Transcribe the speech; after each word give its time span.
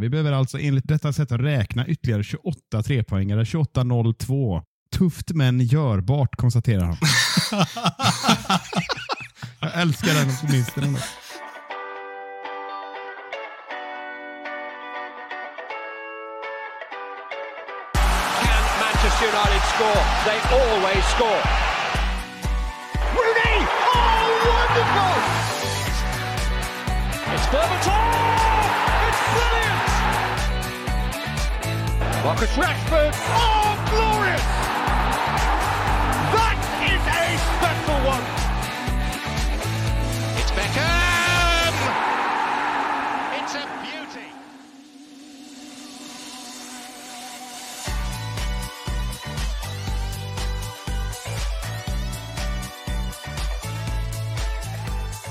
Vi 0.00 0.08
behöver 0.08 0.32
alltså 0.32 0.58
enligt 0.58 0.88
detta 0.88 1.12
sätt 1.12 1.32
att 1.32 1.40
räkna 1.40 1.86
ytterligare 1.86 2.22
28 2.22 2.82
trepoängare. 2.82 3.44
28-0-2. 3.44 4.62
Tufft 4.96 5.30
men 5.34 5.60
görbart, 5.60 6.36
konstaterar 6.36 6.82
han. 6.82 6.96
Jag 9.60 9.80
älskar 9.80 10.14
den 10.14 10.28
optimisten. 10.28 10.96
Manchester 18.80 19.26
United 19.26 19.62
score? 19.74 20.02
They 20.24 20.38
always 20.58 21.04
score. 21.16 21.42
Rooney! 23.14 23.66
Oh, 23.94 24.28
wonderful! 24.48 25.16
It's 27.34 27.46
Berbatov! 27.52 28.27
Marcus 32.28 32.50
Rashford! 32.58 33.14
Oh, 33.14 33.77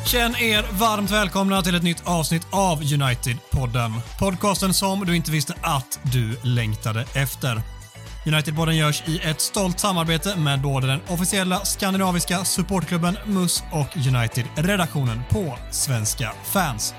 Känn 0.08 0.36
er 0.36 0.66
varmt 0.72 1.12
välkomna 1.12 1.62
till 1.62 1.76
ett 1.76 1.84
nytt 1.84 2.04
avsnitt 2.06 2.48
av 2.52 2.82
United-podden. 2.82 3.92
Podcasten 4.20 4.74
som 4.74 5.06
du 5.06 5.16
inte 5.16 5.32
visste 5.32 5.54
att 5.62 6.00
du 6.04 6.38
längtade 6.44 7.06
efter. 7.14 7.62
United-podden 8.26 8.72
görs 8.72 9.04
i 9.08 9.20
ett 9.20 9.42
stolt 9.42 9.80
samarbete 9.80 10.36
med 10.36 10.62
både 10.62 10.88
den 10.88 11.00
officiella 11.08 11.60
skandinaviska 11.66 12.46
supportklubben 12.46 13.18
MUS 13.26 13.64
och 13.72 13.98
United-redaktionen 13.98 15.22
på 15.30 15.58
Svenska 15.72 16.34
fans. 16.46 16.94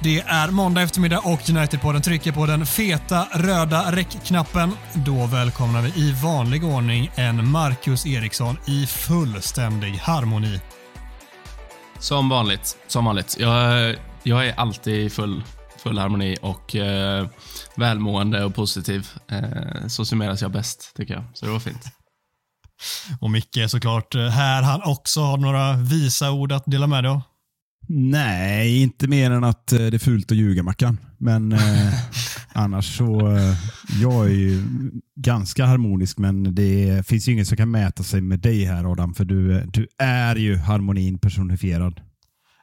Det 0.00 0.20
är 0.20 0.50
måndag 0.50 0.82
eftermiddag 0.82 1.18
och 1.18 1.40
United-podden 1.40 2.00
trycker 2.00 2.32
på 2.32 2.46
den 2.46 2.66
feta 2.66 3.28
röda 3.32 3.92
räckknappen. 3.96 4.72
Då 4.94 5.26
välkomnar 5.26 5.82
vi 5.82 5.88
i 5.88 6.12
vanlig 6.12 6.64
ordning 6.64 7.10
en 7.14 7.50
Marcus 7.50 8.06
Eriksson 8.06 8.56
i 8.66 8.86
fullständig 8.86 9.92
harmoni. 9.92 10.60
Som 11.98 12.28
vanligt. 12.28 12.76
Som 12.86 13.04
vanligt. 13.04 13.36
Jag, 13.40 13.96
jag 14.22 14.46
är 14.46 14.54
alltid 14.54 14.94
i 14.94 15.10
full, 15.10 15.42
full 15.82 15.98
harmoni 15.98 16.36
och 16.42 16.76
eh, 16.76 17.26
välmående 17.76 18.44
och 18.44 18.54
positiv. 18.54 19.08
Eh, 19.30 19.86
så 19.86 20.04
summeras 20.04 20.42
jag 20.42 20.52
bäst, 20.52 20.92
tycker 20.96 21.14
jag. 21.14 21.24
Så 21.34 21.46
det 21.46 21.52
var 21.52 21.60
fint. 21.60 21.84
Och 23.20 23.30
Micke 23.30 23.56
är 23.56 23.68
såklart 23.68 24.14
eh, 24.14 24.28
här. 24.28 24.62
Han 24.62 24.82
också 24.82 25.20
har 25.20 25.36
några 25.36 25.76
visa 25.76 26.30
ord 26.30 26.52
att 26.52 26.64
dela 26.66 26.86
med 26.86 27.04
dig 27.04 27.10
av. 27.10 27.22
Nej, 27.88 28.82
inte 28.82 29.08
mer 29.08 29.30
än 29.30 29.44
att 29.44 29.72
eh, 29.72 29.78
det 29.78 29.96
är 29.96 29.98
fult 29.98 30.32
att 30.32 30.36
ljuga 30.36 30.62
Mackan. 30.62 30.98
Men 31.18 31.52
eh, 31.52 31.58
annars 32.56 32.96
så, 32.96 33.36
eh, 33.36 33.56
jag 34.02 34.24
är 34.26 34.30
ju 34.34 34.62
ganska 35.16 35.66
harmonisk 35.66 36.18
men 36.18 36.54
det 36.54 37.06
finns 37.06 37.28
ju 37.28 37.32
ingen 37.32 37.46
som 37.46 37.56
kan 37.56 37.70
mäta 37.70 38.02
sig 38.02 38.20
med 38.20 38.40
dig 38.40 38.64
här 38.64 38.92
Adam, 38.92 39.14
för 39.14 39.24
du, 39.24 39.60
du 39.66 39.88
är 39.98 40.36
ju 40.36 40.56
harmonin 40.56 41.18
personifierad. 41.18 42.00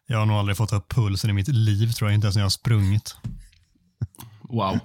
Jag 0.08 0.18
har 0.20 0.26
nog 0.26 0.36
aldrig 0.36 0.58
fått 0.58 0.74
upp 0.74 0.90
pulsen 0.90 1.30
i 1.30 1.34
mitt 1.34 1.48
liv, 1.48 1.92
tror 1.92 2.10
jag. 2.10 2.16
Inte 2.16 2.26
ens 2.28 2.36
när 2.36 2.42
jag 2.42 2.46
har 2.46 2.50
sprungit. 2.50 3.16
Wow. 4.50 4.80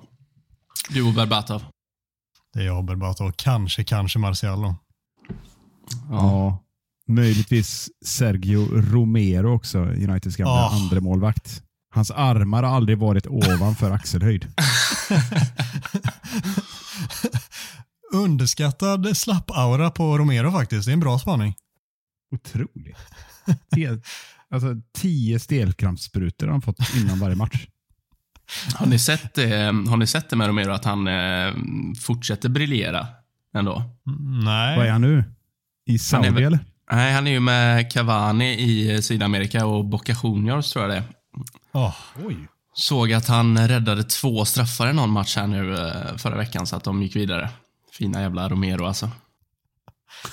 Du 0.90 1.02
och 1.02 1.14
Berbatov. 1.14 1.62
Det 2.54 2.60
är 2.60 2.64
jag, 2.66 2.84
Berbatov 2.84 3.26
och 3.28 3.36
kanske, 3.36 3.84
kanske 3.84 4.18
Marcialo. 4.18 4.76
Ja. 6.10 6.64
Möjligtvis 7.08 7.90
Sergio 8.04 8.68
Romero 8.92 9.54
också, 9.54 9.78
Uniteds 9.78 10.36
gamla 10.36 10.52
Ja. 10.52 10.70
andra 10.72 11.00
målvakt. 11.00 11.62
Hans 11.94 12.10
armar 12.10 12.62
har 12.62 12.76
aldrig 12.76 12.98
varit 12.98 13.26
ovanför 13.26 13.90
axelhöjd. 13.90 14.46
Underskattad 18.12 19.16
slapp-aura 19.16 19.90
på 19.90 20.18
Romero 20.18 20.50
faktiskt. 20.52 20.86
Det 20.86 20.90
är 20.90 20.94
en 20.94 21.00
bra 21.00 21.18
spaning. 21.18 21.54
Otroligt. 22.34 22.96
Helt, 23.76 24.06
alltså, 24.50 24.74
tio 24.98 25.38
stelkrampssprutor 25.38 26.46
har 26.46 26.52
han 26.52 26.62
fått 26.62 26.94
innan 26.96 27.18
varje 27.20 27.36
match. 27.36 27.66
Har 28.74 28.86
ni 28.86 28.98
sett 28.98 29.34
det, 29.34 29.56
har 29.88 29.96
ni 29.96 30.06
sett 30.06 30.30
det 30.30 30.36
med 30.36 30.46
Romero, 30.46 30.72
att 30.72 30.84
han 30.84 31.08
eh, 31.08 31.52
fortsätter 32.00 32.48
briljera 32.48 33.06
ändå? 33.54 33.76
Mm, 34.06 34.40
Nej. 34.44 34.76
Vad 34.78 34.86
är 34.86 34.90
han 34.90 35.00
nu? 35.00 35.24
I 35.86 35.92
Han 35.92 35.98
Saudi 35.98 36.28
är 36.28 36.32
väl- 36.32 36.42
eller? 36.44 36.58
Nej, 36.92 37.12
han 37.12 37.26
är 37.26 37.30
ju 37.30 37.40
med 37.40 37.92
Cavani 37.92 38.54
i 38.60 39.02
Sydamerika 39.02 39.66
och 39.66 39.84
Boca 39.84 40.14
Juniors, 40.22 40.72
tror 40.72 40.84
jag 40.84 40.90
det 40.94 40.96
är. 40.96 41.04
Åh, 41.72 41.94
Oj. 42.24 42.36
Såg 42.78 43.12
att 43.12 43.28
han 43.28 43.68
räddade 43.68 44.04
två 44.04 44.44
straffar 44.44 44.90
i 44.90 44.92
någon 44.92 45.10
match 45.10 45.36
här 45.36 45.46
nu 45.46 45.78
eh, 45.78 46.16
förra 46.16 46.36
veckan, 46.36 46.66
så 46.66 46.76
att 46.76 46.84
de 46.84 47.02
gick 47.02 47.16
vidare. 47.16 47.50
Fina 47.92 48.20
jävla 48.20 48.48
Romero 48.48 48.86
alltså. 48.86 49.10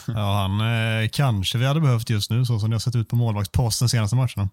Ja, 0.07 0.41
han 0.41 0.61
eh, 0.61 1.09
kanske 1.09 1.57
vi 1.57 1.65
hade 1.65 1.81
behövt 1.81 2.09
just 2.09 2.31
nu, 2.31 2.45
så 2.45 2.59
som 2.59 2.69
det 2.69 2.75
har 2.75 2.79
sett 2.79 2.95
ut 2.95 3.09
på 3.09 3.15
målvaktsposten 3.15 3.89
senaste 3.89 4.15
matcherna. 4.15 4.49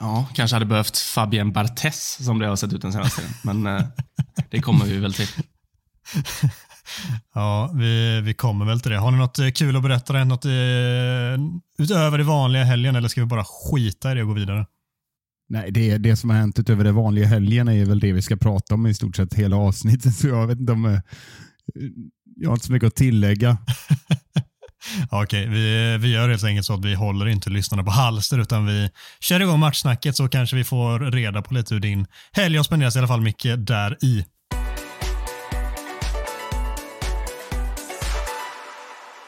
Ja, 0.00 0.26
kanske 0.34 0.56
hade 0.56 0.66
behövt 0.66 0.98
Fabien 0.98 1.52
Barthez 1.52 2.24
som 2.24 2.38
det 2.38 2.46
har 2.46 2.56
sett 2.56 2.72
ut 2.72 2.82
den 2.82 2.92
senaste 2.92 3.20
tiden. 3.20 3.34
Men 3.42 3.66
eh, 3.66 3.86
det 4.50 4.60
kommer 4.60 4.84
vi 4.84 4.98
väl 4.98 5.14
till. 5.14 5.28
Ja, 7.34 7.70
vi, 7.74 8.20
vi 8.20 8.34
kommer 8.34 8.66
väl 8.66 8.80
till 8.80 8.90
det. 8.90 8.98
Har 8.98 9.10
ni 9.10 9.18
något 9.18 9.38
eh, 9.38 9.50
kul 9.50 9.76
att 9.76 9.82
berätta? 9.82 10.24
Något 10.24 10.44
eh, 10.44 10.50
utöver 11.78 12.18
det 12.18 12.24
vanliga 12.24 12.64
helgen 12.64 12.96
eller 12.96 13.08
ska 13.08 13.20
vi 13.20 13.26
bara 13.26 13.44
skita 13.44 14.12
i 14.12 14.14
det 14.14 14.22
och 14.22 14.28
gå 14.28 14.34
vidare? 14.34 14.66
Nej, 15.48 15.70
det, 15.70 15.98
det 15.98 16.16
som 16.16 16.30
har 16.30 16.36
hänt 16.36 16.58
utöver 16.58 16.84
det 16.84 16.92
vanliga 16.92 17.26
helgen 17.26 17.68
är 17.68 17.84
väl 17.84 18.00
det 18.00 18.12
vi 18.12 18.22
ska 18.22 18.36
prata 18.36 18.74
om 18.74 18.86
i 18.86 18.94
stort 18.94 19.16
sett 19.16 19.34
hela 19.34 19.56
avsnittet. 19.56 20.14
Så 20.14 20.28
jag 20.28 20.46
vet 20.46 20.60
inte 20.60 20.72
om... 20.72 20.84
Eh, 20.84 21.00
jag 22.40 22.48
har 22.48 22.54
inte 22.54 22.66
så 22.66 22.72
mycket 22.72 22.86
att 22.86 22.94
tillägga. 22.94 23.58
Okej, 25.10 25.46
vi, 25.48 25.98
vi 25.98 26.08
gör 26.08 26.28
helt 26.28 26.44
enkelt 26.44 26.66
så 26.66 26.74
att 26.74 26.84
vi 26.84 26.94
håller 26.94 27.26
inte 27.26 27.50
lyssnarna 27.50 27.84
på 27.84 27.90
halster 27.90 28.38
utan 28.38 28.66
vi 28.66 28.90
kör 29.20 29.40
igång 29.40 29.58
matchsnacket 29.60 30.16
så 30.16 30.28
kanske 30.28 30.56
vi 30.56 30.64
får 30.64 31.10
reda 31.10 31.42
på 31.42 31.54
lite 31.54 31.74
hur 31.74 31.80
din 31.80 32.06
helg 32.32 32.56
har 32.56 32.64
spenderats 32.64 32.96
i 32.96 32.98
alla 32.98 33.08
fall 33.08 33.20
mycket 33.20 33.66
där 33.66 34.04
i. 34.04 34.24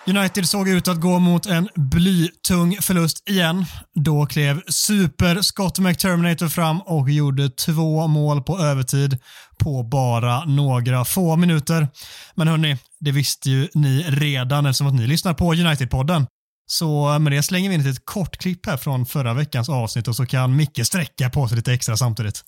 United 0.06 0.48
såg 0.48 0.68
ut 0.68 0.88
att 0.88 1.00
gå 1.00 1.18
mot 1.18 1.46
en 1.46 1.68
blytung 1.74 2.76
förlust 2.80 3.28
igen. 3.28 3.64
Då 3.94 4.26
klev 4.26 4.62
super 4.68 5.42
Scott 5.42 5.78
McTerminator 5.78 6.48
fram 6.48 6.80
och 6.80 7.10
gjorde 7.10 7.50
två 7.50 8.06
mål 8.06 8.42
på 8.42 8.58
övertid 8.58 9.18
på 9.58 9.82
bara 9.82 10.44
några 10.44 11.04
få 11.04 11.36
minuter. 11.36 11.88
Men 12.34 12.48
hörni, 12.48 12.78
det 13.00 13.12
visste 13.12 13.50
ju 13.50 13.68
ni 13.74 14.02
redan 14.02 14.66
eftersom 14.66 14.86
att 14.86 14.94
ni 14.94 15.06
lyssnar 15.06 15.34
på 15.34 15.54
United-podden. 15.54 16.26
Så 16.66 17.18
med 17.18 17.32
det 17.32 17.42
slänger 17.42 17.68
vi 17.68 17.74
in 17.74 17.86
ett 17.86 18.04
kort 18.04 18.36
klipp 18.36 18.66
här 18.66 18.76
från 18.76 19.06
förra 19.06 19.34
veckans 19.34 19.68
avsnitt 19.68 20.08
och 20.08 20.16
så 20.16 20.26
kan 20.26 20.56
Micke 20.56 20.86
sträcka 20.86 21.30
på 21.30 21.48
sig 21.48 21.56
lite 21.56 21.72
extra 21.72 21.96
samtidigt. 21.96 22.42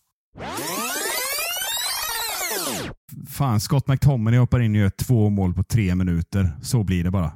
Fan, 3.29 3.61
Scott 3.61 3.89
McTominay 3.89 4.39
hoppar 4.39 4.61
in 4.61 4.75
och 4.75 4.81
gör 4.81 4.91
två 4.91 5.31
mål 5.31 5.55
på 5.55 5.65
tre 5.65 5.95
minuter. 5.95 6.57
Så 6.63 6.85
blir 6.85 7.05
det 7.05 7.11
bara. 7.11 7.33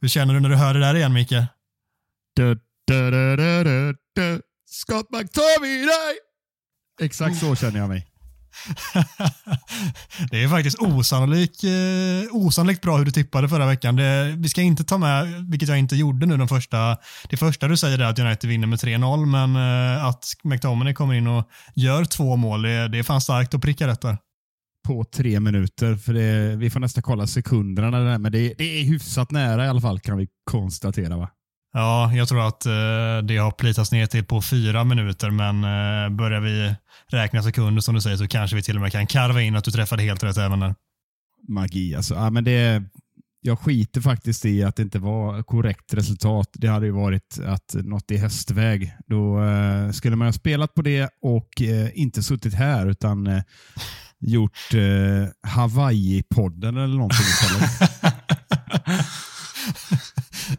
Hur 0.00 0.08
känner 0.08 0.34
du 0.34 0.40
när 0.40 0.48
du 0.48 0.56
hör 0.56 0.74
det 0.74 0.80
där 0.80 0.94
igen, 0.94 1.12
Micke? 1.12 1.34
Du, 2.36 2.54
du, 2.86 3.10
du, 3.10 3.36
du, 3.36 3.64
du, 3.64 3.96
du. 4.14 4.42
Scott 4.66 5.06
McTominay! 5.10 6.14
Exakt 7.00 7.36
så 7.36 7.56
känner 7.56 7.80
jag 7.80 7.88
mig. 7.88 8.09
det 10.30 10.42
är 10.42 10.48
faktiskt 10.48 10.78
osannolik, 10.78 11.64
eh, 11.64 12.36
osannolikt 12.36 12.82
bra 12.82 12.96
hur 12.96 13.04
du 13.04 13.10
tippade 13.10 13.48
förra 13.48 13.66
veckan. 13.66 13.96
Det, 13.96 14.34
vi 14.38 14.48
ska 14.48 14.62
inte 14.62 14.84
ta 14.84 14.98
med, 14.98 15.50
vilket 15.50 15.68
jag 15.68 15.78
inte 15.78 15.96
gjorde 15.96 16.26
nu, 16.26 16.36
de 16.36 16.48
första, 16.48 16.96
det 17.28 17.36
första 17.36 17.68
du 17.68 17.76
säger 17.76 17.98
är 17.98 18.04
att 18.04 18.18
United 18.18 18.50
vinner 18.50 18.66
med 18.66 18.78
3-0, 18.78 19.26
men 19.26 19.56
eh, 19.56 20.04
att 20.04 20.24
McTominay 20.44 20.94
kommer 20.94 21.14
in 21.14 21.26
och 21.26 21.48
gör 21.74 22.04
två 22.04 22.36
mål, 22.36 22.62
det, 22.62 22.88
det 22.88 22.98
är 22.98 23.02
fan 23.02 23.20
starkt 23.20 23.54
att 23.54 23.62
pricka 23.62 23.86
rätt 23.86 24.00
där. 24.00 24.18
På 24.88 25.04
tre 25.04 25.40
minuter. 25.40 25.96
För 25.96 26.14
det, 26.14 26.56
vi 26.56 26.70
får 26.70 26.80
nästan 26.80 27.02
kolla 27.02 27.26
sekunderna 27.26 27.90
där, 27.90 28.18
men 28.18 28.32
det, 28.32 28.54
det 28.58 28.80
är 28.80 28.84
hyfsat 28.84 29.30
nära 29.30 29.64
i 29.64 29.68
alla 29.68 29.80
fall 29.80 30.00
kan 30.00 30.16
vi 30.16 30.28
konstatera. 30.50 31.16
va? 31.16 31.28
Ja, 31.72 32.12
jag 32.14 32.28
tror 32.28 32.48
att 32.48 32.66
eh, 32.66 32.72
det 33.24 33.36
har 33.36 33.50
plitats 33.50 33.92
ner 33.92 34.06
till 34.06 34.24
på 34.24 34.42
fyra 34.42 34.84
minuter, 34.84 35.30
men 35.30 35.64
eh, 35.64 36.16
börjar 36.16 36.40
vi 36.40 36.74
räkna 37.08 37.42
sekunder 37.42 37.80
som 37.80 37.94
du 37.94 38.00
säger 38.00 38.16
så 38.16 38.28
kanske 38.28 38.56
vi 38.56 38.62
till 38.62 38.76
och 38.76 38.82
med 38.82 38.92
kan 38.92 39.06
karva 39.06 39.42
in 39.42 39.56
att 39.56 39.64
du 39.64 39.70
träffade 39.70 40.02
helt 40.02 40.22
rätt 40.22 40.36
även 40.36 40.60
där. 40.60 40.74
Magi 41.48 41.94
alltså. 41.94 42.14
Ja, 42.14 42.30
men 42.30 42.44
det, 42.44 42.82
jag 43.40 43.58
skiter 43.58 44.00
faktiskt 44.00 44.44
i 44.44 44.62
att 44.62 44.76
det 44.76 44.82
inte 44.82 44.98
var 44.98 45.42
korrekt 45.42 45.94
resultat. 45.94 46.48
Det 46.52 46.68
hade 46.68 46.86
ju 46.86 46.92
varit 46.92 47.38
att 47.46 47.74
något 47.74 48.10
i 48.10 48.16
hästväg. 48.16 48.92
Då 49.06 49.44
eh, 49.44 49.90
skulle 49.90 50.16
man 50.16 50.28
ha 50.28 50.32
spelat 50.32 50.74
på 50.74 50.82
det 50.82 51.08
och 51.22 51.62
eh, 51.62 51.88
inte 51.94 52.22
suttit 52.22 52.54
här 52.54 52.86
utan 52.86 53.26
eh, 53.26 53.42
gjort 54.20 54.74
eh, 54.74 55.50
Hawaii-podden 55.50 56.84
eller 56.84 56.96
någonting 56.96 57.26
istället. 57.26 57.90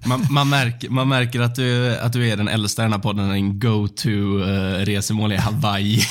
Man, 0.05 0.27
man, 0.29 0.49
märker, 0.49 0.89
man 0.89 1.07
märker 1.07 1.39
att 1.39 1.55
du, 1.55 1.97
att 1.97 2.13
du 2.13 2.29
är 2.29 2.37
den 2.37 2.47
äldsta 2.47 2.81
i 2.81 2.85
den 2.85 2.93
här 2.93 2.99
podden, 2.99 3.31
en 3.31 3.59
go-to-resemål 3.59 5.31
i 5.33 5.35
Hawaii. 5.37 6.01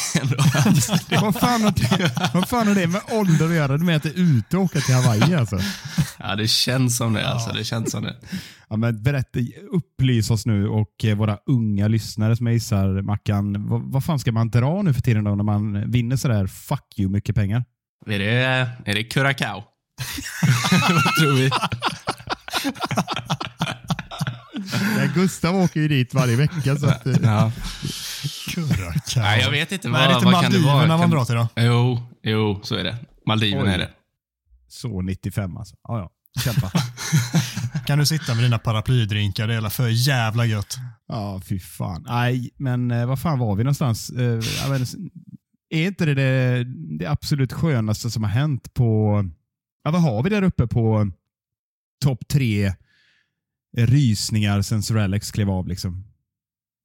vad, 1.21 1.35
fan 1.35 1.63
har 1.63 1.71
det, 1.71 2.13
vad 2.35 2.49
fan 2.49 2.69
har 2.69 2.75
det 2.75 2.87
med 2.87 3.01
ålder 3.11 3.47
att 3.47 3.55
göra? 3.55 3.79
Med 3.79 3.97
att 3.97 4.03
det 4.03 4.09
är 4.09 4.37
ute 4.39 4.57
och 4.57 4.63
åka 4.63 4.81
till 4.81 4.95
Hawaii 4.95 5.35
alltså? 5.35 5.59
Ja, 6.19 6.37
det 6.37 6.49
känns 6.49 6.97
som 6.97 7.13
det. 7.13 7.29
Alltså, 7.29 7.53
det 7.53 7.65
känns 7.65 7.91
som 7.91 8.03
det. 8.03 8.17
Ja, 8.69 8.77
men 8.77 9.03
berätta, 9.03 9.39
upplys 9.71 10.31
oss 10.31 10.47
nu 10.47 10.69
och 10.69 11.05
eh, 11.05 11.17
våra 11.17 11.39
unga 11.47 11.89
lyssnare 11.89 12.37
som 12.37 12.47
jag 12.47 12.55
gissar, 12.55 13.03
Mackan, 13.03 13.69
vad, 13.69 13.83
vad 13.83 14.05
fan 14.05 14.19
ska 14.19 14.33
man 14.33 14.51
dra 14.51 14.83
nu 14.83 14.95
för 14.95 15.03
tiden 15.03 15.25
då 15.25 15.35
när 15.35 15.45
man 15.45 15.91
vinner 15.91 16.17
sådär 16.17 16.47
fuck 16.47 16.99
you 16.99 17.11
mycket 17.11 17.35
pengar? 17.35 17.65
Är 18.07 18.19
det, 18.19 18.33
är 18.85 18.95
det 18.95 19.05
Curacao? 19.05 19.63
vad 20.91 21.15
tror 21.15 21.35
vi? 21.35 21.51
Ja, 24.99 25.07
Gustav 25.15 25.57
åker 25.57 25.81
ju 25.81 25.89
dit 25.89 26.15
varje 26.15 26.37
vecka. 26.37 26.77
Så 26.77 26.87
att, 26.87 27.07
eh, 27.07 27.17
Ja. 27.23 27.53
Curacao. 28.49 29.23
Nej, 29.23 29.41
jag 29.41 29.51
vet 29.51 29.73
inte. 29.73 29.89
Vad 29.89 30.01
är 30.01 30.09
det 30.09 30.15
inte 30.15 30.25
vad 30.27 30.43
kan 30.43 30.53
det 30.53 30.59
vara? 30.59 30.75
Maldiverna 30.77 30.97
man 30.99 31.11
drar 31.11 31.25
till 31.25 31.35
då? 31.35 31.49
Jo, 31.57 32.03
jo, 32.23 32.61
så 32.63 32.75
är 32.75 32.85
det. 32.85 32.97
Maldiven 33.27 33.63
Oj. 33.63 33.69
är 33.69 33.79
det. 33.79 33.91
så 34.69 35.03
95 35.03 35.57
alltså. 35.57 35.77
Ja, 35.89 35.99
ja. 35.99 36.11
Kämpa. 36.43 36.71
Kan 37.87 37.99
du 37.99 38.07
sitta 38.07 38.35
med 38.35 38.45
dina 38.45 38.59
paraplydrinkar? 38.59 39.47
Det 39.49 39.55
är 39.55 39.69
för 39.69 39.89
jävla 39.89 40.47
gött. 40.47 40.77
ja, 41.09 41.41
fy 41.49 41.59
fan. 41.61 42.05
Nej, 42.09 42.51
men 42.57 42.91
eh, 42.91 43.07
vad 43.07 43.21
fan 43.21 43.39
var 43.39 43.55
vi 43.57 43.65
någonstans? 43.65 44.11
Eh, 44.11 44.25
jag 44.63 44.71
vet, 44.71 44.81
inte, 44.81 44.97
är 45.71 45.87
inte 45.87 46.05
det, 46.05 46.15
det 46.15 46.65
det 46.99 47.07
absolut 47.07 47.53
skönaste 47.53 48.11
som 48.11 48.23
har 48.23 48.31
hänt 48.31 48.75
på... 48.75 49.25
Ja, 49.85 49.91
vad 49.91 50.03
har 50.03 50.23
vi 50.23 50.31
där 50.31 50.43
uppe 50.43 50.67
på 50.67 51.11
topp 52.05 52.29
tre 52.29 52.75
rysningar 53.77 54.63
sen 54.63 54.83
Sir 54.83 54.97
Alex 54.97 55.31
klev 55.31 55.51
av? 55.51 55.69
Liksom? 55.69 56.05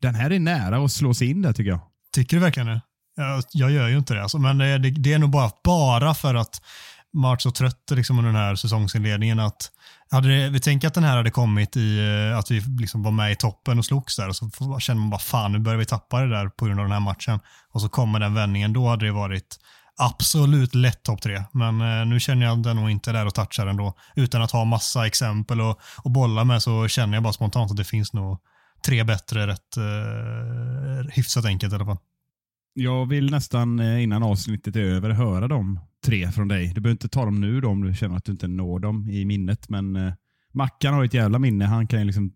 Den 0.01 0.15
här 0.15 0.31
är 0.31 0.39
nära 0.39 0.85
att 0.85 0.91
slå 0.91 1.13
sig 1.13 1.29
in 1.29 1.41
där 1.41 1.53
tycker 1.53 1.71
jag. 1.71 1.79
Tycker 2.13 2.37
du 2.37 2.41
verkligen 2.41 2.67
det? 2.67 2.81
Jag, 3.15 3.43
jag 3.51 3.71
gör 3.71 3.87
ju 3.87 3.97
inte 3.97 4.13
det. 4.13 4.21
Alltså, 4.21 4.37
men 4.37 4.57
det, 4.57 4.77
det, 4.77 4.89
det 4.89 5.13
är 5.13 5.19
nog 5.19 5.29
bara, 5.29 5.51
bara 5.63 6.13
för 6.13 6.35
att 6.35 6.61
man 7.13 7.29
varit 7.29 7.41
så 7.41 7.51
trött 7.51 7.91
liksom, 7.91 8.19
under 8.19 8.31
den 8.31 8.41
här 8.41 8.55
säsongsinledningen. 8.55 9.39
Att 9.39 9.71
hade 10.09 10.27
det, 10.27 10.49
vi 10.49 10.59
tänker 10.59 10.87
att 10.87 10.93
den 10.93 11.03
här 11.03 11.17
hade 11.17 11.31
kommit 11.31 11.77
i 11.77 11.99
eh, 11.99 12.37
att 12.37 12.51
vi 12.51 12.59
liksom 12.79 13.03
var 13.03 13.11
med 13.11 13.31
i 13.31 13.35
toppen 13.35 13.79
och 13.79 13.85
slogs 13.85 14.15
där 14.15 14.29
och 14.29 14.35
så 14.35 14.49
känner 14.79 15.01
man 15.01 15.09
bara 15.09 15.19
fan 15.19 15.51
nu 15.51 15.59
börjar 15.59 15.77
vi 15.77 15.85
tappa 15.85 16.21
det 16.21 16.29
där 16.29 16.49
på 16.49 16.65
grund 16.65 16.79
av 16.79 16.85
den 16.85 16.91
här 16.91 16.99
matchen. 16.99 17.39
Och 17.69 17.81
så 17.81 17.89
kommer 17.89 18.19
den 18.19 18.33
vändningen. 18.33 18.73
Då 18.73 18.87
hade 18.87 19.05
det 19.05 19.11
varit 19.11 19.57
absolut 19.97 20.75
lätt 20.75 21.03
topp 21.03 21.21
tre. 21.21 21.43
Men 21.51 21.81
eh, 21.81 22.05
nu 22.05 22.19
känner 22.19 22.45
jag 22.45 22.63
den 22.63 22.75
nog 22.75 22.89
inte 22.89 23.11
där 23.11 23.25
och 23.25 23.33
touchar 23.33 23.67
ändå. 23.67 23.93
Utan 24.15 24.41
att 24.41 24.51
ha 24.51 24.65
massa 24.65 25.07
exempel 25.07 25.61
och, 25.61 25.79
och 26.03 26.11
bolla 26.11 26.43
med 26.43 26.61
så 26.61 26.87
känner 26.87 27.13
jag 27.13 27.23
bara 27.23 27.33
spontant 27.33 27.71
att 27.71 27.77
det 27.77 27.83
finns 27.83 28.13
nog 28.13 28.37
tre 28.85 29.03
bättre 29.03 29.47
rätt 29.47 29.77
eh, 29.77 31.13
hyfsat 31.13 31.45
enkelt 31.45 31.73
i 31.73 31.75
alla 31.75 31.85
fall. 31.85 31.97
Jag 32.73 33.05
vill 33.05 33.31
nästan 33.31 33.79
eh, 33.79 34.03
innan 34.03 34.23
avsnittet 34.23 34.75
är 34.75 34.81
över 34.81 35.09
höra 35.09 35.47
de 35.47 35.79
tre 36.05 36.31
från 36.31 36.47
dig. 36.47 36.71
Du 36.75 36.81
behöver 36.81 36.95
inte 36.95 37.09
ta 37.09 37.25
dem 37.25 37.41
nu 37.41 37.61
då, 37.61 37.69
om 37.69 37.81
du 37.83 37.93
känner 37.93 38.17
att 38.17 38.25
du 38.25 38.31
inte 38.31 38.47
når 38.47 38.79
dem 38.79 39.09
i 39.09 39.25
minnet. 39.25 39.69
Men 39.69 39.95
eh, 39.95 40.13
Mackan 40.53 40.93
har 40.93 41.01
ju 41.01 41.05
ett 41.05 41.13
jävla 41.13 41.39
minne. 41.39 41.65
Han 41.65 41.87
kan 41.87 41.99
ju 41.99 42.05
liksom 42.05 42.33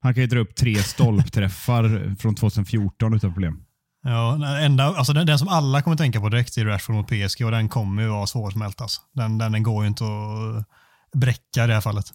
han 0.00 0.14
kan 0.14 0.20
ju 0.20 0.26
dra 0.26 0.38
upp 0.38 0.54
tre 0.54 0.74
stolpträffar 0.74 2.14
från 2.18 2.34
2014 2.34 3.14
utan 3.14 3.32
problem. 3.32 3.64
Ja, 4.02 4.38
den 4.40 4.64
enda, 4.64 4.84
alltså 4.84 5.12
den, 5.12 5.26
den 5.26 5.38
som 5.38 5.48
alla 5.48 5.82
kommer 5.82 5.96
tänka 5.96 6.20
på 6.20 6.28
direkt 6.28 6.56
är 6.56 6.64
Rashford 6.64 6.94
mot 6.94 7.06
PSG 7.06 7.44
och 7.44 7.50
den 7.50 7.68
kommer 7.68 8.02
ju 8.02 8.08
vara 8.08 8.26
svårsmält. 8.26 8.80
Alltså. 8.80 9.00
Den, 9.12 9.38
den, 9.38 9.52
den 9.52 9.62
går 9.62 9.84
ju 9.84 9.88
inte 9.88 10.04
att 10.04 10.64
bräcka 11.20 11.64
i 11.64 11.66
det 11.66 11.74
här 11.74 11.80
fallet. 11.80 12.06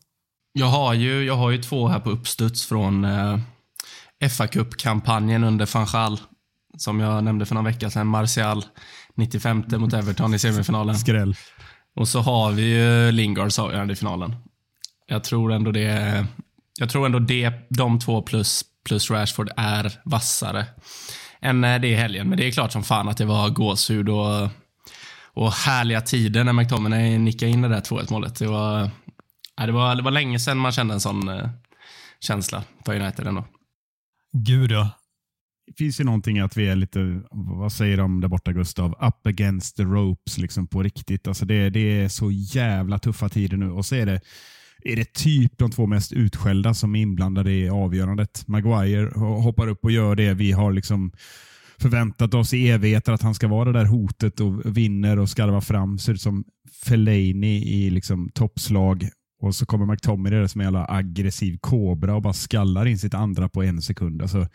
Jag 0.53 0.67
har 0.67 0.93
ju, 0.93 1.25
jag 1.25 1.35
har 1.35 1.51
ju 1.51 1.57
två 1.57 1.87
här 1.87 1.99
på 1.99 2.09
uppstuds 2.09 2.65
från 2.65 3.05
eh, 3.05 4.29
fa 4.29 4.47
Cup-kampanjen 4.47 5.43
under 5.43 5.65
Fanchal. 5.65 6.19
Som 6.77 6.99
jag 6.99 7.23
nämnde 7.23 7.45
för 7.45 7.55
några 7.55 7.69
vecka 7.69 7.89
sedan. 7.89 8.07
Martial 8.07 8.65
95 9.15 9.63
mot 9.69 9.93
Everton 9.93 10.33
i 10.33 10.39
semifinalen. 10.39 10.95
Skräll. 10.95 11.35
Och 11.95 12.07
så 12.07 12.21
har 12.21 12.51
vi 12.51 12.63
ju 12.63 13.11
Lingards 13.11 13.59
avgörande 13.59 13.93
i 13.93 13.95
finalen. 13.95 14.35
Jag 15.07 15.23
tror 15.23 15.51
ändå 15.51 15.71
det, 15.71 16.25
jag 16.79 16.89
tror 16.89 17.05
ändå 17.05 17.19
det, 17.19 17.53
de 17.69 17.99
två 17.99 18.21
plus, 18.21 18.63
plus 18.85 19.11
Rashford 19.11 19.49
är 19.57 19.99
vassare 20.05 20.65
än 21.43 21.63
eh, 21.63 21.81
det 21.81 21.87
i 21.87 21.95
helgen. 21.95 22.29
Men 22.29 22.37
det 22.37 22.47
är 22.47 22.51
klart 22.51 22.71
som 22.71 22.83
fan 22.83 23.09
att 23.09 23.17
det 23.17 23.25
var 23.25 23.49
gåshud 23.49 24.09
och, 24.09 24.49
och 25.33 25.51
härliga 25.51 26.01
tider 26.01 26.43
när 26.43 26.53
McTominay 26.53 27.17
nickade 27.17 27.51
in 27.51 27.61
det 27.61 27.67
där 27.67 27.81
2-1 27.81 28.11
målet. 28.11 28.35
Det 28.35 28.47
var, 28.47 28.89
ja, 29.57 29.65
det, 29.65 29.71
var, 29.71 29.95
det 29.95 30.01
var 30.01 30.11
länge 30.11 30.39
sedan 30.39 30.57
man 30.57 30.71
kände 30.71 30.93
en 30.93 30.99
sån 30.99 31.29
eh, 31.29 31.49
känsla 32.19 32.63
för 32.85 33.01
United 33.01 33.27
ändå. 33.27 33.45
Gud 34.37 34.71
ja. 34.71 34.89
Det 35.67 35.73
finns 35.77 35.99
ju 35.99 36.03
någonting 36.03 36.39
att 36.39 36.57
vi 36.57 36.67
är 36.67 36.75
lite, 36.75 37.21
vad 37.31 37.73
säger 37.73 37.97
de 37.97 38.21
där 38.21 38.27
borta 38.27 38.51
Gustav, 38.51 38.91
up 38.91 39.27
against 39.27 39.77
the 39.77 39.83
ropes 39.83 40.37
liksom 40.37 40.67
på 40.67 40.83
riktigt. 40.83 41.27
Alltså 41.27 41.45
det, 41.45 41.69
det 41.69 41.79
är 41.79 42.09
så 42.09 42.31
jävla 42.31 42.99
tuffa 42.99 43.29
tider 43.29 43.57
nu 43.57 43.71
och 43.71 43.85
så 43.85 43.95
är 43.95 44.05
det, 44.05 44.21
är 44.85 44.95
det 44.95 45.13
typ 45.13 45.57
de 45.57 45.71
två 45.71 45.87
mest 45.87 46.13
utskällda 46.13 46.73
som 46.73 46.95
är 46.95 47.01
inblandade 47.01 47.51
i 47.51 47.69
avgörandet. 47.69 48.47
Maguire 48.47 49.11
hoppar 49.19 49.67
upp 49.67 49.83
och 49.83 49.91
gör 49.91 50.15
det 50.15 50.33
vi 50.33 50.51
har 50.51 50.73
liksom 50.73 51.11
förväntat 51.77 52.33
oss 52.33 52.53
i 52.53 52.69
evigheter 52.69 53.13
att 53.13 53.21
han 53.21 53.35
ska 53.35 53.47
vara 53.47 53.71
det 53.71 53.79
där 53.79 53.85
hotet 53.85 54.39
och 54.39 54.77
vinner 54.77 55.19
och 55.19 55.29
skarvar 55.29 55.61
fram. 55.61 55.97
Ser 55.97 56.13
ut 56.13 56.21
som 56.21 56.43
Fellaini 56.85 57.57
i 57.57 57.89
liksom 57.89 58.29
toppslag 58.29 59.09
och 59.41 59.55
så 59.55 59.65
kommer 59.65 59.85
McTominay 59.85 60.47
som 60.47 60.61
en 60.61 60.65
jävla 60.65 60.85
aggressiv 60.89 61.57
kobra 61.61 62.15
och 62.15 62.21
bara 62.21 62.33
skallar 62.33 62.85
in 62.85 62.97
sitt 62.97 63.13
andra 63.13 63.49
på 63.49 63.63
en 63.63 63.81
sekund. 63.81 64.21
Alltså, 64.21 64.47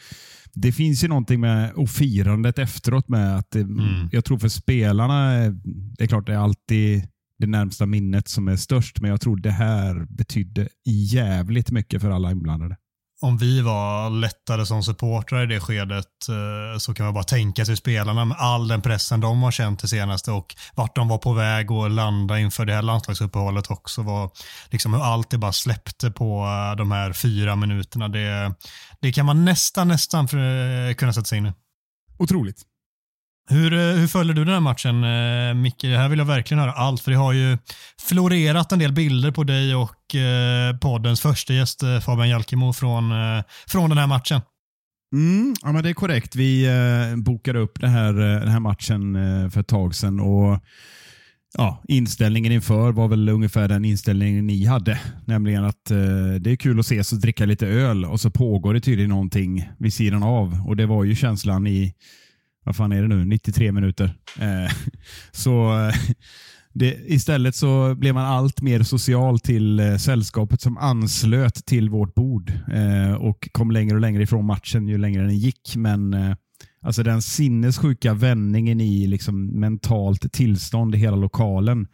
det 0.55 0.73
finns 0.73 1.05
ju 1.05 1.09
någonting 1.09 1.41
med 1.41 1.73
och 1.73 1.91
firandet 1.91 2.59
efteråt 2.59 3.09
med 3.09 3.37
att 3.37 3.51
det, 3.51 3.67
jag 4.13 4.25
tror 4.25 4.39
för 4.39 4.49
spelarna, 4.49 5.45
eh, 5.45 5.53
det 5.99 6.05
är 6.05 6.09
klart 6.09 6.27
det 6.27 6.33
är 6.33 6.39
alltid 6.39 7.03
det 7.39 7.47
närmsta 7.47 7.87
minnet 7.87 8.29
som 8.29 8.49
är 8.49 8.57
störst, 8.57 9.01
men 9.01 9.11
jag 9.11 9.21
tror 9.21 9.37
det 9.37 9.51
här 9.51 10.07
betydde 10.11 10.69
jävligt 10.85 11.71
mycket 11.71 12.03
för 12.03 12.11
alla 12.11 12.31
inblandade. 12.31 12.77
Om 13.21 13.39
vi 13.39 13.61
var 13.61 14.11
lättare 14.11 14.67
som 14.67 14.83
supportrar 14.83 15.43
i 15.43 15.47
det 15.47 15.61
skedet 15.61 16.29
eh, 16.29 16.79
så 16.79 16.95
kan 16.95 17.05
man 17.07 17.15
bara 17.15 17.25
tänka 17.25 17.65
sig 17.65 17.77
spelarna 17.77 18.25
med 18.25 18.37
all 18.41 18.69
den 18.69 18.83
pressen 18.83 19.21
de 19.21 19.43
har 19.43 19.51
känt 19.51 19.81
det 19.81 19.89
senaste 19.89 20.33
och 20.33 20.55
vart 20.75 20.97
de 20.97 21.09
var 21.09 21.19
på 21.19 21.33
väg 21.33 21.73
att 21.73 21.91
landa 21.91 22.39
inför 22.39 22.65
det 22.65 22.75
här 22.75 22.83
landslagsuppehållet 22.83 23.71
också. 23.71 24.03
Var, 24.03 24.31
liksom 24.71 24.95
hur 24.95 25.03
allt 25.03 25.31
det 25.31 25.39
bara 25.39 25.53
släppte 25.53 26.11
på 26.11 26.45
eh, 26.45 26.77
de 26.77 26.91
här 26.91 27.13
fyra 27.13 27.57
minuterna. 27.57 28.09
Det, 28.09 28.55
det 29.01 29.13
kan 29.13 29.27
man 29.27 29.45
nästan, 29.45 29.89
nästan 29.89 30.25
eh, 30.25 30.95
kunna 30.95 31.13
sätta 31.13 31.25
sig 31.25 31.39
in 31.39 31.47
i. 31.47 31.53
Otroligt. 32.19 32.68
Hur, 33.51 33.73
eh, 33.73 33.79
hur 33.79 34.07
följer 34.07 34.35
du 34.35 34.45
den 34.45 34.55
här 34.55 34.61
matchen, 34.61 35.05
eh, 35.05 35.55
Micke? 35.55 35.83
Det 35.83 35.97
här 35.97 36.09
vill 36.09 36.19
jag 36.19 36.27
verkligen 36.27 36.61
höra 36.61 36.73
allt, 36.73 37.01
för 37.01 37.11
det 37.11 37.17
har 37.17 37.33
ju 37.33 37.59
florerat 38.09 38.73
en 38.73 38.79
del 38.79 38.93
bilder 38.93 39.31
på 39.31 39.45
dig 39.45 39.75
och 39.75 40.15
eh, 40.15 40.77
poddens 40.77 41.21
första 41.21 41.53
gäst 41.53 41.83
eh, 41.83 42.01
Fabian 42.01 42.29
Jalkemo 42.29 42.73
från, 42.73 43.13
eh, 43.13 43.43
från 43.69 43.89
den 43.91 43.99
här 43.99 44.07
matchen. 44.07 44.41
Mm, 45.13 45.55
ja, 45.63 45.73
men 45.73 45.83
det 45.83 45.89
är 45.89 45.95
korrekt. 45.95 46.37
Vi 46.37 46.67
eh, 46.67 47.17
bokade 47.17 47.59
upp 47.59 47.81
det 47.81 47.89
här, 47.89 48.15
eh, 48.15 48.41
den 48.41 48.49
här 48.49 48.61
matchen 48.61 49.17
eh, 49.17 49.51
för 49.51 49.61
ett 49.61 49.69
tag 49.69 49.95
sedan. 49.95 50.21
Och, 50.21 50.61
ja, 51.59 51.83
inställningen 51.89 52.53
inför 52.53 52.93
var 52.93 53.09
väl 53.09 53.29
ungefär 53.29 53.69
den 53.69 53.85
inställningen 53.85 54.47
ni 54.47 54.65
hade. 54.65 55.01
Nämligen 55.27 55.65
att 55.65 55.91
eh, 55.91 55.97
det 56.41 56.51
är 56.51 56.57
kul 56.57 56.79
att 56.79 56.87
ses 56.87 57.13
och 57.13 57.21
dricka 57.21 57.45
lite 57.45 57.67
öl 57.67 58.05
och 58.05 58.21
så 58.21 58.31
pågår 58.31 58.75
det 58.75 58.81
tydligen 58.81 59.11
någonting 59.11 59.69
vid 59.79 59.95
sidan 59.95 60.23
av. 60.23 60.65
Och 60.67 60.77
Det 60.77 60.87
var 60.87 61.05
ju 61.05 61.15
känslan 61.15 61.67
i 61.67 61.95
vad 62.69 62.77
fan 62.77 62.93
är 62.93 63.03
det 63.03 63.09
nu, 63.09 63.25
93 63.25 63.73
minuter. 63.73 64.15
Eh, 64.41 64.73
så 65.31 65.79
eh, 65.79 65.95
det, 66.73 66.97
Istället 67.07 67.55
så 67.55 67.95
blev 67.95 68.15
man 68.15 68.25
allt 68.25 68.63
mer 68.63 68.83
social 68.83 69.39
till 69.39 69.81
eh, 69.81 69.97
sällskapet 69.97 70.61
som 70.61 70.79
anslöt 70.79 71.67
till 71.67 71.91
vårt 71.91 72.15
bord 72.15 72.53
eh, 72.73 73.15
och 73.15 73.49
kom 73.53 73.71
längre 73.71 73.95
och 73.95 74.01
längre 74.01 74.23
ifrån 74.23 74.47
matchen 74.47 74.89
ju 74.89 74.99
längre 74.99 75.23
den 75.23 75.39
gick. 75.39 75.77
Men 75.77 76.15
eh, 76.15 76.35
alltså 76.81 77.03
den 77.03 77.23
sinnessjuka 77.23 78.15
vändningen 78.15 78.81
i 78.81 79.07
liksom 79.07 79.47
mentalt 79.47 80.33
tillstånd 80.33 80.95
i 80.95 80.99
hela 80.99 81.17
lokalen 81.17 81.87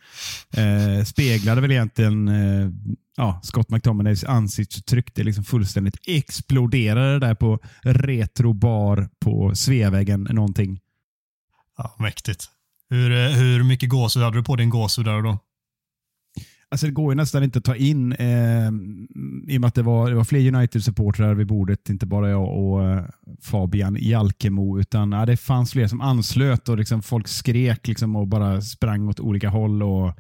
eh, 0.57 1.05
speglade 1.05 1.61
väl 1.61 1.73
egentligen 1.73 2.29
eh, 2.29 2.71
ja, 3.17 3.41
Scott 3.43 3.71
McTominays 3.71 4.25
ansiktsuttryck. 4.25 5.14
Det 5.14 5.25
liksom 5.25 5.45
fullständigt 5.45 5.97
exploderade 6.07 7.19
där 7.19 7.35
på 7.35 7.59
Retro 7.83 8.53
Bar 8.53 9.09
på 9.21 9.55
Sveavägen 9.55 10.23
någonting. 10.31 10.81
Ja, 11.76 11.97
mäktigt. 11.99 12.45
Hur, 12.91 13.12
eh, 13.12 13.31
hur 13.31 13.62
mycket 13.62 13.88
gåshud 13.88 14.23
hade 14.23 14.38
du 14.38 14.45
på 14.45 14.57
din 14.57 14.71
gåshud 14.71 15.05
där 15.05 15.14
och 15.14 15.23
då? 15.23 15.38
Alltså 16.75 16.87
det 16.87 16.93
går 16.93 17.12
ju 17.12 17.16
nästan 17.16 17.43
inte 17.43 17.59
att 17.59 17.64
ta 17.64 17.76
in 17.76 18.12
eh, 18.12 18.69
i 19.49 19.57
och 19.57 19.61
med 19.61 19.64
att 19.64 19.75
det 19.75 19.83
var, 19.83 20.11
det 20.11 20.16
var 20.16 20.25
fler 20.25 20.54
United-supportrar 20.54 21.35
vid 21.35 21.47
bordet, 21.47 21.88
inte 21.88 22.07
bara 22.07 22.31
jag 22.31 22.49
och 22.49 22.88
eh, 22.88 23.04
Fabian 23.43 23.97
Jalkemo, 24.00 24.78
utan 24.78 25.12
eh, 25.12 25.26
det 25.26 25.37
fanns 25.37 25.73
fler 25.73 25.87
som 25.87 26.00
anslöt 26.00 26.69
och 26.69 26.78
liksom 26.78 27.02
folk 27.02 27.28
skrek 27.28 27.87
liksom 27.87 28.16
och 28.16 28.28
bara 28.28 28.61
sprang 28.61 29.09
åt 29.09 29.21
olika 29.21 29.49
håll. 29.49 29.83
Och, 29.83 30.14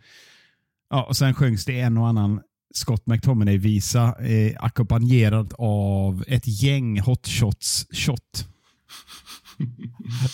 ja, 0.90 1.02
och 1.02 1.16
Sen 1.16 1.34
sjöngs 1.34 1.64
det 1.64 1.80
en 1.80 1.98
och 1.98 2.08
annan 2.08 2.40
Scott 2.74 3.06
McTominay-visa 3.06 4.14
eh, 4.20 4.52
ackompanjerad 4.58 5.54
av 5.58 6.24
ett 6.28 6.62
gäng 6.62 7.00
hot 7.00 7.28
shots 7.28 7.86
shot. 7.90 8.48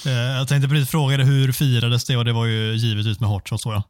Eh, 0.06 0.12
jag 0.12 0.48
tänkte 0.48 0.68
precis 0.68 0.90
fråga 0.90 1.16
dig 1.16 1.26
hur 1.26 1.52
firades 1.52 2.04
det 2.04 2.16
och 2.16 2.24
det 2.24 2.32
var 2.32 2.46
ju 2.46 2.74
givet 2.74 3.06
ut 3.06 3.20
med 3.20 3.28
hot 3.28 3.48
shots. 3.48 3.62
Så 3.62 3.72
ja. 3.72 3.82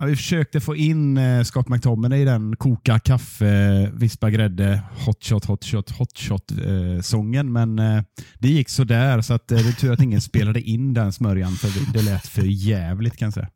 Ja, 0.00 0.06
vi 0.06 0.16
försökte 0.16 0.60
få 0.60 0.76
in 0.76 1.18
eh, 1.18 1.42
Scott 1.42 1.68
McTominay 1.68 2.20
i 2.20 2.24
den 2.24 2.56
koka 2.56 2.98
kaffe, 2.98 3.90
vispa 3.94 4.30
grädde, 4.30 4.82
hot 5.06 5.24
shot, 5.24 5.44
hot 5.44 5.64
shot, 5.64 5.90
hot 5.90 6.18
shot 6.18 6.50
eh, 6.50 7.00
sången 7.02 7.52
men 7.52 7.78
eh, 7.78 8.02
det 8.38 8.48
gick 8.48 8.68
sådär 8.68 9.20
så 9.20 9.34
att, 9.34 9.52
eh, 9.52 9.58
det 9.58 9.68
är 9.68 9.72
tur 9.72 9.92
att 9.92 10.02
ingen 10.02 10.20
spelade 10.20 10.60
in 10.60 10.94
den 10.94 11.12
smörjan 11.12 11.52
för 11.52 11.68
det, 11.68 11.98
det 11.98 12.04
lät 12.04 12.26
för 12.26 12.42
jävligt 12.42 13.16
kan 13.16 13.26
jag 13.26 13.34
säga. 13.34 13.48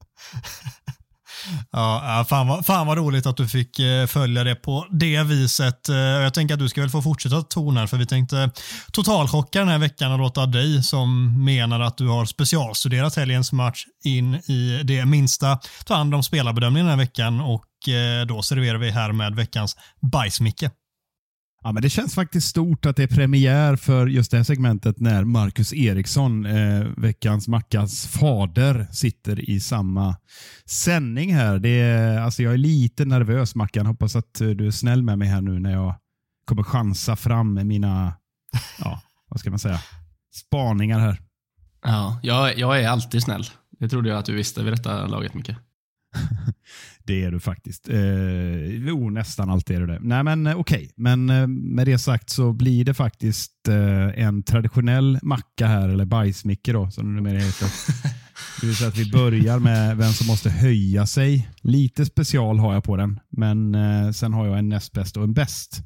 Ja, 1.70 2.26
fan, 2.28 2.48
vad, 2.48 2.66
fan 2.66 2.86
vad 2.86 2.98
roligt 2.98 3.26
att 3.26 3.36
du 3.36 3.48
fick 3.48 3.78
eh, 3.78 4.06
följa 4.06 4.44
det 4.44 4.54
på 4.54 4.86
det 4.90 5.22
viset. 5.22 5.88
Eh, 5.88 5.96
jag 5.96 6.34
tänker 6.34 6.54
att 6.54 6.60
du 6.60 6.68
ska 6.68 6.80
väl 6.80 6.90
få 6.90 7.02
fortsätta 7.02 7.42
tona 7.42 7.86
för 7.86 7.96
vi 7.96 8.06
tänkte 8.06 8.50
totalchocka 8.92 9.58
den 9.58 9.68
här 9.68 9.78
veckan 9.78 10.12
och 10.12 10.18
låta 10.18 10.46
dig 10.46 10.82
som 10.82 11.44
menar 11.44 11.80
att 11.80 11.96
du 11.96 12.08
har 12.08 12.24
specialstuderat 12.24 13.16
helgens 13.16 13.52
match 13.52 13.84
in 14.04 14.34
i 14.34 14.80
det 14.84 15.04
minsta 15.04 15.58
ta 15.84 15.94
hand 15.94 16.14
om 16.14 16.22
spelarbedömningen 16.22 16.86
den 16.86 16.98
här 16.98 17.04
veckan 17.04 17.40
och 17.40 17.88
eh, 17.88 18.26
då 18.26 18.42
serverar 18.42 18.78
vi 18.78 18.90
här 18.90 19.12
med 19.12 19.34
veckans 19.34 19.76
bajsmicke. 20.00 20.70
Ja, 21.64 21.72
men 21.72 21.82
det 21.82 21.90
känns 21.90 22.14
faktiskt 22.14 22.48
stort 22.48 22.86
att 22.86 22.96
det 22.96 23.02
är 23.02 23.06
premiär 23.06 23.76
för 23.76 24.06
just 24.06 24.30
det 24.30 24.36
här 24.36 24.44
segmentet 24.44 25.00
när 25.00 25.24
Marcus 25.24 25.72
Eriksson, 25.72 26.46
eh, 26.46 26.86
veckans 26.96 27.48
Mackas 27.48 28.06
fader, 28.06 28.86
sitter 28.92 29.50
i 29.50 29.60
samma 29.60 30.16
sändning 30.64 31.34
här. 31.34 31.58
Det 31.58 31.80
är, 31.80 32.18
alltså 32.18 32.42
jag 32.42 32.52
är 32.52 32.58
lite 32.58 33.04
nervös 33.04 33.54
Mackan. 33.54 33.86
Hoppas 33.86 34.16
att 34.16 34.34
du 34.34 34.66
är 34.66 34.70
snäll 34.70 35.02
med 35.02 35.18
mig 35.18 35.28
här 35.28 35.40
nu 35.40 35.58
när 35.58 35.72
jag 35.72 35.94
kommer 36.44 36.62
chansa 36.62 37.16
fram 37.16 37.68
mina, 37.68 38.14
ja, 38.78 39.02
vad 39.28 39.40
ska 39.40 39.50
man 39.50 39.58
säga, 39.58 39.80
spaningar 40.34 40.98
här. 40.98 41.20
Ja, 41.84 42.20
jag, 42.22 42.58
jag 42.58 42.80
är 42.82 42.88
alltid 42.88 43.22
snäll. 43.22 43.44
Det 43.78 43.88
trodde 43.88 44.08
jag 44.08 44.18
att 44.18 44.26
du 44.26 44.34
visste 44.34 44.62
vid 44.62 44.72
detta 44.72 45.06
laget, 45.06 45.34
Micke. 45.34 45.50
Det 47.06 47.24
är 47.24 47.30
du 47.30 47.40
faktiskt. 47.40 47.88
Eh, 47.88 48.66
jo, 48.66 49.10
nästan 49.10 49.50
alltid 49.50 49.76
är 49.76 49.80
du 49.80 49.86
det. 49.86 49.98
Nej, 50.02 50.22
men 50.22 50.46
eh, 50.46 50.56
okej. 50.56 50.76
Okay. 50.76 50.90
Men 50.96 51.30
eh, 51.30 51.46
med 51.46 51.86
det 51.86 51.98
sagt 51.98 52.30
så 52.30 52.52
blir 52.52 52.84
det 52.84 52.94
faktiskt 52.94 53.68
eh, 53.68 54.24
en 54.24 54.42
traditionell 54.42 55.18
macka 55.22 55.66
här, 55.66 55.88
eller 55.88 56.04
bajsmicke 56.04 56.72
då, 56.72 56.90
som 56.90 57.06
det 57.06 57.12
numera 57.22 57.38
heter. 57.38 57.68
Det 58.60 58.66
vill 58.66 58.76
säga 58.76 58.88
att 58.88 58.98
vi 58.98 59.10
börjar 59.10 59.58
med 59.58 59.96
vem 59.96 60.12
som 60.12 60.26
måste 60.26 60.50
höja 60.50 61.06
sig. 61.06 61.48
Lite 61.60 62.06
special 62.06 62.58
har 62.58 62.74
jag 62.74 62.84
på 62.84 62.96
den, 62.96 63.20
men 63.30 63.74
eh, 63.74 64.10
sen 64.10 64.32
har 64.32 64.46
jag 64.46 64.58
en 64.58 64.68
näst 64.68 64.92
bäst 64.92 65.16
och 65.16 65.24
en 65.24 65.34
bäst. 65.34 65.82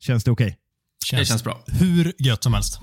Känns 0.00 0.24
det 0.24 0.30
okej? 0.30 0.46
Okay? 0.46 0.56
Känns 1.04 1.20
det 1.20 1.26
känns 1.26 1.44
bra. 1.44 1.64
Hur 1.66 2.12
gött 2.18 2.42
som 2.42 2.54
helst. 2.54 2.80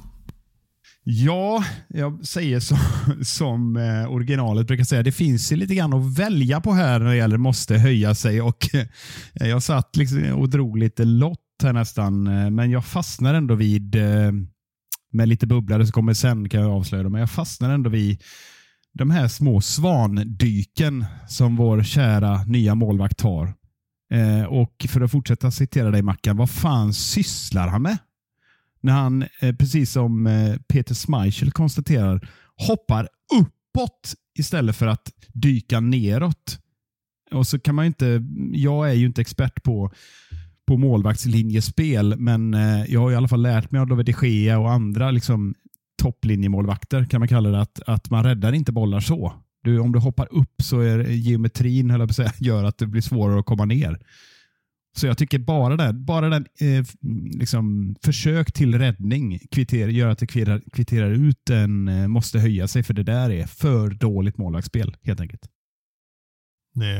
Ja, 1.04 1.64
jag 1.88 2.26
säger 2.26 2.60
som, 2.60 2.78
som 3.24 3.76
originalet 4.10 4.68
brukar 4.68 4.84
säga. 4.84 5.04
Det 5.04 5.12
finns 5.12 5.52
ju 5.52 5.56
lite 5.56 5.76
grann 5.76 5.94
att 5.94 6.18
välja 6.18 6.62
på 6.62 6.74
här 6.74 7.00
när 7.00 7.10
det 7.10 7.16
gäller 7.16 7.38
måste 7.38 7.78
höja 7.78 8.16
sig. 8.16 8.42
Och 8.42 8.76
eh, 8.76 8.88
Jag 9.48 9.64
satt 9.64 9.96
liksom 9.96 10.34
och 10.34 10.50
drog 10.50 10.78
lite 10.78 11.06
lott 11.06 11.40
här 11.64 11.74
nästan, 11.74 12.28
eh, 12.28 12.50
men 12.50 12.72
jag 12.72 12.86
fastnar 12.86 13.34
ändå 13.34 13.56
vid, 13.56 13.96
med 15.12 15.28
lite 15.28 15.48
bubblare 15.48 15.86
som 15.86 15.92
kommer 15.92 16.14
sen 16.14 16.50
kan 16.50 16.62
jag 16.62 16.72
avslöja, 16.72 17.10
men 17.10 17.20
jag 17.20 17.32
fastnar 17.32 17.70
ändå 17.70 17.90
vid 17.90 18.22
de 18.94 19.10
här 19.10 19.28
små 19.28 19.62
svandyken 19.62 21.06
som 21.28 21.56
vår 21.56 21.84
kära 21.84 22.44
nya 22.44 22.76
målvakt 22.76 23.18
tar. 23.18 23.54
Och 24.50 24.86
för 24.90 25.02
att 25.02 25.12
fortsätta 25.12 25.52
citera 25.52 25.92
dig 25.92 26.02
Mackan, 26.02 26.38
vad 26.38 26.50
fan 26.50 26.94
sysslar 26.94 27.68
han 27.68 27.82
med? 27.82 27.98
När 28.82 28.94
han, 28.94 29.26
eh, 29.42 29.56
precis 29.56 29.92
som 29.92 30.28
eh, 30.28 30.56
Peter 30.68 30.96
Schmeichel 30.96 31.52
konstaterar, 31.52 32.30
hoppar 32.68 33.10
uppåt 33.40 34.14
istället 34.40 34.76
för 34.76 34.88
att 34.88 35.12
dyka 35.34 35.80
neråt. 35.80 36.60
Och 37.32 37.48
så 37.48 37.60
kan 37.60 37.76
man 37.76 37.86
inte, 37.86 38.22
jag 38.54 38.90
är 38.90 38.94
ju 38.94 39.06
inte 39.06 39.22
expert 39.22 39.64
på, 39.64 39.92
på 40.68 40.78
målvaktslinjespel, 40.78 42.16
men 42.18 42.54
eh, 42.54 42.86
jag 42.88 43.00
har 43.00 43.12
i 43.12 43.16
alla 43.16 43.28
fall 43.28 43.42
lärt 43.42 43.72
mig 43.72 43.82
av 43.82 43.88
David 43.88 44.06
de 44.06 44.28
Gea 44.28 44.60
och 44.60 44.72
andra 44.72 45.12
liksom, 45.12 45.56
topplinjemålvakter, 46.02 47.06
kan 47.06 47.22
man 47.22 47.28
kalla 47.28 47.50
det, 47.50 47.62
att, 47.62 47.82
att 47.88 48.10
man 48.10 48.24
räddar 48.24 48.54
inte 48.54 48.72
bollar 48.72 49.00
så. 49.00 49.34
Du, 49.64 49.80
om 49.80 49.92
du 49.92 50.00
hoppar 50.00 50.28
upp 50.32 50.62
så 50.62 50.80
är 50.80 51.00
geometrin, 51.00 51.90
höll 51.90 52.00
jag 52.00 52.10
på 52.10 52.12
att 52.12 52.16
säga, 52.16 52.34
gör 52.40 52.64
att 52.64 52.78
det 52.78 52.88
blir 52.88 53.02
svårare 53.02 53.40
att 53.40 53.46
komma 53.46 53.66
ner. 53.66 54.00
Så 55.00 55.08
jag 55.08 55.18
tycker 55.18 55.40
bara 55.40 55.76
den, 55.76 56.06
bara 56.06 56.30
den 56.30 56.46
eh, 56.60 56.86
liksom, 57.40 57.96
försök 58.04 58.54
till 58.54 58.78
räddning 58.78 59.40
kvitter, 59.52 59.88
gör 59.88 60.10
att 60.10 60.20
det 60.20 60.28
kvitterar, 60.28 60.62
kvitterar 60.74 61.12
ut 61.12 61.50
en 61.50 61.88
eh, 61.88 62.08
måste 62.08 62.40
höja 62.40 62.68
sig, 62.68 62.84
för 62.84 62.94
det 62.94 63.04
där 63.04 63.30
är 63.30 63.48
för 63.48 63.90
dåligt 63.90 64.38
målvaktsspel 64.38 64.96
helt 65.04 65.20
enkelt. 65.20 65.42
Det 66.74 67.00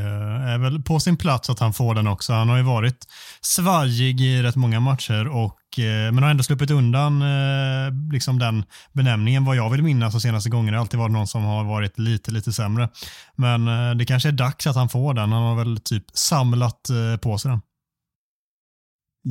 är 0.52 0.58
väl 0.58 0.82
på 0.82 1.00
sin 1.00 1.18
plats 1.18 1.50
att 1.50 1.60
han 1.60 1.74
får 1.74 1.96
den 1.96 2.08
också. 2.08 2.34
Han 2.34 2.50
har 2.50 2.58
ju 2.58 2.64
varit 2.64 3.08
svajig 3.42 4.22
i 4.22 4.44
rätt 4.44 4.56
många 4.56 4.80
matcher 4.80 5.28
och, 5.28 5.80
eh, 5.80 6.12
men 6.12 6.24
har 6.24 6.30
ändå 6.30 6.44
sluppit 6.44 6.72
undan 6.72 7.22
eh, 7.22 8.12
liksom 8.12 8.40
den 8.40 8.64
benämningen. 8.94 9.46
Vad 9.46 9.56
jag 9.56 9.70
vill 9.70 9.84
minnas 9.84 10.14
de 10.14 10.22
senaste 10.22 10.50
gångerna 10.50 10.78
har 10.78 10.82
alltid 10.82 11.00
varit 11.00 11.12
någon 11.12 11.28
som 11.28 11.44
har 11.44 11.64
varit 11.64 12.00
lite, 12.00 12.32
lite 12.32 12.54
sämre. 12.54 12.90
Men 13.36 13.68
eh, 13.68 13.96
det 13.96 14.06
kanske 14.06 14.30
är 14.30 14.34
dags 14.34 14.68
att 14.68 14.76
han 14.76 14.90
får 14.90 15.14
den. 15.14 15.32
Han 15.32 15.44
har 15.44 15.56
väl 15.56 15.80
typ 15.80 16.04
samlat 16.14 16.90
eh, 16.90 17.20
på 17.22 17.38
sig 17.38 17.52
den. 17.52 17.62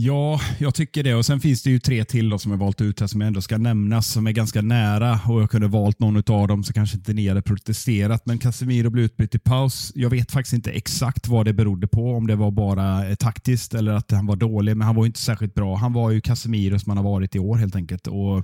Ja, 0.00 0.40
jag 0.58 0.74
tycker 0.74 1.02
det. 1.02 1.14
Och 1.14 1.26
Sen 1.26 1.40
finns 1.40 1.62
det 1.62 1.70
ju 1.70 1.78
tre 1.78 2.04
till 2.04 2.28
då 2.28 2.38
som 2.38 2.50
jag 2.50 2.58
valt 2.58 2.80
ut 2.80 3.00
här 3.00 3.06
som 3.06 3.20
jag 3.20 3.28
ändå 3.28 3.40
ska 3.40 3.58
nämnas 3.58 4.12
som 4.12 4.26
är 4.26 4.32
ganska 4.32 4.62
nära 4.62 5.20
och 5.28 5.42
jag 5.42 5.50
kunde 5.50 5.68
valt 5.68 5.98
någon 5.98 6.16
av 6.16 6.48
dem 6.48 6.64
så 6.64 6.72
kanske 6.72 6.96
inte 6.96 7.12
ni 7.12 7.28
hade 7.28 7.42
protesterat. 7.42 8.26
Men 8.26 8.38
Casemiro 8.38 8.90
blev 8.90 9.04
utbytt 9.04 9.34
i 9.34 9.38
paus. 9.38 9.92
Jag 9.94 10.10
vet 10.10 10.32
faktiskt 10.32 10.52
inte 10.52 10.70
exakt 10.70 11.28
vad 11.28 11.44
det 11.44 11.52
berodde 11.52 11.88
på. 11.88 12.12
Om 12.12 12.26
det 12.26 12.36
var 12.36 12.50
bara 12.50 13.08
eh, 13.08 13.14
taktiskt 13.14 13.74
eller 13.74 13.92
att 13.92 14.10
han 14.10 14.26
var 14.26 14.36
dålig. 14.36 14.76
Men 14.76 14.86
han 14.86 14.96
var 14.96 15.06
inte 15.06 15.20
särskilt 15.20 15.54
bra. 15.54 15.76
Han 15.76 15.92
var 15.92 16.10
ju 16.10 16.20
Casemiro 16.20 16.78
som 16.78 16.90
han 16.90 17.04
har 17.04 17.12
varit 17.12 17.34
i 17.34 17.38
år 17.38 17.56
helt 17.56 17.76
enkelt. 17.76 18.06
Och 18.06 18.38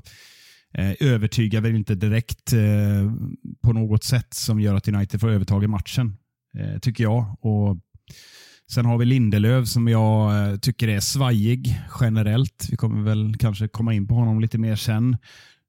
eh, 0.78 0.92
övertygar 1.00 1.60
väl 1.60 1.76
inte 1.76 1.94
direkt 1.94 2.52
eh, 2.52 3.12
på 3.62 3.72
något 3.72 4.04
sätt 4.04 4.34
som 4.34 4.60
gör 4.60 4.74
att 4.74 4.88
United 4.88 5.20
får 5.20 5.30
övertag 5.30 5.64
i 5.64 5.68
matchen. 5.68 6.16
Eh, 6.58 6.78
tycker 6.78 7.04
jag. 7.04 7.36
Och 7.40 7.78
Sen 8.70 8.86
har 8.86 8.98
vi 8.98 9.04
Lindelöf 9.04 9.68
som 9.68 9.88
jag 9.88 10.48
eh, 10.50 10.56
tycker 10.56 10.88
är 10.88 11.00
svajig 11.00 11.80
generellt. 12.00 12.66
Vi 12.70 12.76
kommer 12.76 13.02
väl 13.02 13.36
kanske 13.38 13.68
komma 13.68 13.94
in 13.94 14.08
på 14.08 14.14
honom 14.14 14.40
lite 14.40 14.58
mer 14.58 14.76
sen. 14.76 15.16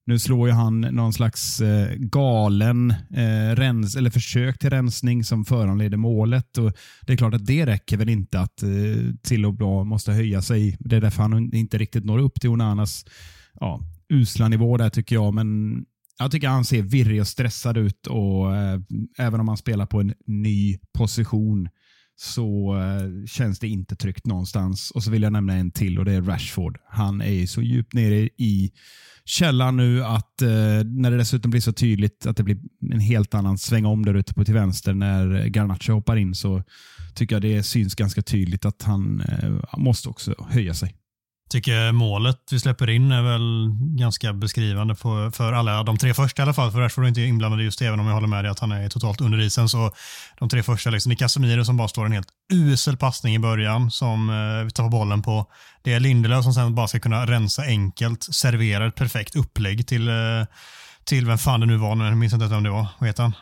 Nu 0.08 0.20
slår 0.20 0.48
ju 0.48 0.54
han 0.54 0.82
någon 0.82 1.14
slags 1.14 1.62
eh, 1.62 1.96
galen 1.96 2.92
eh, 2.92 3.56
rens, 3.56 3.96
eller 3.96 4.10
försök 4.10 4.60
till 4.60 4.70
rensning 4.70 5.24
som 5.24 5.46
föranleder 5.46 5.98
målet. 5.98 6.58
Och 6.58 6.72
det 7.02 7.14
är 7.14 7.18
klart 7.18 7.34
att 7.34 7.46
det 7.46 7.66
räcker 7.66 7.98
väl 7.98 8.10
inte 8.10 8.40
att 8.40 8.64
eh, 8.64 8.70
till 9.24 9.46
och 9.46 9.54
bra 9.54 9.84
måste 9.84 10.12
höja 10.12 10.42
sig. 10.42 10.78
Det 10.80 10.96
är 10.96 11.02
därför 11.02 11.22
han 11.22 11.54
inte 11.54 11.78
riktigt 11.78 12.06
når 12.06 12.20
upp 12.20 12.42
till 12.42 12.50
Onanas 12.50 13.06
ja, 13.60 13.82
usla 14.10 14.48
nivå 14.48 14.78
där 14.78 14.90
tycker 14.90 15.16
jag. 15.16 15.34
Men 15.34 15.80
jag 16.20 16.32
tycker 16.32 16.48
han 16.48 16.66
ser 16.66 16.82
virrig 16.82 17.22
och 17.22 17.28
stressad 17.28 17.78
ut 17.78 18.08
och 18.08 18.56
eh, 18.56 18.80
även 19.18 19.40
om 19.40 19.48
han 19.48 19.58
spelar 19.58 19.86
på 19.86 20.00
en 20.00 20.14
ny 20.28 20.78
position 20.98 21.70
så 22.15 22.77
eh, 22.77 23.25
känns 23.25 23.60
det 23.60 23.67
inte 23.67 23.95
tryggt 23.95 24.25
någonstans. 24.25 24.91
Och 24.91 25.03
så 25.03 25.12
vill 25.12 25.24
jag 25.24 25.34
nämna 25.34 25.53
en 25.53 25.72
till 25.72 26.00
och 26.00 26.05
det 26.05 26.13
är 26.13 26.22
Rashford. 26.22 26.77
Han 26.89 27.22
är 27.22 27.45
så 27.45 27.62
djupt 27.62 27.93
nere 27.93 28.29
i 28.38 28.72
källan 29.25 29.77
nu 29.77 30.03
att 30.03 30.41
eh, 30.41 30.50
när 30.86 31.12
det 31.12 31.17
dessutom 31.17 31.51
blir 31.51 31.62
så 31.62 31.74
tydligt 31.74 32.25
att 32.25 32.38
det 32.38 32.43
blir 32.43 32.57
en 32.91 33.00
helt 33.00 33.34
annan 33.34 33.57
sväng 33.57 33.86
om 33.86 34.05
där 34.05 34.13
ute 34.13 34.34
på 34.34 34.45
till 34.45 34.53
vänster 34.53 34.93
när 34.93 35.45
Garnacho 35.45 35.93
hoppar 35.93 36.15
in 36.15 36.36
så 36.36 36.63
tycker 37.15 37.36
jag 37.36 37.41
det 37.41 37.63
syns 37.63 37.95
ganska 37.95 38.22
tydligt 38.22 38.65
att 38.65 38.84
han 38.84 39.22
eh, 39.22 39.77
måste 39.77 40.10
också 40.10 40.45
höja 40.50 40.74
sig 40.74 40.95
tycker 41.56 41.92
målet 41.92 42.38
vi 42.52 42.60
släpper 42.60 42.90
in 42.90 43.12
är 43.12 43.22
väl 43.22 43.70
ganska 43.98 44.34
beskrivande 44.34 44.96
för, 44.96 45.32
för 45.32 45.54
alla. 45.54 45.84
De 45.84 45.98
tre 45.98 46.14
första 46.14 46.42
i 46.42 46.44
alla 46.44 46.54
fall, 46.54 46.72
för 46.72 46.80
Rashford 46.80 47.04
är 47.04 47.08
inte 47.08 47.22
inblandad 47.22 47.62
just 47.62 47.80
det, 47.80 47.86
även 47.86 48.00
om 48.00 48.08
jag 48.08 48.14
håller 48.14 48.28
med 48.28 48.44
dig 48.44 48.52
att 48.52 48.60
han 48.60 48.72
är 48.72 48.90
totalt 48.90 49.22
under 49.22 49.42
isen. 49.42 49.70
Så 49.70 49.92
de 50.40 50.50
tre 50.50 50.64
första, 50.64 50.90
liksom, 50.90 51.10
det 51.10 51.14
är 51.14 51.18
Casemiro 51.18 51.66
som 51.66 51.78
bara 51.78 51.88
står 51.88 52.06
en 52.06 52.12
helt 52.12 52.28
usel 52.54 52.98
passning 52.98 53.36
i 53.36 53.40
början 53.40 53.92
som 53.92 54.30
eh, 54.30 54.66
vi 54.66 54.72
tar 54.72 54.90
bollen 54.90 55.22
på. 55.22 55.46
Det 55.84 55.94
är 55.94 56.00
Lindelöf 56.00 56.44
som 56.44 56.54
sen 56.54 56.76
bara 56.76 56.88
ska 56.88 57.00
kunna 57.00 57.26
rensa 57.26 57.62
enkelt, 57.62 58.24
servera 58.24 58.88
ett 58.88 58.96
perfekt 58.96 59.36
upplägg 59.36 59.88
till, 59.88 60.08
eh, 60.08 60.16
till 61.04 61.26
vem 61.26 61.38
fan 61.38 61.60
det 61.60 61.66
nu 61.66 61.78
var, 61.78 62.06
jag 62.06 62.18
minns 62.18 62.34
inte 62.34 62.48
vem 62.48 62.64
det 62.64 62.70
var. 62.70 62.88
Vad 63.00 63.10
heter 63.10 63.24
han? 63.24 63.34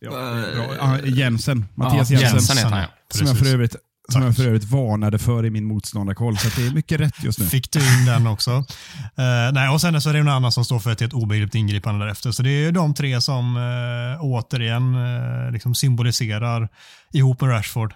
Ja, 0.00 0.10
bra. 0.10 0.76
Ah, 0.80 0.98
Jensen. 0.98 1.68
Mattias 1.74 2.10
Ja, 2.10 2.20
Jensen. 2.20 2.38
Jensen 2.38 2.56
heter 2.56 2.70
han, 2.70 2.80
ja. 2.80 2.88
Som 3.14 3.26
jag, 3.26 3.38
för 3.38 3.58
Precis. 3.58 3.80
Övrigt, 4.08 4.12
som 4.12 4.20
Tack. 4.22 4.28
jag 4.28 4.36
för 4.36 4.46
övrigt 4.46 4.70
varnade 4.70 5.18
för 5.18 5.46
i 5.46 5.50
min 5.50 5.64
motståndarkoll. 5.64 6.36
Så 6.38 6.60
det 6.60 6.66
är 6.66 6.74
mycket 6.74 7.00
rätt 7.00 7.24
just 7.24 7.38
nu. 7.38 7.46
Fick 7.46 7.72
du 7.72 7.78
in 7.78 8.06
den 8.06 8.26
också. 8.26 8.50
Eh, 8.50 9.52
nej, 9.52 9.68
och 9.68 9.80
sen 9.80 10.00
så 10.00 10.10
är 10.10 10.14
det 10.14 10.22
någon 10.22 10.34
annan 10.34 10.52
som 10.52 10.64
står 10.64 10.78
för 10.78 10.90
ett 10.90 11.00
helt 11.00 11.12
obegripligt 11.12 11.54
ingripande 11.54 12.04
därefter. 12.04 12.30
Så 12.30 12.42
det 12.42 12.50
är 12.50 12.72
de 12.72 12.94
tre 12.94 13.20
som 13.20 13.56
eh, 13.56 14.24
återigen 14.24 14.94
eh, 14.94 15.52
liksom 15.52 15.74
symboliserar 15.74 16.68
ihop 17.12 17.40
med 17.40 17.50
Rashford 17.50 17.94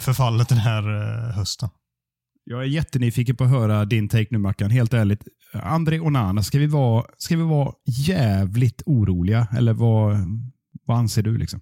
förfallet 0.00 0.48
den 0.48 0.58
här 0.58 0.82
hösten. 1.32 1.68
Jag 2.44 2.60
är 2.60 2.66
jättenyfiken 2.66 3.36
på 3.36 3.44
att 3.44 3.50
höra 3.50 3.84
din 3.84 4.08
take 4.08 4.26
nu 4.30 4.38
Mackan. 4.38 4.70
Helt 4.70 4.94
ärligt. 4.94 5.22
André 5.52 6.00
Onana, 6.00 6.42
ska 6.42 6.58
vi 6.58 6.66
vara, 6.66 7.04
ska 7.18 7.36
vi 7.36 7.42
vara 7.42 7.72
jävligt 7.86 8.82
oroliga? 8.86 9.46
Eller 9.56 9.72
vad, 9.72 10.16
vad 10.86 10.98
anser 10.98 11.22
du? 11.22 11.38
liksom? 11.38 11.60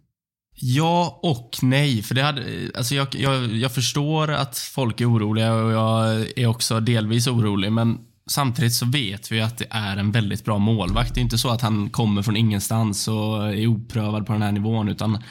Ja 0.58 1.20
och 1.22 1.56
nej. 1.62 2.02
För 2.02 2.14
det 2.14 2.22
hade, 2.22 2.70
alltså 2.75 2.94
jag, 2.94 3.14
jag, 3.14 3.46
jag 3.46 3.72
förstår 3.72 4.32
att 4.32 4.58
folk 4.58 5.00
är 5.00 5.12
oroliga 5.12 5.54
och 5.54 5.72
jag 5.72 6.26
är 6.36 6.46
också 6.46 6.80
delvis 6.80 7.26
orolig. 7.26 7.72
Men 7.72 7.98
samtidigt 8.26 8.75
så 8.75 8.86
vet 8.86 9.32
vi 9.32 9.40
att 9.40 9.58
det 9.58 9.66
är 9.70 9.96
en 9.96 10.12
väldigt 10.12 10.44
bra 10.44 10.58
målvakt. 10.58 11.14
Det 11.14 11.20
är 11.20 11.22
inte 11.22 11.38
så 11.38 11.50
att 11.50 11.62
han 11.62 11.90
kommer 11.90 12.22
från 12.22 12.36
ingenstans 12.36 13.08
och 13.08 13.48
är 13.48 13.66
oprövad 13.66 14.26
på 14.26 14.32
den 14.32 14.42
här 14.42 14.52
nivån. 14.52 14.88
Utan 14.88 15.22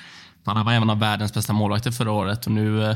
han 0.45 0.65
var 0.65 0.73
en 0.73 0.89
av 0.89 0.99
världens 0.99 1.33
bästa 1.33 1.53
målvakter 1.53 1.91
förra 1.91 2.11
året 2.11 2.45
och 2.45 2.51
nu, 2.51 2.83
eh, 2.83 2.95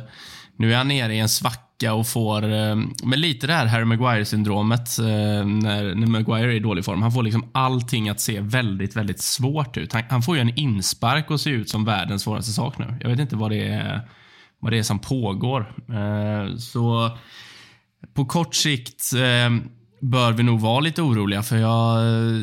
nu 0.60 0.74
är 0.74 0.78
han 0.78 0.88
nere 0.88 1.16
i 1.16 1.20
en 1.20 1.30
svacka 1.30 1.94
och 1.94 2.08
får, 2.08 2.44
eh, 2.44 2.76
med 3.04 3.20
lite 3.20 3.48
det 3.48 3.54
här 3.54 3.66
Harry 3.66 3.86
Maguire-syndromet 3.86 5.00
eh, 5.00 5.06
när, 5.46 5.96
när 5.96 6.08
Maguire 6.08 6.52
är 6.52 6.56
i 6.56 6.60
dålig 6.60 6.86
form. 6.86 7.02
Han 7.02 7.12
får 7.12 7.24
liksom 7.24 7.50
allting 7.52 8.10
att 8.10 8.20
se 8.20 8.40
väldigt, 8.40 8.96
väldigt 8.96 9.20
svårt 9.20 9.78
ut. 9.78 9.94
Han, 9.94 10.04
han 10.10 10.22
får 10.22 10.36
ju 10.36 10.42
en 10.42 10.60
inspark 10.60 11.32
och 11.32 11.42
se 11.42 11.50
ut 11.50 11.70
som 11.70 11.86
världens 11.86 12.22
svåraste 12.22 12.52
sak 12.52 12.78
nu. 12.78 12.98
Jag 13.02 13.10
vet 13.10 13.20
inte 13.20 13.36
vad 13.36 13.52
det 13.52 13.68
är, 13.68 14.02
vad 14.60 14.72
det 14.72 14.78
är 14.78 14.84
som 14.84 15.00
pågår. 15.00 15.74
Eh, 15.90 16.56
Så 16.58 17.18
på 18.14 18.26
kort 18.26 18.56
sikt 18.56 19.14
eh, 19.14 19.70
bör 20.02 20.32
vi 20.32 20.44
nog 20.44 20.60
vara 20.60 20.80
lite 20.80 21.02
oroliga 21.02 21.44
för 21.44 21.58
jag, 21.58 21.98
eh, 21.98 22.42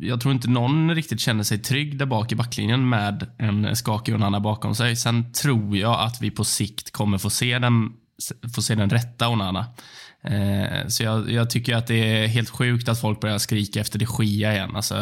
jag 0.00 0.20
tror 0.20 0.34
inte 0.34 0.50
någon 0.50 0.94
riktigt 0.94 1.20
känner 1.20 1.42
sig 1.42 1.58
trygg 1.58 1.98
där 1.98 2.06
bak 2.06 2.32
i 2.32 2.36
backlinjen 2.36 2.88
med 2.88 3.26
en 3.38 3.76
skakig 3.76 4.14
Onana 4.14 4.40
bakom 4.40 4.74
sig. 4.74 4.96
Sen 4.96 5.32
tror 5.32 5.76
jag 5.76 6.00
att 6.00 6.22
vi 6.22 6.30
på 6.30 6.44
sikt 6.44 6.92
kommer 6.92 7.18
få 7.18 7.30
se 7.30 7.58
den, 7.58 7.92
få 8.54 8.62
se 8.62 8.74
den 8.74 8.90
rätta 8.90 9.28
Onana. 9.28 9.66
Eh, 10.22 10.86
så 10.88 11.02
jag, 11.02 11.30
jag 11.30 11.50
tycker 11.50 11.76
att 11.76 11.86
det 11.86 11.94
är 11.94 12.26
helt 12.26 12.50
sjukt 12.50 12.88
att 12.88 13.00
folk 13.00 13.20
börjar 13.20 13.38
skrika 13.38 13.80
efter 13.80 13.98
det 13.98 14.24
Gia 14.24 14.52
igen. 14.52 14.76
Alltså, 14.76 14.94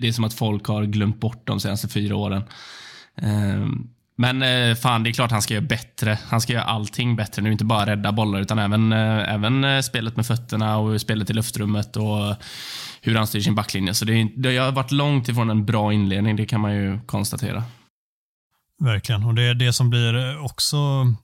det 0.00 0.08
är 0.08 0.12
som 0.12 0.24
att 0.24 0.34
folk 0.34 0.66
har 0.66 0.84
glömt 0.84 1.20
bort 1.20 1.46
de 1.46 1.60
senaste 1.60 1.88
fyra 1.88 2.16
åren. 2.16 2.42
Eh, 3.16 3.66
men 4.16 4.42
eh, 4.42 4.74
fan, 4.74 5.02
det 5.02 5.10
är 5.10 5.12
klart 5.12 5.30
han 5.30 5.42
ska 5.42 5.54
göra 5.54 5.64
bättre. 5.64 6.18
Han 6.28 6.40
ska 6.40 6.52
göra 6.52 6.64
allting 6.64 7.16
bättre. 7.16 7.42
Nu 7.42 7.52
inte 7.52 7.64
bara 7.64 7.86
rädda 7.86 8.12
bollar 8.12 8.40
utan 8.40 8.58
även, 8.58 8.92
eh, 8.92 9.34
även 9.34 9.64
eh, 9.64 9.80
spelet 9.80 10.16
med 10.16 10.26
fötterna 10.26 10.76
och 10.78 11.00
spelet 11.00 11.30
i 11.30 11.32
luftrummet 11.32 11.96
och 11.96 12.34
hur 13.00 13.14
han 13.16 13.26
styr 13.26 13.40
sin 13.40 13.54
backlinje. 13.54 13.94
Så 13.94 14.04
det, 14.04 14.12
är- 14.20 14.42
det 14.42 14.56
har 14.56 14.72
varit 14.72 14.90
långt 14.92 15.28
ifrån 15.28 15.50
en 15.50 15.64
bra 15.66 15.92
inledning, 15.92 16.36
det 16.36 16.46
kan 16.46 16.60
man 16.60 16.74
ju 16.74 17.00
konstatera. 17.06 17.62
Verkligen. 18.84 19.24
Och 19.24 19.34
det 19.34 19.42
är 19.42 19.54
det 19.54 19.72
som 19.72 19.90
blir 19.90 20.44
också, 20.44 20.76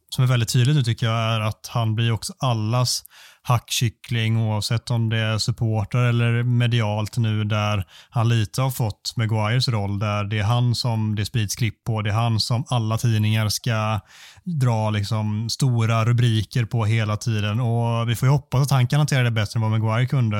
som 0.09 0.25
är 0.25 0.27
väldigt 0.29 0.53
tydligt 0.53 0.77
nu 0.77 0.83
tycker 0.83 1.07
jag, 1.07 1.35
är 1.35 1.41
att 1.41 1.67
han 1.73 1.95
blir 1.95 2.13
också 2.13 2.33
allas 2.39 3.03
hackkyckling 3.43 4.39
oavsett 4.39 4.91
om 4.91 5.09
det 5.09 5.19
är 5.19 5.39
supporter 5.39 5.99
eller 5.99 6.43
medialt 6.43 7.17
nu 7.17 7.45
där 7.45 7.85
han 8.11 8.29
lite 8.29 8.63
har 8.63 8.71
fått 8.71 9.13
Maguires 9.17 9.69
roll 9.69 9.99
där 9.99 10.25
det 10.25 10.39
är 10.39 10.45
han 10.45 10.75
som 10.75 11.15
det 11.15 11.25
sprids 11.25 11.57
klipp 11.57 11.85
på, 11.85 12.03
det 12.03 12.11
är 12.11 12.15
han 12.15 12.41
som 12.41 12.65
alla 12.69 12.99
tidningar 12.99 13.49
ska 13.49 14.01
dra 14.45 14.91
liksom 14.91 15.49
stora 15.51 16.05
rubriker 16.05 16.65
på 16.65 16.85
hela 16.85 17.17
tiden 17.17 17.61
och 17.61 18.09
vi 18.09 18.17
får 18.17 18.29
ju 18.29 18.33
hoppas 18.33 18.63
att 18.63 18.71
han 18.71 18.87
kan 18.87 19.01
hantera 19.01 19.23
det 19.23 19.31
bättre 19.31 19.59
än 19.59 19.63
vad 19.63 19.71
Maguire 19.71 20.07
kunde. 20.07 20.39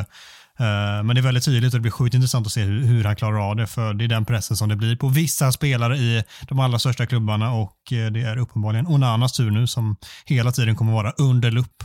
Eh, 0.61 1.03
men 1.03 1.09
det 1.09 1.21
är 1.21 1.23
väldigt 1.23 1.45
tydligt 1.45 1.75
och 1.75 1.79
det 1.79 1.83
blir 1.83 1.93
sjukt 1.93 2.15
intressant 2.15 2.47
att 2.47 2.53
se 2.53 2.63
hur, 2.63 2.85
hur 2.85 3.05
han 3.05 3.17
klarar 3.17 3.51
av 3.51 3.57
det. 3.57 3.67
För 3.67 3.95
det 3.95 4.05
är 4.05 4.09
den 4.09 4.25
pressen 4.25 4.57
som 4.57 4.69
det 4.69 4.77
blir 4.77 4.97
på 4.97 5.09
vissa 5.09 5.53
spelare 5.53 5.97
i 5.97 6.23
de 6.49 6.61
allra 6.61 6.79
största 6.79 7.07
klubbarna 7.07 7.53
och 7.53 7.93
eh, 7.93 8.11
det 8.11 8.21
är 8.21 8.37
uppenbarligen 8.37 8.87
Onanas 8.87 9.33
tur 9.33 9.51
nu 9.51 9.67
som 9.67 9.97
hela 10.25 10.53
tiden 10.53 10.77
kommer 10.77 10.93
vara 10.93 11.11
under 11.11 11.51
lupp. 11.51 11.85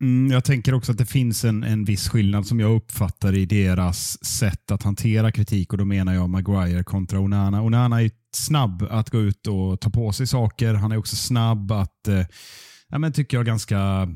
Mm, 0.00 0.32
jag 0.32 0.44
tänker 0.44 0.74
också 0.74 0.92
att 0.92 0.98
det 0.98 1.06
finns 1.06 1.44
en, 1.44 1.62
en 1.62 1.84
viss 1.84 2.08
skillnad 2.08 2.46
som 2.46 2.60
jag 2.60 2.76
uppfattar 2.76 3.36
i 3.36 3.46
deras 3.46 4.24
sätt 4.24 4.70
att 4.70 4.82
hantera 4.82 5.32
kritik 5.32 5.72
och 5.72 5.78
då 5.78 5.84
menar 5.84 6.14
jag 6.14 6.30
Maguire 6.30 6.84
kontra 6.84 7.20
Onana. 7.20 7.62
Onana 7.62 8.02
är 8.02 8.10
snabb 8.36 8.86
att 8.90 9.10
gå 9.10 9.20
ut 9.20 9.46
och 9.46 9.80
ta 9.80 9.90
på 9.90 10.12
sig 10.12 10.26
saker. 10.26 10.74
Han 10.74 10.92
är 10.92 10.96
också 10.96 11.16
snabb 11.16 11.72
att, 11.72 12.08
eh, 12.08 12.26
ja, 12.88 12.98
men 12.98 13.12
tycker 13.12 13.36
jag 13.36 13.46
ganska 13.46 14.08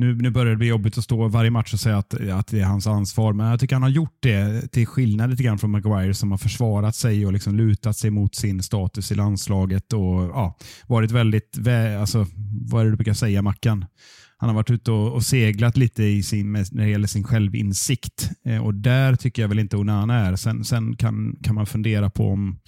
nu, 0.00 0.14
nu 0.14 0.30
börjar 0.30 0.50
det 0.50 0.56
bli 0.56 0.66
jobbigt 0.66 0.98
att 0.98 1.04
stå 1.04 1.28
varje 1.28 1.50
match 1.50 1.74
och 1.74 1.80
säga 1.80 1.98
att, 1.98 2.14
att 2.14 2.46
det 2.46 2.60
är 2.60 2.64
hans 2.64 2.86
ansvar, 2.86 3.32
men 3.32 3.46
jag 3.46 3.60
tycker 3.60 3.74
han 3.74 3.82
har 3.82 3.90
gjort 3.90 4.18
det 4.20 4.72
till 4.72 4.86
skillnad 4.86 5.30
lite 5.30 5.42
grann 5.42 5.58
från 5.58 5.70
Maguire 5.70 6.14
som 6.14 6.30
har 6.30 6.38
försvarat 6.38 6.96
sig 6.96 7.26
och 7.26 7.32
liksom 7.32 7.56
lutat 7.56 7.96
sig 7.96 8.10
mot 8.10 8.34
sin 8.34 8.62
status 8.62 9.12
i 9.12 9.14
landslaget 9.14 9.92
och 9.92 10.22
ja, 10.22 10.56
varit 10.86 11.10
väldigt, 11.10 11.58
alltså, 12.00 12.26
vad 12.70 12.80
är 12.80 12.84
det 12.84 12.90
du 12.90 12.96
brukar 12.96 13.14
säga 13.14 13.42
Mackan? 13.42 13.84
Han 14.40 14.48
har 14.48 14.56
varit 14.56 14.70
ute 14.70 14.90
och, 14.92 15.12
och 15.12 15.22
seglat 15.22 15.76
lite 15.76 16.04
i 16.04 16.22
sin, 16.22 16.52
när 16.52 16.84
det 16.84 16.88
gäller 16.90 17.06
sin 17.06 17.24
självinsikt 17.24 18.30
eh, 18.46 18.64
och 18.64 18.74
där 18.74 19.16
tycker 19.16 19.42
jag 19.42 19.48
väl 19.48 19.58
inte 19.58 19.76
Onana 19.76 20.14
är. 20.14 20.36
Sen, 20.36 20.64
sen 20.64 20.96
kan, 20.96 21.36
kan 21.42 21.54
man 21.54 21.66
fundera 21.66 22.10
på 22.10 22.28
om 22.32 22.58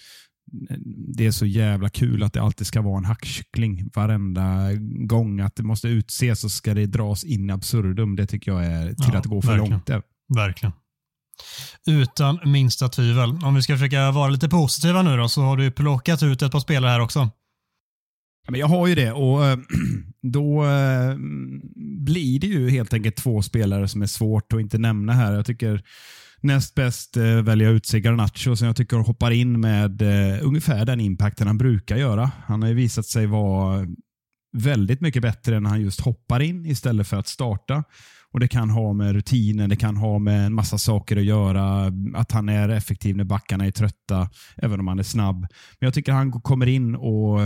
det 1.16 1.26
är 1.26 1.30
så 1.30 1.46
jävla 1.46 1.88
kul 1.88 2.22
att 2.22 2.32
det 2.32 2.42
alltid 2.42 2.66
ska 2.66 2.80
vara 2.82 2.98
en 2.98 3.04
hackkyckling 3.04 3.90
varenda 3.94 4.72
gång. 5.06 5.40
Att 5.40 5.56
det 5.56 5.62
måste 5.62 5.88
utses 5.88 6.44
och 6.44 6.50
ska 6.50 6.74
det 6.74 6.86
dras 6.86 7.24
in 7.24 7.50
absurdum. 7.50 8.16
Det 8.16 8.26
tycker 8.26 8.52
jag 8.52 8.64
är 8.66 8.86
till 8.86 9.10
Ja, 9.12 9.18
att 9.18 9.26
gå 9.26 9.42
för 9.42 9.48
verkligen. 9.48 9.70
långt. 9.88 10.04
Verkligen. 10.36 10.72
Utan 11.86 12.38
minsta 12.44 12.88
tvivel. 12.88 13.30
Om 13.44 13.54
vi 13.54 13.62
ska 13.62 13.74
försöka 13.74 14.10
vara 14.10 14.28
lite 14.28 14.48
positiva 14.48 15.02
nu 15.02 15.16
då 15.16 15.28
så 15.28 15.42
har 15.42 15.56
du 15.56 15.70
plockat 15.70 16.22
ut 16.22 16.42
ett 16.42 16.52
par 16.52 16.60
spelare 16.60 16.90
här 16.90 17.00
också. 17.00 17.30
Jag 18.48 18.66
har 18.66 18.86
ju 18.86 18.94
det 18.94 19.12
och 19.12 19.46
eh, 19.46 19.58
då 20.22 20.64
eh, 20.64 21.14
blir 22.04 22.40
det 22.40 22.46
ju 22.46 22.70
helt 22.70 22.94
enkelt 22.94 23.16
två 23.16 23.42
spelare 23.42 23.88
som 23.88 24.02
är 24.02 24.06
svårt 24.06 24.52
att 24.52 24.60
inte 24.60 24.78
nämna 24.78 25.12
här. 25.12 25.32
Jag 25.32 25.46
tycker 25.46 25.82
näst 26.40 26.74
bäst 26.74 27.16
eh, 27.16 27.42
väljer 27.42 27.68
jag 27.68 27.76
ut 27.76 27.86
sig 27.86 28.00
Garnacho 28.00 28.56
som 28.56 28.66
jag 28.66 28.76
tycker 28.76 28.96
hoppar 28.96 29.30
in 29.30 29.60
med 29.60 30.02
eh, 30.02 30.38
ungefär 30.42 30.84
den 30.84 31.00
impacten 31.00 31.46
han 31.46 31.58
brukar 31.58 31.96
göra. 31.96 32.30
Han 32.46 32.62
har 32.62 32.68
ju 32.68 32.74
visat 32.74 33.06
sig 33.06 33.26
vara 33.26 33.86
väldigt 34.56 35.00
mycket 35.00 35.22
bättre 35.22 35.60
när 35.60 35.70
han 35.70 35.80
just 35.80 36.00
hoppar 36.00 36.40
in 36.40 36.66
istället 36.66 37.08
för 37.08 37.16
att 37.16 37.28
starta. 37.28 37.84
Och 38.32 38.40
Det 38.40 38.48
kan 38.48 38.70
ha 38.70 38.92
med 38.92 39.12
rutinen, 39.12 39.70
det 39.70 39.76
kan 39.76 39.96
ha 39.96 40.18
med 40.18 40.46
en 40.46 40.54
massa 40.54 40.78
saker 40.78 41.16
att 41.16 41.24
göra. 41.24 41.92
Att 42.14 42.32
han 42.32 42.48
är 42.48 42.68
effektiv 42.68 43.16
när 43.16 43.24
backarna 43.24 43.66
är 43.66 43.70
trötta, 43.70 44.30
även 44.56 44.80
om 44.80 44.88
han 44.88 44.98
är 44.98 45.02
snabb. 45.02 45.40
Men 45.80 45.86
jag 45.86 45.94
tycker 45.94 46.12
han 46.12 46.32
kommer 46.32 46.66
in 46.66 46.94
och, 46.94 47.38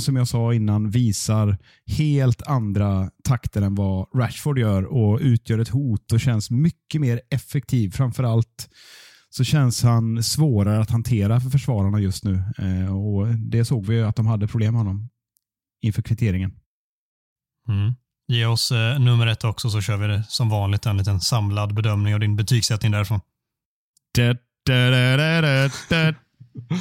som 0.00 0.16
jag 0.16 0.28
sa 0.28 0.54
innan, 0.54 0.90
visar 0.90 1.58
helt 1.86 2.42
andra 2.42 3.10
takter 3.24 3.62
än 3.62 3.74
vad 3.74 4.06
Rashford 4.14 4.58
gör 4.58 4.84
och 4.84 5.18
utgör 5.20 5.58
ett 5.58 5.68
hot 5.68 6.12
och 6.12 6.20
känns 6.20 6.50
mycket 6.50 7.00
mer 7.00 7.20
effektiv. 7.30 7.90
Framförallt 7.90 8.68
så 9.30 9.44
känns 9.44 9.82
han 9.82 10.22
svårare 10.22 10.80
att 10.80 10.90
hantera 10.90 11.40
för 11.40 11.50
försvararna 11.50 12.00
just 12.00 12.24
nu. 12.24 12.42
Eh, 12.58 12.96
och 12.96 13.26
Det 13.26 13.64
såg 13.64 13.86
vi 13.86 13.94
ju 13.94 14.06
att 14.06 14.16
de 14.16 14.26
hade 14.26 14.48
problem 14.48 14.74
med 14.74 14.80
honom 14.80 15.08
inför 15.82 16.02
kvitteringen. 16.02 16.54
Mm. 17.68 17.94
Ge 18.28 18.46
oss 18.46 18.72
eh, 18.72 18.98
nummer 18.98 19.26
ett 19.26 19.44
också 19.44 19.70
så 19.70 19.80
kör 19.80 19.96
vi 19.96 20.06
det 20.06 20.24
som 20.28 20.48
vanligt 20.48 20.86
en 20.86 20.96
liten 20.96 21.20
samlad 21.20 21.74
bedömning 21.74 22.14
och 22.14 22.20
din 22.20 22.36
betygssättning 22.36 22.92
därifrån. 22.92 23.20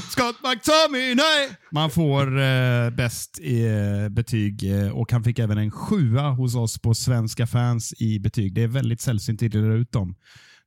Scott 0.09 0.35
McTominay! 0.43 1.49
Man 1.71 1.89
får 1.89 2.39
eh, 2.39 2.89
bäst 2.89 3.39
i 3.39 3.65
eh, 3.65 4.09
betyg 4.09 4.71
eh, 4.71 4.89
och 4.89 5.11
han 5.11 5.23
fick 5.23 5.39
även 5.39 5.57
en 5.57 5.71
sjua 5.71 6.29
hos 6.29 6.55
oss 6.55 6.79
på 6.79 6.93
Svenska 6.93 7.47
fans 7.47 7.93
i 7.97 8.19
betyg. 8.19 8.53
Det 8.53 8.63
är 8.63 8.67
väldigt 8.67 9.01
sällsynt 9.01 9.43
att 9.43 9.51
dela 9.51 9.73
ut 9.73 9.91
dem. 9.91 10.15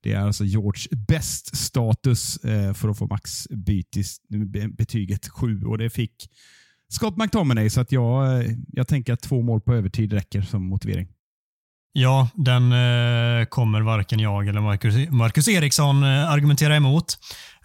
Det 0.02 0.12
är 0.12 0.20
alltså 0.20 0.44
George 0.44 0.82
bäst 1.08 1.56
status 1.56 2.36
eh, 2.36 2.74
för 2.74 2.88
att 2.88 2.98
få 2.98 3.06
maxbytis, 3.06 4.20
betyget 4.78 5.28
7 5.28 5.62
och 5.64 5.78
det 5.78 5.90
fick 5.90 6.30
Scott 6.92 7.16
McTominay 7.16 7.70
så 7.70 7.80
att 7.80 7.92
jag, 7.92 8.44
jag 8.72 8.88
tänker 8.88 9.12
att 9.12 9.20
två 9.20 9.42
mål 9.42 9.60
på 9.60 9.74
övertid 9.74 10.12
räcker 10.12 10.42
som 10.42 10.68
motivering. 10.68 11.08
Ja, 11.92 12.28
den 12.34 12.72
eh, 12.72 13.44
kommer 13.44 13.80
varken 13.80 14.20
jag 14.20 14.48
eller 14.48 14.60
Marcus, 14.60 15.10
Marcus 15.10 15.48
Eriksson 15.48 16.02
eh, 16.02 16.30
argumentera 16.30 16.76
emot. 16.76 17.04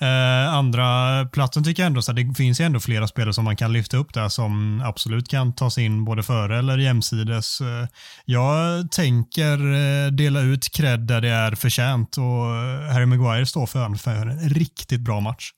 Eh, 0.01 0.53
andra 0.53 0.85
platsen 1.25 1.63
tycker 1.63 1.83
jag 1.83 1.87
ändå 1.87 2.01
så 2.01 2.11
att 2.11 2.15
det 2.15 2.33
finns 2.37 2.61
ju 2.61 2.65
ändå 2.65 2.79
flera 2.79 3.07
spelare 3.07 3.33
som 3.33 3.45
man 3.45 3.55
kan 3.55 3.73
lyfta 3.73 3.97
upp 3.97 4.13
där 4.13 4.29
som 4.29 4.81
absolut 4.85 5.29
kan 5.29 5.53
tas 5.53 5.77
in 5.77 6.05
både 6.05 6.23
före 6.23 6.59
eller 6.59 6.77
jämsides. 6.77 7.61
Eh, 7.61 7.87
jag 8.25 8.91
tänker 8.91 9.73
eh, 9.73 10.11
dela 10.11 10.41
ut 10.41 10.69
cred 10.73 10.99
där 10.99 11.21
det 11.21 11.29
är 11.29 11.55
förtjänt 11.55 12.17
och 12.17 12.23
eh, 12.23 12.93
Harry 12.93 13.05
Maguire 13.05 13.45
står 13.45 13.65
för, 13.65 13.95
för 13.95 14.25
en 14.25 14.49
riktigt 14.49 15.01
bra 15.01 15.19
match 15.19 15.51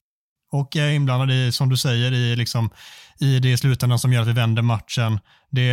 och 0.59 0.75
är 0.75 0.89
inblandad 0.89 1.31
i, 1.31 1.51
som 1.51 1.69
du 1.69 1.77
säger, 1.77 2.11
i, 2.11 2.35
liksom, 2.35 2.69
i 3.19 3.39
det 3.39 3.51
i 3.51 3.57
slutändan 3.57 3.99
som 3.99 4.13
gör 4.13 4.21
att 4.21 4.27
vi 4.27 4.33
vänder 4.33 4.61
matchen. 4.61 5.19
Det, 5.51 5.67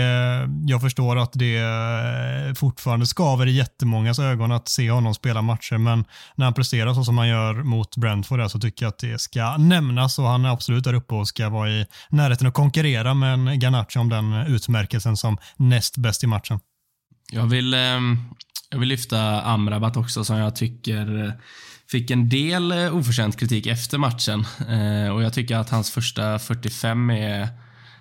jag 0.66 0.81
förstår 0.81 1.18
att 1.18 1.33
det 1.33 1.57
eh, 1.57 2.55
fortfarande 2.55 3.07
skaver 3.07 3.47
i 3.47 3.53
jättemångas 3.53 4.18
ögon 4.18 4.53
att 4.53 4.68
se 4.68 4.90
honom 4.90 5.14
spela 5.14 5.42
matcher, 5.42 5.79
men 5.79 6.05
när 6.35 6.45
han 6.45 6.55
presterar 6.55 6.95
så 6.95 7.05
som 7.05 7.18
han 7.18 7.29
gör 7.29 7.55
mot 7.55 7.97
Brentford 7.97 8.51
så 8.51 8.59
tycker 8.59 8.85
jag 8.85 8.90
att 8.90 8.99
det 8.99 9.21
ska 9.21 9.57
nämnas 9.57 10.18
och 10.18 10.25
han 10.25 10.45
är 10.45 10.49
absolut 10.49 10.85
där 10.85 10.95
uppe 10.95 11.14
och 11.14 11.29
ska 11.29 11.49
vara 11.49 11.71
i 11.71 11.87
närheten 12.09 12.47
och 12.47 12.55
konkurrera 12.55 13.14
med 13.14 13.35
en 13.35 13.61
Garnacho 13.61 14.01
om 14.01 14.09
den 14.09 14.33
utmärkelsen 14.33 15.16
som 15.16 15.38
näst 15.57 15.97
bäst 15.97 16.25
i 16.25 16.27
matchen. 16.27 16.61
Jag 17.33 17.47
vill, 17.47 17.75
eh, 17.75 18.01
jag 18.71 18.79
vill 18.79 18.88
lyfta 18.88 19.42
Amrabat 19.42 19.97
också 19.97 20.25
som 20.25 20.37
jag 20.37 20.57
tycker 20.57 21.25
eh, 21.25 21.33
fick 21.92 22.11
en 22.11 22.28
del 22.28 22.72
eh, 22.72 22.96
oförtjänt 22.96 23.37
kritik 23.37 23.66
efter 23.66 23.98
matchen. 23.98 24.44
Eh, 24.68 25.14
och 25.14 25.22
jag 25.22 25.33
tycker 25.33 25.57
att 25.57 25.70
hans 25.70 25.90
första 25.90 26.38
45 26.38 27.11
är 27.11 27.48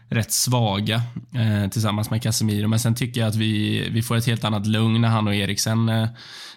rätt 0.09 0.31
svaga 0.31 1.01
eh, 1.35 1.69
tillsammans 1.69 2.09
med 2.09 2.23
Casemiro. 2.23 2.67
Men 2.67 2.79
sen 2.79 2.95
tycker 2.95 3.21
jag 3.21 3.27
att 3.27 3.35
vi, 3.35 3.89
vi 3.89 4.01
får 4.01 4.17
ett 4.17 4.25
helt 4.25 4.43
annat 4.43 4.67
lugn 4.67 5.01
när 5.01 5.09
han 5.09 5.27
och 5.27 5.35
Eriksen 5.35 6.07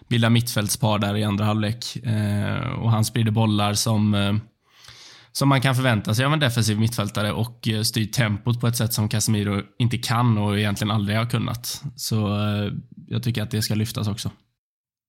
bildar 0.08 0.30
mittfältspar 0.30 0.98
där 0.98 1.16
i 1.16 1.24
andra 1.24 1.44
halvlek. 1.44 1.96
och 2.78 2.90
han 2.90 3.04
sprider 3.04 3.30
bollar 3.30 3.74
som 3.74 4.40
som 5.32 5.48
man 5.48 5.60
kan 5.60 5.74
förvänta 5.74 6.14
sig 6.14 6.24
av 6.24 6.32
en 6.32 6.40
defensiv 6.40 6.78
mittfältare 6.78 7.32
och 7.32 7.68
styr 7.84 8.06
tempot 8.06 8.60
på 8.60 8.66
ett 8.66 8.76
sätt 8.76 8.92
som 8.92 9.08
Casemiro 9.08 9.62
inte 9.78 9.98
kan 9.98 10.38
och 10.38 10.58
egentligen 10.58 10.90
aldrig 10.90 11.18
har 11.18 11.26
kunnat. 11.26 11.82
Så 11.96 12.16
jag 13.08 13.22
tycker 13.22 13.42
att 13.42 13.50
det 13.50 13.62
ska 13.62 13.74
lyftas 13.74 14.08
också. 14.08 14.30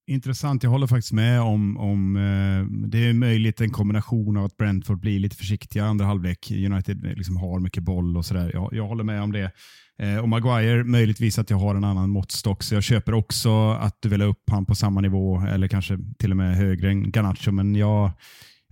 Intressant. 0.07 0.63
Jag 0.63 0.69
håller 0.69 0.87
faktiskt 0.87 1.13
med 1.13 1.41
om, 1.41 1.77
om 1.77 2.15
eh, 2.15 2.87
det 2.87 3.09
är 3.09 3.13
möjligt 3.13 3.61
en 3.61 3.69
kombination 3.69 4.37
av 4.37 4.45
att 4.45 4.57
Brentford 4.57 4.99
blir 4.99 5.19
lite 5.19 5.35
försiktiga 5.35 5.85
andra 5.85 6.05
halvlek. 6.05 6.51
United 6.51 7.05
eh, 7.05 7.13
liksom 7.13 7.37
har 7.37 7.59
mycket 7.59 7.83
boll 7.83 8.17
och 8.17 8.25
sådär. 8.25 8.51
Jag, 8.53 8.69
jag 8.71 8.87
håller 8.87 9.03
med 9.03 9.21
om 9.21 9.31
det. 9.31 9.51
Eh, 9.99 10.17
och 10.17 10.29
Maguire, 10.29 10.83
möjligtvis 10.83 11.39
att 11.39 11.49
jag 11.49 11.57
har 11.57 11.75
en 11.75 11.83
annan 11.83 12.09
måttstock, 12.09 12.63
så 12.63 12.75
jag 12.75 12.83
köper 12.83 13.13
också 13.13 13.71
att 13.71 14.01
du 14.01 14.09
vill 14.09 14.21
ha 14.21 14.27
upp 14.27 14.49
han 14.51 14.65
på 14.65 14.75
samma 14.75 15.01
nivå 15.01 15.41
eller 15.49 15.67
kanske 15.67 15.99
till 16.17 16.31
och 16.31 16.37
med 16.37 16.55
högre 16.55 16.89
än 16.89 17.11
Garnacho, 17.11 17.51
men 17.51 17.75
jag, 17.75 18.11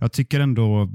jag 0.00 0.12
tycker 0.12 0.40
ändå, 0.40 0.88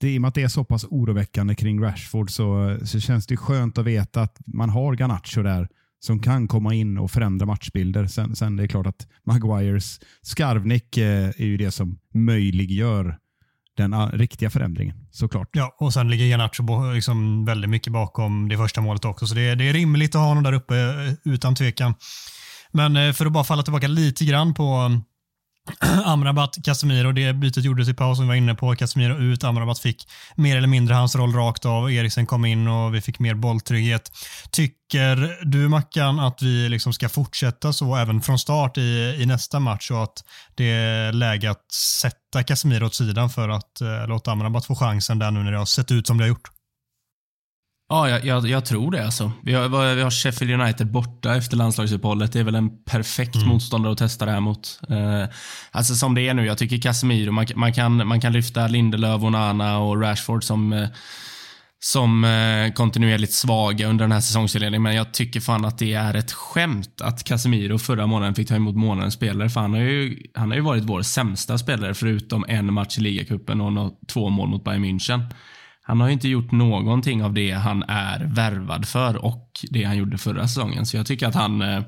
det, 0.00 0.14
i 0.14 0.18
och 0.18 0.22
med 0.22 0.28
att 0.28 0.34
det 0.34 0.42
är 0.42 0.48
så 0.48 0.64
pass 0.64 0.84
oroväckande 0.90 1.54
kring 1.54 1.82
Rashford 1.82 2.30
så, 2.30 2.78
så 2.84 3.00
känns 3.00 3.26
det 3.26 3.36
skönt 3.36 3.78
att 3.78 3.86
veta 3.86 4.22
att 4.22 4.40
man 4.46 4.70
har 4.70 4.94
Garnacho 4.94 5.42
där 5.42 5.68
som 6.06 6.22
kan 6.22 6.48
komma 6.48 6.74
in 6.74 6.98
och 6.98 7.10
förändra 7.10 7.46
matchbilder. 7.46 8.06
Sen, 8.06 8.36
sen 8.36 8.56
det 8.56 8.62
är 8.62 8.66
klart 8.66 8.86
att 8.86 9.06
Maguires 9.24 10.00
skarvnick 10.22 10.96
eh, 10.96 11.28
är 11.28 11.44
ju 11.44 11.56
det 11.56 11.70
som 11.70 11.98
möjliggör 12.14 13.18
den 13.76 13.94
ah, 13.94 14.10
riktiga 14.10 14.50
förändringen 14.50 14.96
såklart. 15.10 15.48
Ja, 15.52 15.76
och 15.78 15.92
sen 15.92 16.10
ligger 16.10 16.26
Garnacho 16.26 16.92
liksom 16.94 17.44
väldigt 17.44 17.70
mycket 17.70 17.92
bakom 17.92 18.48
det 18.48 18.56
första 18.56 18.80
målet 18.80 19.04
också, 19.04 19.26
så 19.26 19.34
det, 19.34 19.54
det 19.54 19.68
är 19.68 19.72
rimligt 19.72 20.14
att 20.14 20.20
ha 20.20 20.28
honom 20.28 20.44
där 20.44 20.52
uppe 20.52 20.76
eh, 20.76 21.32
utan 21.32 21.54
tvekan. 21.54 21.94
Men 22.72 22.96
eh, 22.96 23.12
för 23.12 23.26
att 23.26 23.32
bara 23.32 23.44
falla 23.44 23.62
tillbaka 23.62 23.88
lite 23.88 24.24
grann 24.24 24.54
på 24.54 24.90
Amrabat, 26.04 26.56
Casemiro, 26.64 27.12
det 27.12 27.32
bytet 27.32 27.64
gjordes 27.64 27.88
i 27.88 27.94
paus 27.94 28.18
som 28.18 28.26
vi 28.26 28.28
var 28.28 28.34
inne 28.34 28.54
på. 28.54 28.74
Casemiro 28.76 29.16
ut, 29.18 29.44
Amrabat 29.44 29.78
fick 29.78 30.08
mer 30.34 30.56
eller 30.56 30.68
mindre 30.68 30.94
hans 30.94 31.16
roll 31.16 31.32
rakt 31.32 31.64
av. 31.64 31.92
Eriksen 31.92 32.26
kom 32.26 32.44
in 32.44 32.68
och 32.68 32.94
vi 32.94 33.00
fick 33.00 33.18
mer 33.18 33.34
bolltrygghet. 33.34 34.12
Tycker 34.50 35.44
du 35.44 35.68
Mackan 35.68 36.20
att 36.20 36.42
vi 36.42 36.68
liksom 36.68 36.92
ska 36.92 37.08
fortsätta 37.08 37.72
så 37.72 37.96
även 37.96 38.22
från 38.22 38.38
start 38.38 38.78
i, 38.78 39.16
i 39.18 39.26
nästa 39.26 39.60
match 39.60 39.90
och 39.90 40.02
att 40.02 40.24
det 40.54 40.70
är 40.70 41.12
läge 41.12 41.50
att 41.50 41.72
sätta 41.72 42.42
Casemiro 42.42 42.86
åt 42.86 42.94
sidan 42.94 43.30
för 43.30 43.48
att 43.48 43.80
eh, 43.80 44.06
låta 44.08 44.32
Amrabat 44.32 44.66
få 44.66 44.74
chansen 44.74 45.18
där 45.18 45.30
nu 45.30 45.42
när 45.42 45.52
det 45.52 45.58
har 45.58 45.66
sett 45.66 45.90
ut 45.90 46.06
som 46.06 46.18
det 46.18 46.24
har 46.24 46.28
gjort? 46.28 46.55
Ja, 47.88 48.08
jag, 48.08 48.24
jag, 48.24 48.48
jag, 48.48 48.64
tror 48.64 48.90
det 48.90 49.04
alltså. 49.04 49.32
Vi 49.42 49.54
har, 49.54 49.94
vi 49.94 50.02
har 50.02 50.10
Sheffield 50.10 50.60
United 50.60 50.86
borta 50.86 51.36
efter 51.36 51.56
landslagsuppehållet. 51.56 52.32
Det 52.32 52.40
är 52.40 52.44
väl 52.44 52.54
en 52.54 52.84
perfekt 52.84 53.36
mm. 53.36 53.48
motståndare 53.48 53.92
att 53.92 53.98
testa 53.98 54.24
det 54.26 54.32
här 54.32 54.40
mot. 54.40 54.80
Uh, 54.90 55.24
alltså 55.70 55.94
som 55.94 56.14
det 56.14 56.28
är 56.28 56.34
nu, 56.34 56.46
jag 56.46 56.58
tycker 56.58 56.78
Casemiro, 56.78 57.32
man, 57.32 57.46
man, 57.54 57.72
kan, 57.72 58.06
man 58.06 58.20
kan 58.20 58.32
lyfta 58.32 58.66
Lindelöf, 58.66 59.22
Onana 59.22 59.78
och 59.78 60.00
Rashford 60.00 60.44
som, 60.44 60.72
uh, 60.72 60.88
som 61.78 62.24
uh, 62.24 62.72
kontinuerligt 62.72 63.32
svaga 63.32 63.86
under 63.86 64.04
den 64.04 64.12
här 64.12 64.20
säsongsinledningen. 64.20 64.82
Men 64.82 64.94
jag 64.94 65.14
tycker 65.14 65.40
fan 65.40 65.64
att 65.64 65.78
det 65.78 65.92
är 65.92 66.14
ett 66.14 66.32
skämt 66.32 67.00
att 67.00 67.24
Casemiro 67.24 67.78
förra 67.78 68.06
månaden 68.06 68.34
fick 68.34 68.48
ta 68.48 68.54
emot 68.54 68.76
månadens 68.76 69.14
spelare. 69.14 69.48
För 69.48 69.60
han 69.60 69.72
har 69.72 69.80
ju, 69.80 70.22
han 70.34 70.50
har 70.50 70.56
ju 70.56 70.62
varit 70.62 70.84
vår 70.84 71.02
sämsta 71.02 71.58
spelare 71.58 71.94
förutom 71.94 72.44
en 72.48 72.72
match 72.72 72.98
i 72.98 73.00
ligacupen 73.00 73.60
och 73.60 73.92
två 74.06 74.28
mål 74.28 74.48
mot 74.48 74.64
Bayern 74.64 74.84
München. 74.84 75.20
Han 75.88 76.00
har 76.00 76.06
ju 76.08 76.12
inte 76.12 76.28
gjort 76.28 76.52
någonting 76.52 77.22
av 77.22 77.34
det 77.34 77.50
han 77.50 77.82
är 77.82 78.24
värvad 78.24 78.88
för 78.88 79.24
och 79.24 79.50
det 79.70 79.84
han 79.84 79.96
gjorde 79.96 80.18
förra 80.18 80.48
säsongen. 80.48 80.86
Så 80.86 80.96
jag 80.96 81.06
tycker 81.06 81.26
att 81.26 81.34
han 81.34 81.62
eh, 81.62 81.82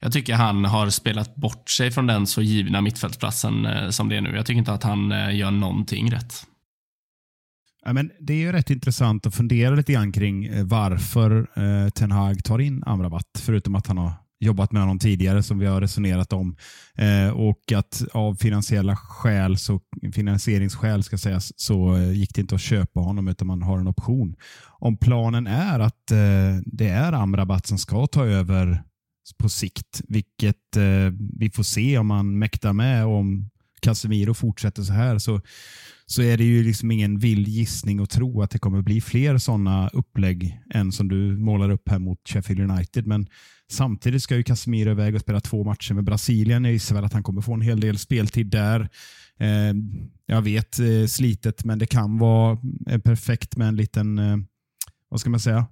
jag 0.00 0.12
tycker 0.12 0.34
han 0.34 0.64
har 0.64 0.90
spelat 0.90 1.34
bort 1.34 1.70
sig 1.70 1.90
från 1.90 2.06
den 2.06 2.26
så 2.26 2.42
givna 2.42 2.80
mittfältsplatsen 2.80 3.66
eh, 3.66 3.88
som 3.88 4.08
det 4.08 4.16
är 4.16 4.20
nu. 4.20 4.36
Jag 4.36 4.46
tycker 4.46 4.58
inte 4.58 4.72
att 4.72 4.82
han 4.82 5.12
eh, 5.12 5.36
gör 5.36 5.50
någonting 5.50 6.10
rätt. 6.10 6.34
Ja, 7.84 7.92
men 7.92 8.10
det 8.20 8.32
är 8.32 8.38
ju 8.38 8.52
rätt 8.52 8.70
intressant 8.70 9.26
att 9.26 9.34
fundera 9.34 9.74
lite 9.74 9.92
grann 9.92 10.12
kring 10.12 10.68
varför 10.68 11.46
Ten 11.90 12.12
Hag 12.12 12.44
tar 12.44 12.58
in 12.58 12.82
Amrabat, 12.86 13.42
förutom 13.44 13.74
att 13.74 13.86
han 13.86 13.98
har 13.98 14.12
jobbat 14.42 14.72
med 14.72 14.82
honom 14.82 14.98
tidigare 14.98 15.42
som 15.42 15.58
vi 15.58 15.66
har 15.66 15.80
resonerat 15.80 16.32
om. 16.32 16.56
Eh, 16.94 17.28
och 17.28 17.72
att 17.74 18.02
av 18.12 18.34
finansiella 18.34 18.96
skäl, 18.96 19.58
så, 19.58 19.80
finansieringsskäl 20.14 21.02
ska 21.02 21.18
sägas, 21.18 21.52
så 21.56 21.96
eh, 21.96 22.12
gick 22.12 22.34
det 22.34 22.40
inte 22.40 22.54
att 22.54 22.60
köpa 22.60 23.00
honom 23.00 23.28
utan 23.28 23.46
man 23.46 23.62
har 23.62 23.78
en 23.78 23.88
option. 23.88 24.36
Om 24.78 24.96
planen 24.96 25.46
är 25.46 25.80
att 25.80 26.10
eh, 26.10 26.62
det 26.66 26.88
är 26.88 27.12
Amrabat 27.12 27.66
som 27.66 27.78
ska 27.78 28.06
ta 28.06 28.26
över 28.26 28.82
på 29.38 29.48
sikt, 29.48 30.02
vilket 30.08 30.76
eh, 30.76 31.12
vi 31.38 31.50
får 31.50 31.62
se 31.62 31.98
om 31.98 32.06
man 32.06 32.38
mäktar 32.38 32.72
med 32.72 33.06
och 33.06 33.16
om 33.16 33.50
Casemiro 33.80 34.34
fortsätter 34.34 34.82
så 34.82 34.92
här 34.92 35.18
så, 35.18 35.40
så 36.12 36.22
är 36.22 36.36
det 36.36 36.44
ju 36.44 36.64
liksom 36.64 36.90
ingen 36.90 37.18
vild 37.18 37.48
gissning 37.48 38.00
att 38.00 38.10
tro 38.10 38.42
att 38.42 38.50
det 38.50 38.58
kommer 38.58 38.82
bli 38.82 39.00
fler 39.00 39.38
sådana 39.38 39.88
upplägg 39.88 40.60
än 40.74 40.92
som 40.92 41.08
du 41.08 41.36
målar 41.36 41.70
upp 41.70 41.88
här 41.88 41.98
mot 41.98 42.28
Sheffield 42.28 42.70
United. 42.70 43.06
Men 43.06 43.26
Samtidigt 43.72 44.22
ska 44.22 44.36
ju 44.36 44.42
Casemiro 44.42 44.90
iväg 44.90 45.14
och 45.14 45.20
spela 45.20 45.40
två 45.40 45.64
matcher 45.64 45.94
med 45.94 46.04
Brasilien. 46.04 46.64
Jag 46.64 46.72
gissar 46.72 46.94
väl 46.94 47.04
att 47.04 47.12
han 47.12 47.22
kommer 47.22 47.40
få 47.40 47.54
en 47.54 47.60
hel 47.60 47.80
del 47.80 47.98
speltid 47.98 48.46
där. 48.46 48.88
Eh, 49.38 49.74
jag 50.26 50.42
vet 50.42 50.78
eh, 50.78 51.06
slitet, 51.08 51.64
men 51.64 51.78
det 51.78 51.86
kan 51.86 52.18
vara 52.18 52.58
eh, 52.90 52.98
perfekt 52.98 53.56
med 53.56 53.68
en 53.68 53.76
liten, 53.76 54.18
eh, 54.18 54.36
vad 55.08 55.20
ska 55.20 55.30
man 55.30 55.40
säga, 55.40 55.66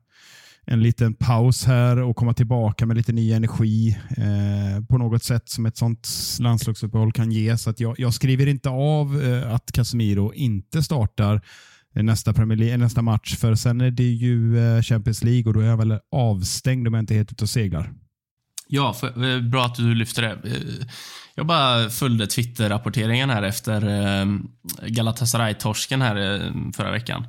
en 0.67 0.83
liten 0.83 1.15
paus 1.15 1.65
här 1.65 2.03
och 2.03 2.17
komma 2.17 2.35
tillbaka 2.35 2.87
med 2.87 2.97
lite 2.97 3.13
ny 3.13 3.33
energi 3.33 3.99
eh, 4.17 4.85
på 4.89 4.99
något 4.99 5.25
sätt 5.25 5.49
som 5.49 5.67
ett 5.67 5.77
sånt 5.77 6.09
landslagsuppehåll 6.41 7.13
kan 7.13 7.33
ge. 7.33 7.59
Så 7.59 7.71
att 7.71 7.81
jag, 7.81 8.01
jag 8.01 8.15
skriver 8.15 8.47
inte 8.47 8.69
av 8.69 9.23
eh, 9.23 9.55
att 9.55 9.73
Casemiro 9.73 10.35
inte 10.35 10.83
startar 10.83 11.41
eh, 11.95 12.03
nästa, 12.03 12.33
Premier 12.33 12.59
League, 12.59 12.75
eh, 12.75 12.79
nästa 12.79 13.03
match. 13.03 13.37
För 13.37 13.55
sen 13.55 13.81
är 13.81 13.91
det 13.91 14.03
ju 14.11 14.59
eh, 14.59 14.83
Champions 14.83 15.25
League 15.25 15.45
och 15.45 15.55
då 15.55 15.61
är 15.61 15.67
jag 15.67 15.77
väl 15.77 15.99
avstängd 16.13 16.89
om 16.89 16.95
jag 16.95 17.03
inte 17.03 17.15
är 17.15 17.17
helt 17.17 17.33
ute 17.33 17.45
och 17.45 17.51
seglar. 17.51 17.93
Ja, 18.69 18.93
för, 18.93 19.35
eh, 19.35 19.41
bra 19.41 19.65
att 19.65 19.75
du 19.75 19.95
lyfter 19.95 20.23
det. 20.23 20.39
Jag 21.35 21.47
bara 21.47 21.91
följde 21.91 22.27
Twitter-rapporteringen 22.27 23.31
här 23.31 23.43
efter 23.43 23.81
Galatasaray-torsken 24.87 26.03
här 26.03 26.53
förra 26.77 26.91
veckan. 26.91 27.27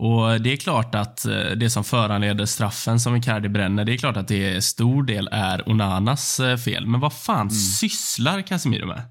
Och 0.00 0.40
Det 0.40 0.52
är 0.52 0.56
klart 0.56 0.94
att 0.94 1.26
det 1.56 1.70
som 1.70 1.84
föranleder 1.84 2.46
straffen 2.46 3.00
som 3.00 3.16
Icardi 3.16 3.48
bränner, 3.48 3.84
det 3.84 3.94
är 3.94 3.96
klart 3.96 4.16
att 4.16 4.28
det 4.28 4.64
stor 4.64 5.02
del 5.02 5.28
är 5.32 5.68
Onanas 5.68 6.40
fel. 6.64 6.86
Men 6.86 7.00
vad 7.00 7.12
fan 7.12 7.40
mm. 7.40 7.50
sysslar 7.50 8.42
Casemiro 8.42 8.86
med? 8.86 9.02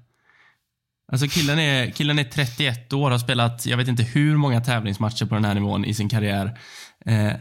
Alltså 1.12 1.28
killen 1.28 1.58
är, 1.58 1.90
killen 1.90 2.18
är 2.18 2.24
31 2.24 2.92
år, 2.92 3.10
har 3.10 3.18
spelat 3.18 3.66
jag 3.66 3.76
vet 3.76 3.88
inte 3.88 4.02
hur 4.02 4.36
många 4.36 4.60
tävlingsmatcher 4.60 5.26
på 5.26 5.34
den 5.34 5.44
här 5.44 5.54
nivån 5.54 5.84
i 5.84 5.94
sin 5.94 6.08
karriär. 6.08 6.58
Eh, 7.06 7.32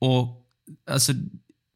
och 0.00 0.46
alltså 0.90 1.12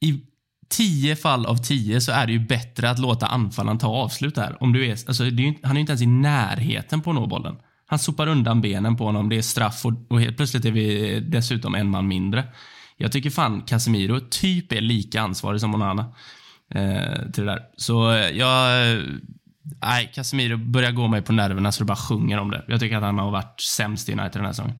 i 0.00 0.20
10 0.68 1.16
fall 1.16 1.46
av 1.46 1.56
10 1.56 2.00
så 2.00 2.12
är 2.12 2.26
det 2.26 2.32
ju 2.32 2.38
bättre 2.38 2.90
att 2.90 2.98
låta 2.98 3.26
anfallaren 3.26 3.78
ta 3.78 3.88
avslut 3.88 4.36
här. 4.36 4.62
Om 4.62 4.72
du 4.72 4.86
är, 4.86 4.90
alltså, 4.90 5.24
är 5.24 5.66
han 5.66 5.70
är 5.70 5.74
ju 5.74 5.80
inte 5.80 5.92
ens 5.92 6.02
i 6.02 6.06
närheten 6.06 7.02
på 7.02 7.10
att 7.10 7.16
nå 7.16 7.26
bollen. 7.26 7.56
Han 7.86 7.98
sopar 7.98 8.26
undan 8.26 8.60
benen 8.60 8.96
på 8.96 9.04
honom, 9.04 9.28
det 9.28 9.36
är 9.36 9.42
straff 9.42 9.86
och, 9.86 9.92
och 10.08 10.20
helt 10.20 10.36
plötsligt 10.36 10.64
är 10.64 10.70
vi 10.70 11.20
dessutom 11.20 11.74
en 11.74 11.90
man 11.90 12.08
mindre. 12.08 12.44
Jag 12.96 13.12
tycker 13.12 13.30
fan 13.30 13.62
Casemiro 13.62 14.20
typ 14.30 14.72
är 14.72 14.80
lika 14.80 15.20
ansvarig 15.20 15.60
som 15.60 15.74
Onana 15.74 16.14
eh, 16.74 17.30
till 17.32 17.44
det 17.44 17.52
där. 17.52 17.60
Så 17.76 18.12
eh, 18.12 18.30
jag 18.30 18.90
eh, 18.92 19.02
Nej, 19.82 20.12
Casemiro 20.14 20.56
börjar 20.56 20.92
gå 20.92 21.08
mig 21.08 21.22
på 21.22 21.32
nerverna 21.32 21.72
så 21.72 21.82
det 21.82 21.86
bara 21.86 21.96
sjunger 21.96 22.38
om 22.38 22.50
det. 22.50 22.64
Jag 22.68 22.80
tycker 22.80 22.96
att 22.96 23.02
han 23.02 23.18
har 23.18 23.30
varit 23.30 23.60
sämst 23.60 24.08
i 24.08 24.12
United 24.12 24.32
den 24.32 24.44
här 24.44 24.52
säsongen. 24.52 24.76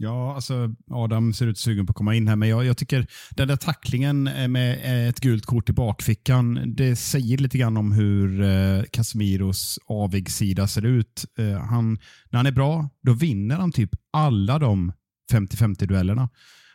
Ja, 0.00 0.34
alltså 0.34 0.74
Adam 0.90 1.32
ser 1.32 1.46
ut 1.46 1.58
sugen 1.58 1.86
på 1.86 1.90
att 1.90 1.96
komma 1.96 2.14
in 2.14 2.28
här, 2.28 2.36
men 2.36 2.48
jag, 2.48 2.64
jag 2.64 2.76
tycker 2.76 3.06
den 3.30 3.48
där 3.48 3.56
tacklingen 3.56 4.26
eh, 4.26 4.48
med 4.48 4.78
eh, 4.84 5.08
ett 5.08 5.20
gult 5.20 5.46
kort 5.46 5.70
i 5.70 5.72
bakfickan, 5.72 6.60
det 6.66 6.96
säger 6.96 7.38
lite 7.38 7.58
grann 7.58 7.76
om 7.76 7.92
hur 7.92 8.42
eh, 8.42 8.82
Casemiros 8.92 9.78
avigsida 9.86 10.66
ser 10.66 10.86
ut. 10.86 11.24
Eh, 11.38 11.60
han, 11.60 11.98
när 12.30 12.36
han 12.36 12.46
är 12.46 12.52
bra, 12.52 12.88
då 13.02 13.12
vinner 13.12 13.56
han 13.56 13.72
typ 13.72 13.90
alla 14.12 14.58
de 14.58 14.92
50-50 15.32 15.86
duellerna. 15.86 16.28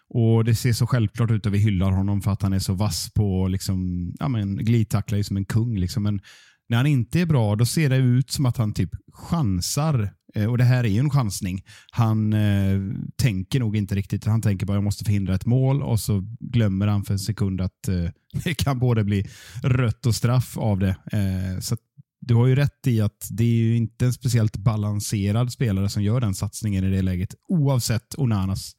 Och 0.10 0.46
Det 0.46 0.56
ser 0.56 0.74
så 0.74 0.88
självklart 0.88 1.32
ut 1.32 1.46
att 1.46 1.54
vi 1.54 1.58
hyllar 1.58 1.92
honom 1.92 2.22
för 2.22 2.32
att 2.32 2.42
han 2.42 2.54
är 2.54 2.60
så 2.60 2.74
vass 2.74 3.14
på 3.14 3.48
liksom, 3.48 4.08
ja, 4.20 4.28
men, 4.28 4.56
glidtacklar 4.56 5.22
som 5.22 5.38
en 5.38 5.46
kung. 5.46 5.78
Liksom. 5.78 6.04
Men 6.04 6.22
när 6.70 6.78
han 6.78 6.86
inte 6.86 7.20
är 7.20 7.26
bra, 7.26 7.56
då 7.56 7.66
ser 7.66 7.90
det 7.90 7.98
ut 7.98 8.32
som 8.32 8.46
att 8.46 8.58
han 8.58 8.74
typ 8.74 8.90
chansar. 9.14 10.14
Eh, 10.36 10.46
och 10.46 10.58
det 10.58 10.64
här 10.64 10.84
är 10.84 10.88
ju 10.88 11.00
en 11.00 11.10
chansning. 11.10 11.64
Han 11.92 12.34
eh, 12.34 12.80
tänker 13.16 13.60
nog 13.60 13.76
inte 13.76 13.96
riktigt. 13.96 14.26
Han 14.26 14.42
tänker 14.42 14.66
bara 14.66 14.78
jag 14.78 14.84
måste 14.84 15.06
förhindra 15.06 15.36
ett 15.36 15.46
mål 15.46 15.84
och 15.84 16.00
så 16.00 16.24
glömmer 16.40 16.88
han 16.88 17.04
för 17.04 17.14
en 17.14 17.20
sekund 17.20 17.62
att 17.62 17.88
eh, 17.88 18.10
det 18.44 18.54
kan 18.54 18.80
både 18.80 19.04
bli 19.04 19.26
rött 19.64 20.06
och 20.06 20.16
straff 20.16 20.58
av 20.58 20.80
det. 20.80 20.96
Eh, 21.12 21.60
så 21.60 21.78
du 22.20 22.36
har 22.36 22.48
ju 22.48 22.56
rätt 22.56 22.88
i 22.88 23.02
att 23.02 23.28
det 23.32 23.44
är 23.44 23.48
ju 23.48 23.76
inte 23.76 24.06
en 24.06 24.14
speciellt 24.14 24.58
balanserad 24.58 25.52
spelare 25.52 25.90
som 25.90 26.04
gör 26.04 26.22
den 26.22 26.36
satsningen 26.36 26.84
i 26.84 26.90
det 26.90 27.02
läget. 27.02 27.36
Oavsett 27.48 28.16
Onanas 28.18 28.72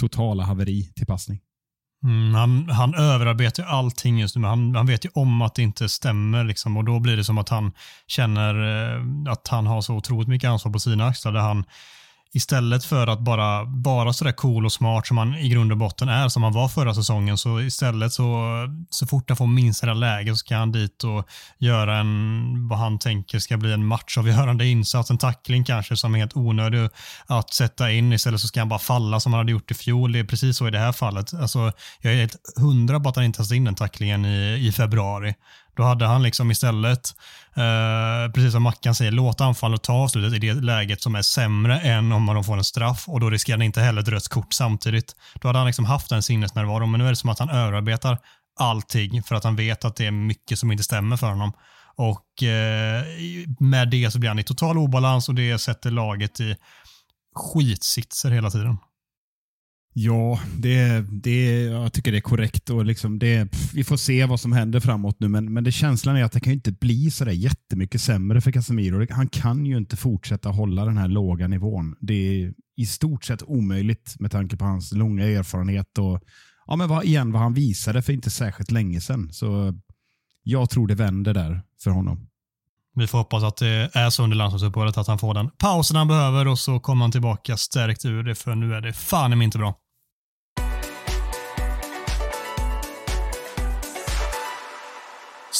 totala 0.00 0.44
haveri 0.44 0.92
till 0.94 1.06
passning. 1.06 1.40
Mm, 2.04 2.34
han, 2.34 2.68
han 2.70 2.94
överarbetar 2.94 3.62
ju 3.62 3.68
allting 3.68 4.18
just 4.18 4.36
nu, 4.36 4.40
men 4.40 4.50
han, 4.50 4.74
han 4.74 4.86
vet 4.86 5.04
ju 5.04 5.08
om 5.14 5.42
att 5.42 5.54
det 5.54 5.62
inte 5.62 5.88
stämmer. 5.88 6.44
Liksom, 6.44 6.76
och 6.76 6.84
Då 6.84 7.00
blir 7.00 7.16
det 7.16 7.24
som 7.24 7.38
att 7.38 7.48
han 7.48 7.72
känner 8.06 8.54
eh, 8.94 9.32
att 9.32 9.48
han 9.48 9.66
har 9.66 9.80
så 9.80 9.94
otroligt 9.94 10.28
mycket 10.28 10.48
ansvar 10.50 10.72
på 10.72 10.78
sina 10.78 11.06
axlar. 11.06 11.32
Där 11.32 11.40
han 11.40 11.64
istället 12.34 12.84
för 12.84 13.06
att 13.06 13.20
bara 13.20 13.64
vara 13.64 14.12
sådär 14.12 14.32
cool 14.32 14.64
och 14.64 14.72
smart 14.72 15.06
som 15.06 15.18
han 15.18 15.34
i 15.34 15.48
grund 15.48 15.72
och 15.72 15.78
botten 15.78 16.08
är, 16.08 16.28
som 16.28 16.42
han 16.42 16.52
var 16.52 16.68
förra 16.68 16.94
säsongen, 16.94 17.38
så 17.38 17.60
istället 17.60 18.12
så, 18.12 18.46
så 18.90 19.06
fort 19.06 19.30
han 19.30 19.36
får 19.36 19.46
minsta 19.46 19.94
läge 19.94 20.30
så 20.30 20.36
ska 20.36 20.56
han 20.56 20.72
dit 20.72 21.04
och 21.04 21.28
göra 21.58 21.96
en, 21.96 22.68
vad 22.68 22.78
han 22.78 22.98
tänker 22.98 23.38
ska 23.38 23.56
bli 23.56 23.72
en 23.72 23.86
matchavgörande 23.86 24.66
insats, 24.66 25.10
en 25.10 25.18
tackling 25.18 25.64
kanske 25.64 25.96
som 25.96 26.14
är 26.14 26.18
helt 26.18 26.36
onödig 26.36 26.88
att 27.26 27.54
sätta 27.54 27.92
in. 27.92 28.12
Istället 28.12 28.40
så 28.40 28.48
ska 28.48 28.60
han 28.60 28.68
bara 28.68 28.78
falla 28.78 29.20
som 29.20 29.32
han 29.32 29.40
hade 29.40 29.52
gjort 29.52 29.70
i 29.70 29.74
fjol. 29.74 30.12
Det 30.12 30.18
är 30.18 30.24
precis 30.24 30.56
så 30.56 30.68
i 30.68 30.70
det 30.70 30.78
här 30.78 30.92
fallet. 30.92 31.34
Alltså, 31.34 31.72
jag 32.00 32.12
är 32.12 32.16
helt 32.16 32.36
hundra 32.56 33.00
på 33.00 33.08
att 33.08 33.16
han 33.16 33.24
inte 33.24 33.40
har 33.40 33.44
satt 33.44 33.56
in 33.56 33.64
den 33.64 33.74
tacklingen 33.74 34.24
i, 34.24 34.66
i 34.68 34.72
februari. 34.72 35.34
Då 35.78 35.84
hade 35.84 36.06
han 36.06 36.22
liksom 36.22 36.50
istället, 36.50 37.14
Eh, 37.58 38.32
precis 38.32 38.52
som 38.52 38.62
Mackan 38.62 38.94
säger, 38.94 39.12
låta 39.12 39.44
anfallet 39.44 39.82
ta 39.82 39.92
avslutet 39.92 40.32
i 40.32 40.38
det 40.38 40.54
läget 40.54 41.02
som 41.02 41.14
är 41.14 41.22
sämre 41.22 41.80
än 41.80 42.12
om 42.12 42.22
man 42.22 42.44
får 42.44 42.56
en 42.56 42.64
straff 42.64 43.08
och 43.08 43.20
då 43.20 43.30
riskerar 43.30 43.56
han 43.56 43.62
inte 43.62 43.80
heller 43.80 44.02
ett 44.02 44.08
rött 44.08 44.28
kort 44.28 44.52
samtidigt. 44.52 45.16
Då 45.34 45.48
hade 45.48 45.58
han 45.58 45.66
liksom 45.66 45.84
haft 45.84 46.12
en 46.12 46.22
sinnesnärvaro, 46.22 46.86
men 46.86 46.98
nu 47.00 47.06
är 47.06 47.10
det 47.10 47.16
som 47.16 47.30
att 47.30 47.38
han 47.38 47.50
överarbetar 47.50 48.18
allting 48.60 49.22
för 49.22 49.34
att 49.34 49.44
han 49.44 49.56
vet 49.56 49.84
att 49.84 49.96
det 49.96 50.06
är 50.06 50.10
mycket 50.10 50.58
som 50.58 50.72
inte 50.72 50.84
stämmer 50.84 51.16
för 51.16 51.26
honom. 51.26 51.52
Och 51.96 52.42
eh, 52.42 53.04
med 53.60 53.90
det 53.90 54.10
så 54.10 54.18
blir 54.18 54.30
han 54.30 54.38
i 54.38 54.44
total 54.44 54.78
obalans 54.78 55.28
och 55.28 55.34
det 55.34 55.58
sätter 55.58 55.90
laget 55.90 56.40
i 56.40 56.56
skitsitser 57.34 58.30
hela 58.30 58.50
tiden. 58.50 58.78
Ja, 60.00 60.40
det, 60.56 61.04
det, 61.10 61.62
jag 61.62 61.92
tycker 61.92 62.12
det 62.12 62.18
är 62.18 62.20
korrekt. 62.20 62.70
och 62.70 62.84
liksom 62.84 63.18
det, 63.18 63.48
Vi 63.74 63.84
får 63.84 63.96
se 63.96 64.26
vad 64.26 64.40
som 64.40 64.52
händer 64.52 64.80
framåt 64.80 65.20
nu, 65.20 65.28
men, 65.28 65.52
men 65.52 65.64
det 65.64 65.72
känslan 65.72 66.16
är 66.16 66.24
att 66.24 66.32
det 66.32 66.40
kan 66.40 66.50
ju 66.50 66.56
inte 66.56 66.72
bli 66.72 67.10
så 67.10 67.24
där 67.24 67.32
jättemycket 67.32 68.00
sämre 68.00 68.40
för 68.40 68.52
Casemiro. 68.52 69.06
Han 69.10 69.28
kan 69.28 69.66
ju 69.66 69.76
inte 69.76 69.96
fortsätta 69.96 70.48
hålla 70.48 70.84
den 70.84 70.96
här 70.96 71.08
låga 71.08 71.48
nivån. 71.48 71.96
Det 72.00 72.14
är 72.14 72.54
i 72.76 72.86
stort 72.86 73.24
sett 73.24 73.42
omöjligt 73.42 74.16
med 74.20 74.30
tanke 74.30 74.56
på 74.56 74.64
hans 74.64 74.92
långa 74.92 75.24
erfarenhet 75.24 75.98
och 75.98 76.22
ja, 76.66 76.76
men 76.76 76.88
vad, 76.88 77.04
igen 77.04 77.32
vad 77.32 77.42
han 77.42 77.54
visade 77.54 78.02
för 78.02 78.12
inte 78.12 78.30
särskilt 78.30 78.70
länge 78.70 79.00
sedan. 79.00 79.28
Så 79.32 79.74
jag 80.42 80.70
tror 80.70 80.86
det 80.86 80.94
vänder 80.94 81.34
där 81.34 81.62
för 81.82 81.90
honom. 81.90 82.28
Vi 82.94 83.06
får 83.06 83.18
hoppas 83.18 83.42
att 83.42 83.56
det 83.56 83.90
är 83.92 84.10
så 84.10 84.22
under 84.22 84.36
landslagsuppehållet 84.36 84.96
att 84.96 85.06
han 85.06 85.18
får 85.18 85.34
den 85.34 85.50
pausen 85.50 85.96
han 85.96 86.08
behöver 86.08 86.48
och 86.48 86.58
så 86.58 86.80
kommer 86.80 87.04
han 87.04 87.12
tillbaka 87.12 87.56
stärkt 87.56 88.04
ur 88.04 88.22
det, 88.22 88.34
för 88.34 88.54
nu 88.54 88.74
är 88.74 88.80
det 88.80 88.92
fan 88.92 89.42
inte 89.42 89.58
bra. 89.58 89.74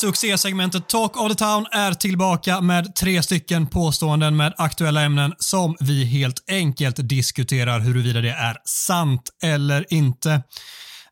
Succésegmentet 0.01 0.89
Talk 0.89 1.17
of 1.17 1.29
the 1.29 1.35
Town 1.35 1.67
är 1.73 1.93
tillbaka 1.93 2.61
med 2.61 2.95
tre 2.95 3.23
stycken 3.23 3.67
påståenden 3.67 4.37
med 4.37 4.55
aktuella 4.57 5.03
ämnen 5.03 5.35
som 5.39 5.77
vi 5.81 6.05
helt 6.05 6.45
enkelt 6.51 7.09
diskuterar 7.09 7.81
huruvida 7.81 8.21
det 8.21 8.31
är 8.31 8.57
sant 8.65 9.31
eller 9.43 9.93
inte. 9.93 10.43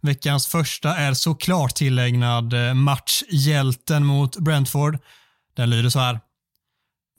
Veckans 0.02 0.46
första 0.46 0.96
är 0.96 1.14
såklart 1.14 1.74
tillägnad 1.74 2.52
eh, 2.52 2.74
matchhjälten 2.74 4.04
mot 4.04 4.36
Brentford. 4.36 4.98
Den 5.56 5.70
lyder 5.70 5.90
så 5.90 5.98
här. 5.98 6.20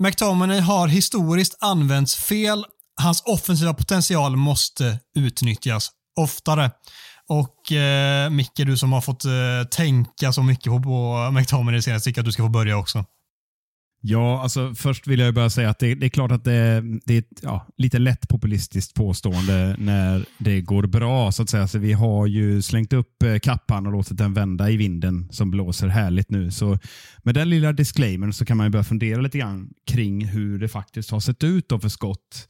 McTominay 0.03 0.59
har 0.59 0.87
historiskt 0.87 1.57
använts 1.59 2.15
fel. 2.15 2.65
Hans 3.01 3.21
offensiva 3.25 3.73
potential 3.73 4.35
måste 4.35 4.99
utnyttjas 5.15 5.91
oftare. 6.19 6.71
Och 7.29 7.71
eh, 7.71 8.29
Micke, 8.29 8.65
du 8.65 8.77
som 8.77 8.93
har 8.93 9.01
fått 9.01 9.25
eh, 9.25 9.31
tänka 9.71 10.31
så 10.31 10.43
mycket 10.43 10.65
på, 10.65 10.81
på 10.81 11.31
McTominay 11.33 11.81
senast, 11.81 12.05
tycker 12.05 12.21
att 12.21 12.25
du 12.25 12.31
ska 12.31 12.43
få 12.43 12.49
börja 12.49 12.77
också. 12.77 13.05
Ja, 14.01 14.41
alltså 14.43 14.75
först 14.75 15.07
vill 15.07 15.19
jag 15.19 15.33
bara 15.33 15.49
säga 15.49 15.69
att 15.69 15.79
det, 15.79 15.95
det 15.95 16.05
är 16.05 16.09
klart 16.09 16.31
att 16.31 16.43
det, 16.43 16.83
det 17.05 17.13
är 17.13 17.19
ett 17.19 17.39
ja, 17.41 17.67
lite 17.77 17.99
lätt 17.99 18.27
populistiskt 18.27 18.93
påstående 18.93 19.75
när 19.79 20.25
det 20.37 20.61
går 20.61 20.87
bra. 20.87 21.31
så 21.31 21.43
att 21.43 21.49
säga. 21.49 21.67
Så 21.67 21.79
vi 21.79 21.93
har 21.93 22.27
ju 22.27 22.61
slängt 22.61 22.93
upp 22.93 23.23
eh, 23.23 23.39
kappan 23.39 23.85
och 23.85 23.91
låtit 23.91 24.17
den 24.17 24.33
vända 24.33 24.69
i 24.69 24.77
vinden 24.77 25.27
som 25.31 25.51
blåser 25.51 25.87
härligt 25.87 26.31
nu. 26.31 26.51
Så 26.51 26.79
med 27.23 27.35
den 27.35 27.49
lilla 27.49 27.73
disclaimern 27.73 28.33
så 28.33 28.45
kan 28.45 28.57
man 28.57 28.71
börja 28.71 28.83
fundera 28.83 29.21
lite 29.21 29.37
grann 29.37 29.69
kring 29.91 30.25
hur 30.25 30.59
det 30.59 30.67
faktiskt 30.67 31.11
har 31.11 31.19
sett 31.19 31.43
ut 31.43 31.65
för 31.81 31.89
Scott. 31.89 32.47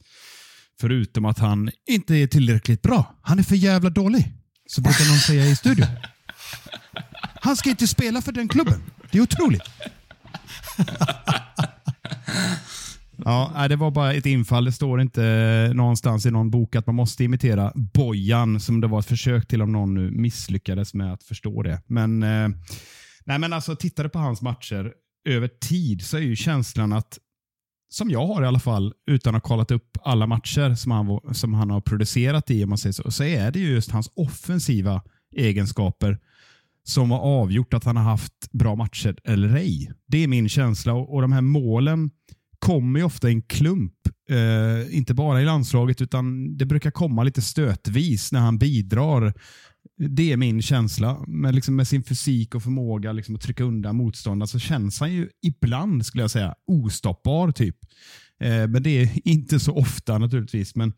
Förutom 0.80 1.24
att 1.24 1.38
han 1.38 1.70
inte 1.90 2.14
är 2.14 2.26
tillräckligt 2.26 2.82
bra. 2.82 3.18
Han 3.22 3.38
är 3.38 3.42
för 3.42 3.56
jävla 3.56 3.90
dålig. 3.90 4.37
Så 4.70 4.80
brukar 4.80 5.08
någon 5.08 5.18
säga 5.18 5.46
i 5.46 5.56
studion. 5.56 5.86
Han 7.40 7.56
ska 7.56 7.70
inte 7.70 7.86
spela 7.86 8.22
för 8.22 8.32
den 8.32 8.48
klubben. 8.48 8.82
Det 9.10 9.18
är 9.18 9.22
otroligt. 9.22 9.62
Ja, 13.24 13.66
det 13.68 13.76
var 13.76 13.90
bara 13.90 14.12
ett 14.12 14.26
infall. 14.26 14.64
Det 14.64 14.72
står 14.72 15.00
inte 15.00 15.24
eh, 15.24 15.74
någonstans 15.74 16.26
i 16.26 16.30
någon 16.30 16.50
bok 16.50 16.76
att 16.76 16.86
man 16.86 16.94
måste 16.94 17.24
imitera 17.24 17.72
Bojan, 17.74 18.60
som 18.60 18.80
det 18.80 18.86
var 18.86 18.98
ett 18.98 19.06
försök 19.06 19.48
till 19.48 19.62
om 19.62 19.72
någon 19.72 19.94
nu 19.94 20.10
misslyckades 20.10 20.94
med 20.94 21.12
att 21.12 21.22
förstå 21.22 21.62
det. 21.62 21.82
Men, 21.86 22.22
eh, 22.22 22.48
nej 23.24 23.38
men 23.38 23.52
alltså, 23.52 23.76
tittade 23.76 24.08
på 24.08 24.18
hans 24.18 24.42
matcher 24.42 24.92
över 25.28 25.48
tid 25.48 26.06
så 26.06 26.16
är 26.16 26.20
ju 26.20 26.36
känslan 26.36 26.92
att, 26.92 27.18
som 27.88 28.10
jag 28.10 28.26
har 28.26 28.42
i 28.42 28.46
alla 28.46 28.58
fall, 28.58 28.92
utan 29.06 29.34
att 29.34 29.42
ha 29.42 29.48
kollat 29.48 29.70
upp 29.70 29.98
alla 30.02 30.26
matcher 30.26 30.74
som 30.74 30.92
han, 30.92 31.34
som 31.34 31.54
han 31.54 31.70
har 31.70 31.80
producerat 31.80 32.50
i, 32.50 32.64
om 32.64 32.68
man 32.68 32.78
säger 32.78 32.92
så, 32.92 33.10
så 33.10 33.24
är 33.24 33.50
det 33.50 33.58
just 33.58 33.90
hans 33.90 34.10
offensiva 34.14 35.02
egenskaper 35.36 36.18
som 36.84 37.10
har 37.10 37.18
avgjort 37.18 37.74
att 37.74 37.84
han 37.84 37.96
har 37.96 38.04
haft 38.04 38.52
bra 38.52 38.74
matcher 38.74 39.16
eller 39.24 39.56
ej. 39.56 39.92
Det 40.06 40.24
är 40.24 40.28
min 40.28 40.48
känsla 40.48 40.92
och, 40.92 41.14
och 41.14 41.22
de 41.22 41.32
här 41.32 41.40
målen 41.40 42.10
kommer 42.58 42.98
ju 42.98 43.04
ofta 43.04 43.28
i 43.28 43.32
en 43.32 43.42
klump. 43.42 43.92
Eh, 44.30 44.96
inte 44.96 45.14
bara 45.14 45.42
i 45.42 45.44
landslaget, 45.44 46.00
utan 46.00 46.56
det 46.56 46.66
brukar 46.66 46.90
komma 46.90 47.22
lite 47.22 47.42
stötvis 47.42 48.32
när 48.32 48.40
han 48.40 48.58
bidrar. 48.58 49.34
Det 49.96 50.32
är 50.32 50.36
min 50.36 50.62
känsla. 50.62 51.24
Men 51.26 51.54
liksom 51.54 51.76
med 51.76 51.88
sin 51.88 52.02
fysik 52.02 52.54
och 52.54 52.62
förmåga 52.62 53.12
liksom 53.12 53.34
att 53.34 53.40
trycka 53.40 53.64
undan 53.64 53.96
motståndare 53.96 54.48
så 54.48 54.58
känns 54.58 55.00
han 55.00 55.12
ju 55.12 55.28
ibland, 55.42 56.06
skulle 56.06 56.22
jag 56.22 56.30
säga, 56.30 56.54
ostoppbar. 56.66 57.52
typ. 57.52 57.76
Eh, 58.40 58.68
men 58.68 58.82
det 58.82 58.90
är 58.90 59.28
inte 59.28 59.60
så 59.60 59.74
ofta 59.76 60.18
naturligtvis. 60.18 60.76
Men 60.76 60.92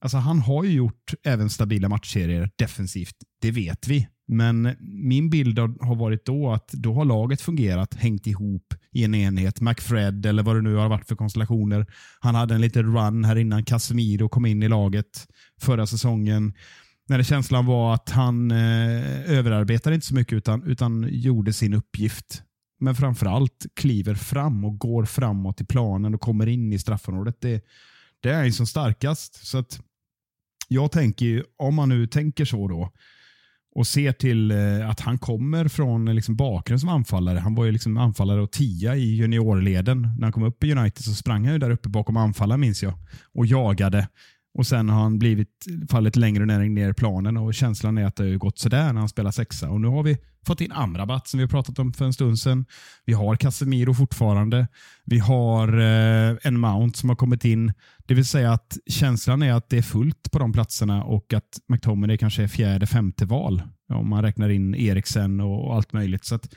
alltså, 0.00 0.16
Han 0.16 0.38
har 0.38 0.64
ju 0.64 0.70
gjort 0.70 1.14
även 1.24 1.50
stabila 1.50 1.88
matchserier 1.88 2.50
defensivt. 2.56 3.16
Det 3.40 3.50
vet 3.50 3.88
vi. 3.88 4.08
Men 4.26 4.76
min 4.80 5.30
bild 5.30 5.58
har 5.58 5.94
varit 5.94 6.26
då 6.26 6.52
att 6.52 6.68
då 6.68 6.94
har 6.94 7.04
laget 7.04 7.40
fungerat, 7.40 7.94
hängt 7.94 8.26
ihop 8.26 8.74
i 8.92 9.04
en 9.04 9.14
enhet. 9.14 9.60
McFred 9.60 10.26
eller 10.26 10.42
vad 10.42 10.56
det 10.56 10.62
nu 10.62 10.74
har 10.74 10.88
varit 10.88 11.08
för 11.08 11.16
konstellationer. 11.16 11.86
Han 12.20 12.34
hade 12.34 12.54
en 12.54 12.60
liten 12.60 12.96
run 12.96 13.24
här 13.24 13.36
innan 13.36 13.64
Casemiro 13.64 14.28
kom 14.28 14.46
in 14.46 14.62
i 14.62 14.68
laget 14.68 15.26
förra 15.60 15.86
säsongen. 15.86 16.52
När 17.08 17.18
det 17.18 17.24
känslan 17.24 17.66
var 17.66 17.94
att 17.94 18.10
han 18.10 18.50
eh, 18.50 19.30
överarbetade 19.30 19.94
inte 19.94 20.06
så 20.06 20.14
mycket 20.14 20.32
utan, 20.32 20.62
utan 20.62 21.08
gjorde 21.10 21.52
sin 21.52 21.74
uppgift. 21.74 22.42
Men 22.80 22.94
framförallt 22.94 23.66
kliver 23.76 24.14
fram 24.14 24.64
och 24.64 24.78
går 24.78 25.04
framåt 25.04 25.60
i 25.60 25.64
planen 25.64 26.14
och 26.14 26.20
kommer 26.20 26.46
in 26.46 26.72
i 26.72 26.78
straffområdet. 26.78 27.40
Det, 27.40 27.64
det 28.20 28.30
är 28.30 28.42
han 28.42 28.52
som 28.52 28.66
starkast. 28.66 29.46
Så 29.46 29.58
att 29.58 29.80
jag 30.68 30.92
tänker, 30.92 31.44
om 31.56 31.74
man 31.74 31.88
nu 31.88 32.06
tänker 32.06 32.44
så 32.44 32.68
då, 32.68 32.92
och 33.74 33.86
ser 33.86 34.12
till 34.12 34.50
eh, 34.50 34.90
att 34.90 35.00
han 35.00 35.18
kommer 35.18 35.68
från 35.68 36.08
eh, 36.08 36.14
liksom 36.14 36.36
bakgrund 36.36 36.80
som 36.80 36.88
anfallare. 36.88 37.38
Han 37.38 37.54
var 37.54 37.64
ju 37.64 37.72
liksom 37.72 37.96
anfallare 37.96 38.42
och 38.42 38.52
tia 38.52 38.96
i 38.96 39.14
juniorleden. 39.14 40.02
När 40.02 40.22
han 40.22 40.32
kom 40.32 40.42
upp 40.42 40.64
i 40.64 40.72
United 40.72 41.04
så 41.04 41.14
sprang 41.14 41.44
han 41.44 41.52
ju 41.52 41.58
där 41.58 41.70
uppe 41.70 41.88
bakom 41.88 42.16
anfallaren 42.16 42.60
minns 42.60 42.82
jag 42.82 42.94
och 43.34 43.46
jagade. 43.46 44.08
Och 44.54 44.66
sen 44.66 44.88
har 44.88 45.02
han 45.02 45.18
blivit 45.18 45.66
fallit 45.90 46.16
längre 46.16 46.46
ner, 46.46 46.58
ner 46.58 46.90
i 46.90 46.94
planen 46.94 47.36
och 47.36 47.54
känslan 47.54 47.98
är 47.98 48.04
att 48.04 48.16
det 48.16 48.24
har 48.24 48.36
gått 48.36 48.58
sådär 48.58 48.92
när 48.92 49.00
han 49.00 49.08
spelar 49.08 49.30
sexa. 49.30 49.70
Och 49.70 49.80
nu 49.80 49.88
har 49.88 50.02
vi 50.02 50.18
fått 50.46 50.60
in 50.60 50.72
Amrabat 50.72 51.28
som 51.28 51.38
vi 51.38 51.44
har 51.44 51.48
pratat 51.48 51.78
om 51.78 51.92
för 51.92 52.04
en 52.04 52.12
stund 52.12 52.38
sedan. 52.38 52.64
Vi 53.04 53.12
har 53.12 53.36
Casemiro 53.36 53.94
fortfarande. 53.94 54.68
Vi 55.04 55.18
har 55.18 55.78
eh, 55.78 56.36
en 56.42 56.60
Mount 56.60 56.98
som 56.98 57.08
har 57.08 57.16
kommit 57.16 57.44
in. 57.44 57.72
Det 58.06 58.14
vill 58.14 58.26
säga 58.26 58.52
att 58.52 58.78
känslan 58.86 59.42
är 59.42 59.52
att 59.52 59.68
det 59.68 59.78
är 59.78 59.82
fullt 59.82 60.30
på 60.30 60.38
de 60.38 60.52
platserna 60.52 61.04
och 61.04 61.32
att 61.32 61.58
McTominay 61.68 62.18
kanske 62.18 62.42
är 62.42 62.48
fjärde, 62.48 62.86
femte 62.86 63.26
val. 63.26 63.62
Om 63.88 64.08
man 64.08 64.22
räknar 64.22 64.48
in 64.48 64.74
Eriksen 64.74 65.40
och 65.40 65.74
allt 65.74 65.92
möjligt. 65.92 66.24
Så 66.24 66.34
att, 66.34 66.54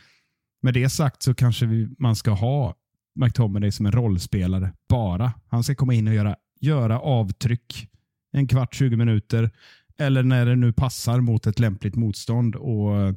med 0.61 0.73
det 0.73 0.89
sagt 0.89 1.23
så 1.23 1.33
kanske 1.33 1.65
vi, 1.65 1.89
man 1.99 2.15
ska 2.15 2.31
ha 2.31 2.75
McTominay 3.15 3.71
som 3.71 3.85
en 3.85 3.91
rollspelare 3.91 4.73
bara. 4.89 5.33
Han 5.47 5.63
ska 5.63 5.75
komma 5.75 5.93
in 5.93 6.07
och 6.07 6.13
göra 6.13 6.35
göra 6.59 6.99
avtryck 6.99 7.87
en 8.31 8.47
kvart, 8.47 8.75
20 8.75 8.95
minuter 8.95 9.51
eller 9.99 10.23
när 10.23 10.45
det 10.45 10.55
nu 10.55 10.73
passar 10.73 11.19
mot 11.19 11.47
ett 11.47 11.59
lämpligt 11.59 11.95
motstånd 11.95 12.55
och 12.55 12.97
eh, 12.97 13.13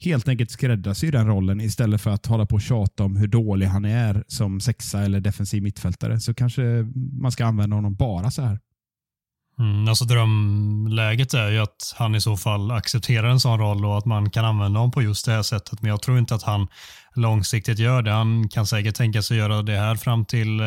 helt 0.00 0.28
enkelt 0.28 0.50
skräddarsy 0.50 1.10
den 1.10 1.26
rollen 1.26 1.60
istället 1.60 2.00
för 2.00 2.10
att 2.10 2.26
hålla 2.26 2.46
på 2.46 2.54
och 2.54 2.62
tjata 2.62 3.04
om 3.04 3.16
hur 3.16 3.26
dålig 3.26 3.66
han 3.66 3.84
är 3.84 4.24
som 4.28 4.60
sexa 4.60 5.00
eller 5.00 5.20
defensiv 5.20 5.62
mittfältare 5.62 6.20
så 6.20 6.34
kanske 6.34 6.62
man 6.94 7.32
ska 7.32 7.44
använda 7.44 7.76
honom 7.76 7.94
bara 7.94 8.30
så 8.30 8.42
här. 8.42 8.58
Mm, 9.58 9.88
alltså 9.88 10.04
drömläget 10.04 11.34
är 11.34 11.50
ju 11.50 11.58
att 11.58 11.94
han 11.96 12.14
i 12.14 12.20
så 12.20 12.36
fall 12.36 12.70
accepterar 12.70 13.28
en 13.28 13.40
sån 13.40 13.58
roll 13.58 13.84
och 13.84 13.98
att 13.98 14.04
man 14.04 14.30
kan 14.30 14.44
använda 14.44 14.78
honom 14.78 14.92
på 14.92 15.02
just 15.02 15.26
det 15.26 15.32
här 15.32 15.42
sättet. 15.42 15.82
Men 15.82 15.90
jag 15.90 16.02
tror 16.02 16.18
inte 16.18 16.34
att 16.34 16.42
han 16.42 16.66
långsiktigt 17.14 17.78
gör 17.78 18.02
det. 18.02 18.10
Han 18.12 18.48
kan 18.48 18.66
säkert 18.66 18.94
tänka 18.94 19.22
sig 19.22 19.36
göra 19.36 19.62
det 19.62 19.76
här 19.76 19.96
fram 19.96 20.24
till 20.24 20.60
eh, 20.60 20.66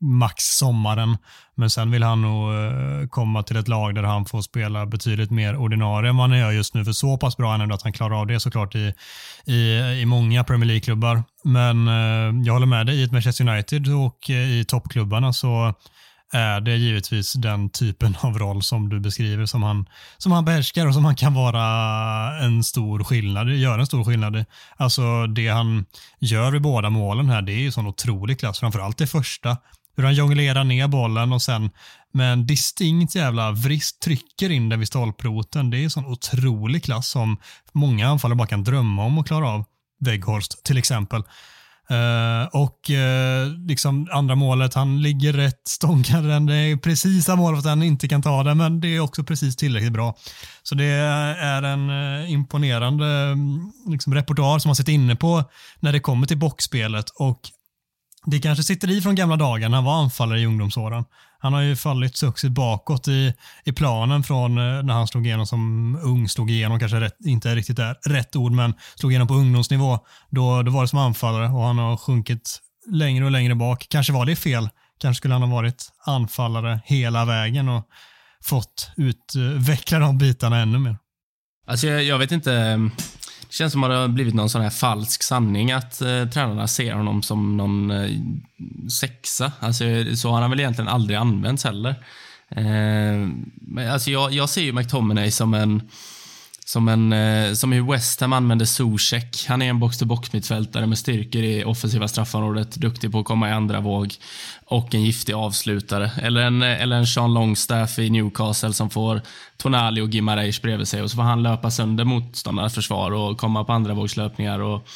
max 0.00 0.44
sommaren. 0.44 1.16
Men 1.54 1.70
sen 1.70 1.90
vill 1.90 2.02
han 2.02 2.22
nog 2.22 2.54
eh, 2.54 3.08
komma 3.08 3.42
till 3.42 3.56
ett 3.56 3.68
lag 3.68 3.94
där 3.94 4.02
han 4.02 4.24
får 4.24 4.42
spela 4.42 4.86
betydligt 4.86 5.30
mer 5.30 5.56
ordinarie 5.56 6.10
än 6.10 6.16
vad 6.16 6.30
han 6.30 6.38
gör 6.38 6.50
just 6.50 6.74
nu. 6.74 6.84
För 6.84 6.92
så 6.92 7.16
pass 7.16 7.36
bra 7.36 7.54
är 7.54 7.58
han 7.58 7.72
att 7.72 7.82
han 7.82 7.92
klarar 7.92 8.20
av 8.20 8.26
det 8.26 8.40
såklart 8.40 8.74
i, 8.74 8.92
i, 9.46 9.78
i 10.00 10.04
många 10.06 10.44
Premier 10.44 10.66
League-klubbar. 10.66 11.22
Men 11.44 11.88
eh, 11.88 12.44
jag 12.46 12.52
håller 12.52 12.66
med 12.66 12.86
dig, 12.86 12.96
i 12.96 13.02
ett 13.02 13.12
Manchester 13.12 13.48
United 13.48 13.88
och 13.94 14.30
eh, 14.30 14.50
i 14.60 14.64
toppklubbarna 14.64 15.32
så 15.32 15.74
Eh, 16.34 16.40
är 16.40 16.60
det 16.60 16.76
givetvis 16.76 17.32
den 17.32 17.70
typen 17.70 18.16
av 18.20 18.38
roll 18.38 18.62
som 18.62 18.88
du 18.88 19.00
beskriver 19.00 19.46
som 19.46 19.62
han, 19.62 19.88
som 20.18 20.32
han 20.32 20.44
behärskar 20.44 20.86
och 20.86 20.94
som 20.94 21.04
han 21.04 21.16
kan 21.16 21.34
vara 21.34 21.64
en 22.44 22.64
stor 22.64 23.04
skillnad, 23.04 23.50
gör 23.50 23.78
en 23.78 23.86
stor 23.86 24.04
skillnad 24.04 24.36
i. 24.36 24.44
Alltså 24.76 25.26
det 25.26 25.48
han 25.48 25.86
gör 26.18 26.56
i 26.56 26.60
båda 26.60 26.90
målen 26.90 27.28
här, 27.28 27.42
det 27.42 27.52
är 27.52 27.60
ju 27.60 27.72
sån 27.72 27.86
otrolig 27.86 28.40
klass. 28.40 28.60
Framförallt 28.60 28.98
det 28.98 29.06
första, 29.06 29.56
hur 29.96 30.04
han 30.04 30.14
jonglerar 30.14 30.64
ner 30.64 30.88
bollen 30.88 31.32
och 31.32 31.42
sen 31.42 31.70
med 32.12 32.32
en 32.32 32.46
distinkt 32.46 33.14
jävla 33.14 33.52
vrist 33.52 34.00
trycker 34.00 34.50
in 34.50 34.68
den 34.68 34.78
vid 34.78 34.88
stolproten. 34.88 35.70
Det 35.70 35.84
är 35.84 35.88
sån 35.88 36.06
otrolig 36.06 36.84
klass 36.84 37.08
som 37.08 37.36
många 37.72 38.08
anfallare 38.08 38.36
bara 38.36 38.48
kan 38.48 38.64
drömma 38.64 39.04
om 39.04 39.18
att 39.18 39.26
klara 39.26 39.48
av. 39.48 39.64
Weghorst 40.00 40.64
till 40.64 40.78
exempel. 40.78 41.22
Uh, 41.90 42.48
och 42.52 42.90
uh, 42.90 43.66
liksom 43.66 44.08
andra 44.12 44.34
målet, 44.34 44.74
han 44.74 45.02
ligger 45.02 45.32
rätt, 45.32 45.68
stånkar 45.68 46.22
den. 46.22 46.46
Det 46.46 46.54
är 46.54 46.76
precis 46.76 47.28
mål 47.28 47.54
för 47.54 47.58
att 47.58 47.64
han 47.64 47.82
inte 47.82 48.08
kan 48.08 48.22
ta 48.22 48.42
den, 48.42 48.58
men 48.58 48.80
det 48.80 48.96
är 48.96 49.00
också 49.00 49.24
precis 49.24 49.56
tillräckligt 49.56 49.92
bra. 49.92 50.16
Så 50.62 50.74
det 50.74 50.84
är 50.84 51.62
en 51.62 51.90
uh, 51.90 52.32
imponerande 52.32 53.06
mm, 53.06 53.72
liksom, 53.86 54.14
repertoar 54.14 54.58
som 54.58 54.68
man 54.68 54.76
sitter 54.76 54.92
inne 54.92 55.16
på 55.16 55.44
när 55.80 55.92
det 55.92 56.00
kommer 56.00 56.26
till 56.26 56.38
boxspelet 56.38 57.10
och 57.10 57.40
det 58.24 58.38
kanske 58.38 58.62
sitter 58.62 58.90
i 58.90 59.00
från 59.00 59.14
gamla 59.14 59.36
dagar 59.36 59.68
när 59.68 59.76
han 59.76 59.84
var 59.84 60.02
anfallare 60.02 60.40
i 60.40 60.46
ungdomsåren. 60.46 61.04
Han 61.38 61.52
har 61.52 61.60
ju 61.60 61.76
fallit 61.76 62.16
successivt 62.16 62.52
bakåt 62.52 63.08
i, 63.08 63.34
i 63.64 63.72
planen 63.72 64.22
från 64.22 64.58
eh, 64.58 64.82
när 64.82 64.94
han 64.94 65.08
slog 65.08 65.26
igenom 65.26 65.46
som 65.46 65.96
ung, 66.02 66.28
slog 66.28 66.50
igenom 66.50 66.78
kanske 66.78 67.00
rätt, 67.00 67.16
inte 67.24 67.54
riktigt 67.54 67.76
där, 67.76 67.96
rätt 68.06 68.36
ord, 68.36 68.52
men 68.52 68.74
slog 68.94 69.12
igenom 69.12 69.28
på 69.28 69.34
ungdomsnivå. 69.34 69.98
Då, 70.30 70.62
då 70.62 70.70
var 70.70 70.82
det 70.82 70.88
som 70.88 70.98
anfallare 70.98 71.48
och 71.48 71.62
han 71.62 71.78
har 71.78 71.96
sjunkit 71.96 72.60
längre 72.90 73.24
och 73.24 73.30
längre 73.30 73.54
bak. 73.54 73.86
Kanske 73.90 74.12
var 74.12 74.26
det 74.26 74.36
fel. 74.36 74.68
Kanske 75.00 75.18
skulle 75.18 75.34
han 75.34 75.42
ha 75.42 75.56
varit 75.56 75.88
anfallare 76.06 76.80
hela 76.84 77.24
vägen 77.24 77.68
och 77.68 77.88
fått 78.44 78.90
utveckla 78.96 79.98
de 79.98 80.18
bitarna 80.18 80.58
ännu 80.58 80.78
mer. 80.78 80.96
Alltså 81.66 81.86
jag, 81.86 82.02
jag 82.02 82.18
vet 82.18 82.32
inte. 82.32 82.52
Ehm, 82.52 82.90
det 83.48 83.54
känns 83.54 83.72
som 83.72 83.84
att 83.84 83.90
det 83.90 83.96
har 83.96 84.08
blivit 84.08 84.34
någon 84.34 84.50
sån 84.50 84.62
här 84.62 84.70
falsk 84.70 85.22
sanning 85.22 85.72
att 85.72 86.00
eh, 86.00 86.24
tränarna 86.24 86.68
ser 86.68 86.92
honom 86.92 87.22
som 87.22 87.56
någon 87.56 87.90
eh, 87.90 88.10
sexa. 89.00 89.52
Alltså, 89.60 89.84
så 90.16 90.30
har 90.30 90.40
han 90.40 90.50
väl 90.50 90.60
egentligen 90.60 90.88
aldrig 90.88 91.18
använts 91.18 91.64
heller. 91.64 91.94
Eh, 92.48 93.28
men 93.54 93.90
alltså 93.90 94.10
jag, 94.10 94.32
jag 94.32 94.48
ser 94.48 94.62
ju 94.62 94.72
McTominay 94.72 95.30
som 95.30 95.54
en 95.54 95.82
som, 96.68 96.88
en, 96.88 97.12
eh, 97.12 97.52
som 97.52 97.72
i 97.72 97.80
West 97.80 98.20
Ham 98.20 98.32
använder 98.32 98.66
Zuzek. 98.66 99.46
Han 99.48 99.62
är 99.62 99.70
en 99.70 99.78
box-to-box 99.78 100.32
mittfältare 100.32 100.86
med 100.86 100.98
styrkor 100.98 101.42
i 101.42 101.64
offensiva 101.64 102.08
straffområdet, 102.08 102.76
duktig 102.76 103.12
på 103.12 103.18
att 103.18 103.24
komma 103.24 103.48
i 103.48 103.52
andra 103.52 103.80
våg 103.80 104.14
och 104.64 104.94
en 104.94 105.02
giftig 105.02 105.32
avslutare. 105.32 106.10
Eller 106.22 106.40
en, 106.40 106.62
eh, 106.62 106.82
eller 106.82 106.96
en 106.96 107.06
Sean 107.06 107.34
Longstaff 107.34 107.98
i 107.98 108.10
Newcastle 108.10 108.72
som 108.72 108.90
får 108.90 109.20
Tonali 109.56 110.00
och 110.00 110.08
Gimareish 110.08 110.62
bredvid 110.62 110.88
sig 110.88 111.02
och 111.02 111.10
så 111.10 111.16
får 111.16 111.22
han 111.22 111.42
löpa 111.42 111.70
sönder 111.70 112.04
motståndarnas 112.04 112.74
försvar 112.74 113.10
och 113.10 113.38
komma 113.38 113.64
på 113.64 113.72
andra 113.72 113.94
vågslöpningar. 113.94 114.58
Och, 114.58 114.88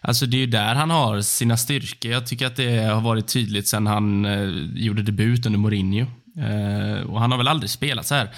Alltså 0.00 0.26
det 0.26 0.36
är 0.36 0.40
ju 0.40 0.46
där 0.46 0.74
han 0.74 0.90
har 0.90 1.20
sina 1.20 1.56
styrkor. 1.56 2.12
Jag 2.12 2.26
tycker 2.26 2.46
att 2.46 2.56
det 2.56 2.78
har 2.78 3.00
varit 3.00 3.28
tydligt 3.28 3.68
sen 3.68 3.86
han 3.86 4.24
eh, 4.24 4.48
gjorde 4.74 5.02
debut 5.02 5.46
under 5.46 5.58
Mourinho. 5.58 6.06
Eh, 6.38 7.10
och 7.10 7.20
han 7.20 7.30
har 7.30 7.38
väl 7.38 7.48
aldrig 7.48 7.70
spelat 7.70 8.06
så 8.06 8.14
här 8.14 8.30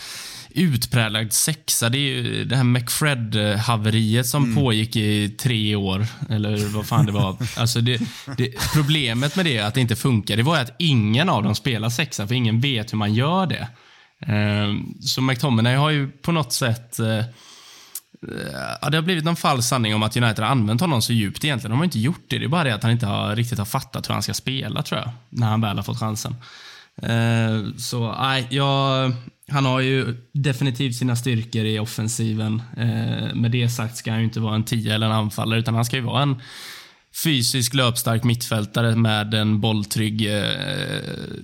utpräglad 0.55 1.33
sexa. 1.33 1.89
Det 1.89 1.99
är 1.99 2.01
ju 2.01 2.45
det 2.45 2.57
här 2.57 2.65
McFred-haveriet 2.65 4.23
som 4.23 4.45
mm. 4.45 4.57
pågick 4.57 4.97
i 4.97 5.29
tre 5.29 5.77
år. 5.77 6.07
Eller 6.31 6.69
vad 6.69 6.87
fan 6.87 7.07
det 7.07 7.13
var. 7.13 7.37
Alltså 7.57 7.81
det, 7.81 8.01
det, 8.37 8.55
problemet 8.75 9.37
med 9.37 9.45
det, 9.45 9.59
att 9.59 9.75
det 9.75 9.81
inte 9.81 9.97
funkar, 9.97 10.37
det 10.37 10.43
var 10.43 10.59
att 10.59 10.75
ingen 10.79 11.29
av 11.29 11.43
dem 11.43 11.55
spelar 11.55 11.89
sexa, 11.89 12.27
för 12.27 12.35
ingen 12.35 12.61
vet 12.61 12.93
hur 12.93 12.99
man 12.99 13.15
gör 13.15 13.47
det. 13.47 13.69
Ehm, 14.27 14.95
så 15.01 15.21
McTominay 15.21 15.75
har 15.75 15.91
ju 15.91 16.09
på 16.11 16.33
något 16.33 16.53
sätt 16.53 16.99
eh, 16.99 17.25
Ja, 18.83 18.91
det 18.91 18.97
har 18.97 19.03
blivit 19.03 19.25
någon 19.25 19.37
falsk 19.37 19.69
sanning 19.69 19.95
om 19.95 20.03
att 20.03 20.17
United 20.17 20.45
har 20.45 20.51
använt 20.51 20.81
honom 20.81 21.03
så 21.03 21.13
djupt 21.13 21.45
egentligen. 21.45 21.71
De 21.71 21.79
har 21.79 21.85
inte 21.85 21.99
gjort 21.99 22.25
det. 22.29 22.39
Det 22.39 22.45
är 22.45 22.49
bara 22.49 22.65
det 22.65 22.75
att 22.75 22.83
han 22.83 22.93
inte 22.93 23.07
har, 23.07 23.37
riktigt 23.37 23.59
har 23.59 23.67
fattat 23.67 24.09
hur 24.09 24.13
han 24.13 24.23
ska 24.23 24.35
spela, 24.35 24.83
tror 24.83 25.01
jag. 25.01 25.11
När 25.29 25.47
han 25.47 25.61
väl 25.61 25.77
har 25.77 25.83
fått 25.83 25.99
chansen. 25.99 26.37
Ehm, 27.03 27.79
så 27.79 28.13
nej, 28.13 28.47
jag, 28.51 29.13
han 29.51 29.65
har 29.65 29.81
ju 29.81 30.17
definitivt 30.33 30.95
sina 30.95 31.17
styrkor 31.17 31.65
i 31.65 31.79
offensiven. 31.79 32.63
Eh, 32.77 33.35
med 33.35 33.51
det 33.51 33.69
sagt 33.69 33.97
ska 33.97 34.11
han 34.11 34.21
ju 34.21 34.25
inte 34.25 34.41
vara 34.41 34.55
en 34.55 34.65
tia 34.65 34.95
eller 34.95 35.07
en 35.07 35.13
anfallare, 35.13 35.59
utan 35.59 35.75
han 35.75 35.85
ska 35.85 35.97
ju 35.97 36.03
vara 36.03 36.23
en 36.23 36.37
fysisk 37.25 37.75
löpstark 37.75 38.25
mittfältare 38.25 38.97
med 38.97 39.35
en 39.35 39.61
bolltrygg 39.61 40.27
eh, 40.27 40.45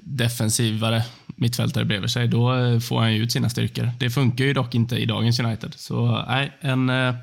defensivare 0.02 1.02
mittfältare 1.36 1.84
bredvid 1.84 2.10
sig. 2.10 2.28
Då 2.28 2.54
eh, 2.54 2.80
får 2.80 3.00
han 3.00 3.14
ju 3.14 3.22
ut 3.22 3.32
sina 3.32 3.48
styrkor. 3.48 3.90
Det 3.98 4.10
funkar 4.10 4.44
ju 4.44 4.52
dock 4.52 4.74
inte 4.74 4.96
i 4.96 5.06
dagens 5.06 5.40
United. 5.40 5.74
Så 5.76 6.24
nej, 6.28 6.52
en, 6.60 6.90
eh, 6.90 7.14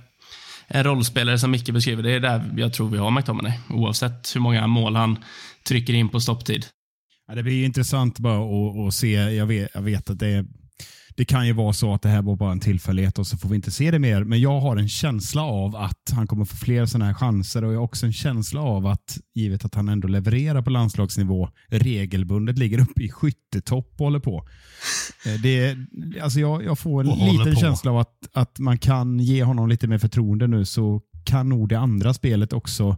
en 0.67 0.83
rollspelare 0.83 1.39
som 1.39 1.51
Micke 1.51 1.69
beskriver, 1.69 2.03
det 2.03 2.11
är 2.11 2.19
där 2.19 2.53
jag 2.57 2.73
tror 2.73 2.89
vi 2.89 2.97
har 2.97 3.11
McTominay. 3.11 3.53
Oavsett 3.69 4.35
hur 4.35 4.41
många 4.41 4.67
mål 4.67 4.95
han 4.95 5.17
trycker 5.67 5.93
in 5.93 6.09
på 6.09 6.19
stopptid. 6.19 6.65
Ja, 7.27 7.35
det 7.35 7.43
blir 7.43 7.65
intressant 7.65 8.19
bara 8.19 8.37
att, 8.37 8.87
att 8.87 8.93
se. 8.93 9.11
Jag 9.11 9.45
vet, 9.45 9.69
jag 9.73 9.81
vet 9.81 10.09
att 10.09 10.19
det 10.19 10.27
är 10.27 10.45
det 11.15 11.25
kan 11.25 11.47
ju 11.47 11.53
vara 11.53 11.73
så 11.73 11.93
att 11.93 12.01
det 12.01 12.09
här 12.09 12.21
var 12.21 12.35
bara 12.35 12.51
en 12.51 12.59
tillfällighet 12.59 13.19
och 13.19 13.27
så 13.27 13.37
får 13.37 13.49
vi 13.49 13.55
inte 13.55 13.71
se 13.71 13.91
det 13.91 13.99
mer. 13.99 14.23
Men 14.23 14.41
jag 14.41 14.59
har 14.59 14.77
en 14.77 14.89
känsla 14.89 15.41
av 15.41 15.75
att 15.75 16.11
han 16.11 16.27
kommer 16.27 16.45
få 16.45 16.55
fler 16.55 16.85
sådana 16.85 17.05
här 17.05 17.13
chanser 17.13 17.63
och 17.63 17.73
jag 17.73 17.77
har 17.77 17.83
också 17.83 18.05
en 18.05 18.13
känsla 18.13 18.61
av 18.61 18.87
att, 18.87 19.17
givet 19.35 19.65
att 19.65 19.75
han 19.75 19.89
ändå 19.89 20.07
levererar 20.07 20.61
på 20.61 20.69
landslagsnivå, 20.69 21.49
regelbundet 21.67 22.57
ligger 22.57 22.81
uppe 22.81 23.03
i 23.03 23.09
skyttetopp 23.09 23.93
och 23.97 24.05
håller 24.05 24.19
på. 24.19 24.47
Eh, 25.25 25.41
det, 25.41 25.77
alltså 26.21 26.39
jag, 26.39 26.63
jag 26.63 26.79
får 26.79 27.01
en 27.01 27.37
liten 27.37 27.55
känsla 27.55 27.91
av 27.91 27.97
att, 27.97 28.29
att 28.33 28.59
man 28.59 28.77
kan 28.77 29.19
ge 29.19 29.43
honom 29.43 29.69
lite 29.69 29.87
mer 29.87 29.97
förtroende 29.97 30.47
nu 30.47 30.65
så 30.65 31.01
kan 31.25 31.49
nog 31.49 31.69
det 31.69 31.79
andra 31.79 32.13
spelet 32.13 32.53
också 32.53 32.97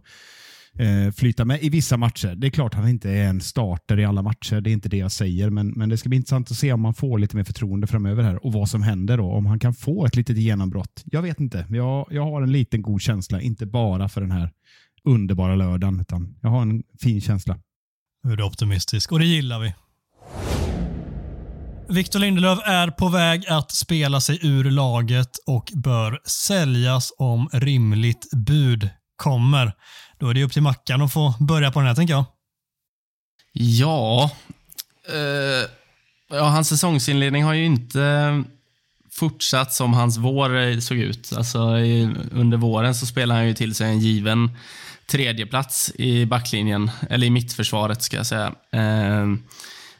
eh, 0.78 1.12
flyta 1.12 1.44
med 1.44 1.62
i 1.62 1.68
vissa 1.68 1.96
matcher. 1.96 2.34
Det 2.34 2.46
är 2.46 2.50
klart 2.50 2.74
han 2.74 2.88
inte 2.88 3.10
är 3.10 3.28
en 3.28 3.40
starter 3.40 3.98
i 3.98 4.04
alla 4.04 4.22
matcher, 4.22 4.60
det 4.60 4.70
är 4.70 4.72
inte 4.72 4.88
det 4.88 4.96
jag 4.96 5.12
säger, 5.12 5.50
men, 5.50 5.68
men 5.68 5.88
det 5.88 5.96
ska 5.96 6.08
bli 6.08 6.16
intressant 6.16 6.50
att 6.50 6.56
se 6.56 6.72
om 6.72 6.84
han 6.84 6.94
får 6.94 7.18
lite 7.18 7.36
mer 7.36 7.44
förtroende 7.44 7.86
framöver 7.86 8.22
här 8.22 8.46
och 8.46 8.52
vad 8.52 8.68
som 8.68 8.82
händer 8.82 9.16
då, 9.16 9.32
om 9.32 9.46
han 9.46 9.58
kan 9.58 9.74
få 9.74 10.06
ett 10.06 10.16
litet 10.16 10.38
genombrott. 10.38 11.02
Jag 11.04 11.22
vet 11.22 11.40
inte, 11.40 11.66
jag, 11.70 12.06
jag 12.10 12.24
har 12.24 12.42
en 12.42 12.52
liten 12.52 12.82
god 12.82 13.00
känsla, 13.00 13.40
inte 13.40 13.66
bara 13.66 14.08
för 14.08 14.20
den 14.20 14.30
här 14.30 14.50
underbara 15.04 15.54
lördagen, 15.54 16.00
utan 16.00 16.34
jag 16.42 16.50
har 16.50 16.62
en 16.62 16.82
fin 17.02 17.20
känsla. 17.20 17.58
Nu 18.24 18.32
är 18.32 18.36
du 18.36 18.44
optimistisk 18.44 19.12
och 19.12 19.18
det 19.18 19.26
gillar 19.26 19.60
vi. 19.60 19.74
Victor 21.88 22.18
Lindelöf 22.18 22.58
är 22.64 22.90
på 22.90 23.08
väg 23.08 23.46
att 23.48 23.72
spela 23.72 24.20
sig 24.20 24.38
ur 24.42 24.64
laget 24.64 25.30
och 25.46 25.72
bör 25.74 26.20
säljas 26.24 27.12
om 27.18 27.48
rimligt 27.52 28.28
bud 28.32 28.90
kommer. 29.16 29.72
Då 30.18 30.28
är 30.28 30.34
det 30.34 30.44
upp 30.44 30.52
till 30.52 30.62
Mackan 30.62 31.02
att 31.02 31.12
få 31.12 31.34
börja 31.40 31.70
på 31.72 31.78
den 31.78 31.88
här, 31.88 31.94
tänker 31.94 32.14
jag. 32.14 32.24
Ja. 33.52 34.30
Eh, 35.08 35.70
Ja, 36.30 36.44
hans 36.44 36.68
säsongsinledning 36.68 37.44
har 37.44 37.54
ju 37.54 37.64
inte 37.64 38.44
fortsatt 39.10 39.72
som 39.72 39.94
hans 39.94 40.16
vår 40.16 40.56
eh, 40.56 40.78
såg 40.78 40.98
ut. 40.98 41.32
Alltså, 41.36 41.78
i, 41.78 42.14
under 42.32 42.56
våren 42.56 42.94
så 42.94 43.06
spelade 43.06 43.40
han 43.40 43.48
ju 43.48 43.54
till 43.54 43.74
sig 43.74 43.86
en 43.86 44.00
given 44.00 44.50
tredjeplats 45.06 45.92
i 45.94 46.26
backlinjen, 46.26 46.90
eller 47.10 47.26
i 47.26 47.30
mittförsvaret 47.30 48.02
ska 48.02 48.16
jag 48.16 48.26
säga. 48.26 48.52
Eh, 48.72 49.26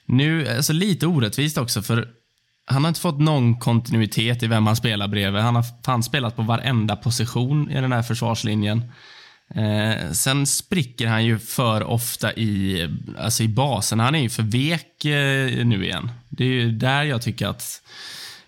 nu, 0.06 0.48
alltså 0.56 0.72
lite 0.72 1.06
orättvist 1.06 1.58
också, 1.58 1.82
för 1.82 2.08
han 2.66 2.84
har 2.84 2.88
inte 2.88 3.00
fått 3.00 3.20
någon 3.20 3.58
kontinuitet 3.58 4.42
i 4.42 4.46
vem 4.46 4.66
han 4.66 4.76
spelar 4.76 5.08
bredvid. 5.08 5.42
Han 5.42 5.56
har 5.56 5.64
fan 5.84 6.02
spelat 6.02 6.36
på 6.36 6.42
varenda 6.42 6.96
position 6.96 7.70
i 7.70 7.80
den 7.80 7.92
här 7.92 8.02
försvarslinjen. 8.02 8.92
Eh, 9.54 10.12
sen 10.12 10.46
spricker 10.46 11.06
han 11.06 11.24
ju 11.24 11.38
för 11.38 11.82
ofta 11.82 12.32
i, 12.32 12.88
alltså 13.18 13.42
i 13.42 13.48
basen. 13.48 14.00
Han 14.00 14.14
är 14.14 14.18
ju 14.18 14.28
för 14.28 14.42
vek 14.42 15.04
eh, 15.04 15.66
nu 15.66 15.84
igen. 15.84 16.10
Det 16.28 16.44
är 16.44 16.48
ju 16.48 16.72
där 16.72 17.02
jag 17.02 17.22
tycker 17.22 17.46
att 17.46 17.82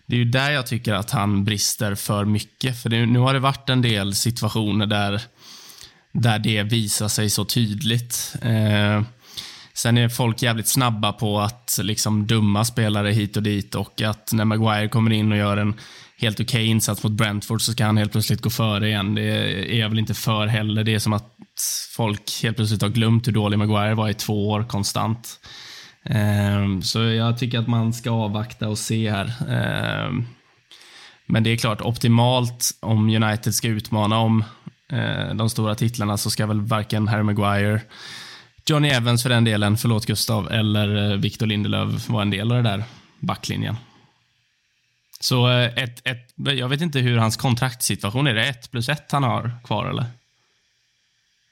det 0.06 0.16
är 0.16 0.18
ju 0.18 0.24
där 0.24 0.50
jag 0.50 0.66
tycker 0.66 0.94
att 0.94 1.10
han 1.10 1.44
brister 1.44 1.94
för 1.94 2.24
mycket. 2.24 2.82
För 2.82 2.88
det, 2.88 3.06
nu 3.06 3.18
har 3.18 3.34
det 3.34 3.40
varit 3.40 3.68
en 3.68 3.82
del 3.82 4.14
situationer 4.14 4.86
där, 4.86 5.20
där 6.12 6.38
det 6.38 6.62
visar 6.62 7.08
sig 7.08 7.30
så 7.30 7.44
tydligt. 7.44 8.34
Eh, 8.42 9.02
sen 9.78 9.98
är 9.98 10.08
folk 10.08 10.42
jävligt 10.42 10.68
snabba 10.68 11.12
på 11.12 11.40
att 11.40 11.78
liksom 11.82 12.26
dumma 12.26 12.64
spelare 12.64 13.10
hit 13.10 13.36
och 13.36 13.42
dit 13.42 13.74
och 13.74 14.02
att 14.02 14.32
när 14.32 14.44
Maguire 14.44 14.88
kommer 14.88 15.10
in 15.10 15.32
och 15.32 15.38
gör 15.38 15.56
en 15.56 15.74
helt 16.18 16.40
okej 16.40 16.44
okay 16.44 16.66
insats 16.66 17.02
mot 17.02 17.12
Brentford 17.12 17.62
så 17.62 17.72
ska 17.72 17.84
han 17.84 17.96
helt 17.96 18.12
plötsligt 18.12 18.42
gå 18.42 18.50
före 18.50 18.88
igen. 18.88 19.14
Det 19.14 19.22
är 19.74 19.78
jag 19.78 19.88
väl 19.88 19.98
inte 19.98 20.14
för 20.14 20.46
heller. 20.46 20.84
Det 20.84 20.94
är 20.94 20.98
som 20.98 21.12
att 21.12 21.34
folk 21.96 22.42
helt 22.42 22.56
plötsligt 22.56 22.82
har 22.82 22.88
glömt 22.88 23.28
hur 23.28 23.32
dålig 23.32 23.58
Maguire 23.58 23.94
var 23.94 24.08
i 24.08 24.14
två 24.14 24.48
år 24.50 24.64
konstant. 24.64 25.40
Ehm, 26.04 26.82
så 26.82 26.98
jag 26.98 27.38
tycker 27.38 27.58
att 27.58 27.68
man 27.68 27.92
ska 27.92 28.10
avvakta 28.10 28.68
och 28.68 28.78
se 28.78 29.10
här. 29.10 29.32
Ehm, 29.48 30.26
men 31.26 31.42
det 31.42 31.50
är 31.50 31.56
klart, 31.56 31.80
optimalt 31.80 32.70
om 32.80 33.08
United 33.08 33.54
ska 33.54 33.68
utmana 33.68 34.18
om 34.18 34.44
eh, 34.92 35.34
de 35.34 35.50
stora 35.50 35.74
titlarna 35.74 36.16
så 36.16 36.30
ska 36.30 36.46
väl 36.46 36.60
varken 36.60 37.08
Harry 37.08 37.22
Maguire, 37.22 37.80
Johnny 38.70 38.88
Evans 38.88 39.22
för 39.22 39.30
den 39.30 39.44
delen, 39.44 39.76
förlåt 39.76 40.06
Gustav, 40.06 40.52
eller 40.52 41.10
eh, 41.10 41.16
Victor 41.16 41.46
Lindelöf 41.46 42.08
var 42.08 42.22
en 42.22 42.30
del 42.30 42.52
av 42.52 42.56
den 42.56 42.64
där 42.64 42.84
backlinjen. 43.20 43.76
Så 45.20 45.50
eh, 45.50 45.82
ett, 45.82 46.06
ett, 46.06 46.32
jag 46.36 46.68
vet 46.68 46.80
inte 46.80 46.98
hur 46.98 47.18
hans 47.18 47.36
kontraktssituation 47.36 48.26
är. 48.26 48.34
Det 48.34 48.46
ett 48.46 48.70
plus 48.70 48.88
ett 48.88 49.12
han 49.12 49.22
har 49.22 49.50
kvar, 49.64 49.86
eller? 49.86 50.04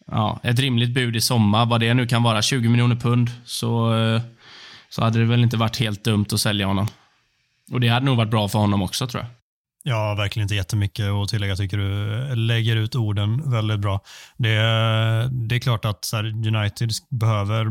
Ja, 0.06 0.40
ett 0.42 0.58
rimligt 0.58 0.90
bud 0.90 1.16
i 1.16 1.20
sommar, 1.20 1.66
vad 1.66 1.80
det 1.80 1.94
nu 1.94 2.06
kan 2.06 2.22
vara, 2.22 2.42
20 2.42 2.68
miljoner 2.68 2.96
pund, 2.96 3.30
så 3.44 3.94
eh, 3.94 4.22
så 4.88 5.02
hade 5.02 5.18
det 5.18 5.24
väl 5.24 5.42
inte 5.42 5.56
varit 5.56 5.76
helt 5.76 6.04
dumt 6.04 6.26
att 6.32 6.40
sälja 6.40 6.66
honom. 6.66 6.88
Och 7.72 7.80
det 7.80 7.88
hade 7.88 8.06
nog 8.06 8.16
varit 8.16 8.30
bra 8.30 8.48
för 8.48 8.58
honom 8.58 8.82
också 8.82 9.06
tror 9.06 9.22
jag. 9.22 9.30
Ja, 9.88 10.14
verkligen 10.14 10.44
inte 10.44 10.54
jättemycket 10.54 11.06
att 11.06 11.28
tillägga. 11.28 11.56
tycker 11.56 11.78
du 11.78 12.34
lägger 12.34 12.76
ut 12.76 12.94
orden 12.94 13.50
väldigt 13.50 13.80
bra. 13.80 14.00
Det, 14.36 14.54
det 15.30 15.54
är 15.54 15.58
klart 15.58 15.84
att 15.84 16.12
United 16.46 16.90
behöver 17.10 17.66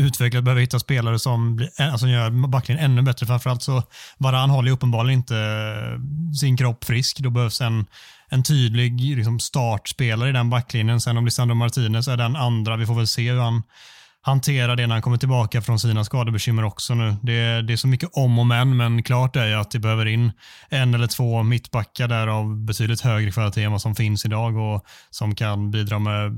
utvecklat, 0.00 0.44
behöver 0.44 0.60
hitta 0.60 0.78
spelare 0.78 1.18
som 1.18 1.56
blir, 1.56 1.80
alltså 1.80 2.06
gör 2.06 2.48
backlinjen 2.48 2.84
ännu 2.84 3.02
bättre. 3.02 3.26
Framförallt 3.26 3.62
så 3.62 3.82
Varan 4.18 4.50
håller 4.50 4.72
uppenbarligen 4.72 5.18
inte 5.18 5.34
sin 6.40 6.56
kropp 6.56 6.84
frisk. 6.84 7.18
Då 7.18 7.30
behövs 7.30 7.60
en, 7.60 7.86
en 8.28 8.42
tydlig 8.42 9.16
liksom 9.16 9.40
startspelare 9.40 10.28
i 10.28 10.32
den 10.32 10.50
backlinjen. 10.50 11.00
Sen 11.00 11.16
om 11.16 11.24
Lisandro 11.24 11.54
Martinez 11.54 12.08
är 12.08 12.16
den 12.16 12.36
andra, 12.36 12.76
vi 12.76 12.86
får 12.86 12.94
väl 12.94 13.06
se 13.06 13.30
hur 13.30 13.40
han 13.40 13.62
hantera 14.28 14.76
det 14.76 14.86
när 14.86 14.94
han 14.94 15.02
kommer 15.02 15.16
tillbaka 15.16 15.62
från 15.62 15.78
sina 15.78 16.04
skadebekymmer 16.04 16.64
också 16.64 16.94
nu. 16.94 17.16
Det, 17.22 17.62
det 17.62 17.72
är 17.72 17.76
så 17.76 17.88
mycket 17.88 18.10
om 18.12 18.38
och 18.38 18.46
men, 18.46 18.76
men 18.76 19.02
klart 19.02 19.36
är 19.36 19.46
ju 19.46 19.54
att 19.54 19.70
det 19.70 19.78
behöver 19.78 20.06
in 20.06 20.32
en 20.68 20.94
eller 20.94 21.06
två 21.06 21.42
mittbackar 21.42 22.08
där 22.08 22.26
av 22.26 22.56
betydligt 22.56 23.00
högre 23.00 23.30
kvalitet 23.30 23.64
än 23.64 23.72
vad 23.72 23.82
som 23.82 23.94
finns 23.94 24.24
idag 24.24 24.56
och 24.56 24.84
som 25.10 25.34
kan 25.34 25.70
bidra 25.70 25.98
med 25.98 26.36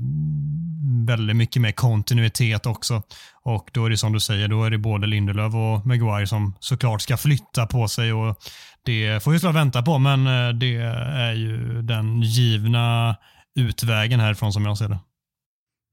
väldigt 1.07 1.35
mycket 1.35 1.61
mer 1.61 1.71
kontinuitet 1.71 2.65
också. 2.65 3.01
Och 3.43 3.69
då 3.73 3.85
är 3.85 3.89
det 3.89 3.97
som 3.97 4.13
du 4.13 4.19
säger, 4.19 4.47
då 4.47 4.63
är 4.63 4.69
det 4.69 4.77
både 4.77 5.07
Lindelöf 5.07 5.53
och 5.53 5.85
Maguire 5.85 6.27
som 6.27 6.55
såklart 6.59 7.01
ska 7.01 7.17
flytta 7.17 7.67
på 7.67 7.87
sig 7.87 8.13
och 8.13 8.37
det 8.85 9.23
får 9.23 9.31
vi 9.31 9.39
såklart 9.39 9.55
vänta 9.55 9.81
på, 9.81 9.97
men 9.97 10.27
eh, 10.27 10.49
det 10.49 10.75
är 10.75 11.33
ju 11.33 11.81
den 11.81 12.21
givna 12.21 13.15
utvägen 13.55 14.19
härifrån 14.19 14.53
som 14.53 14.65
jag 14.65 14.77
ser 14.77 14.87
det. 14.87 14.99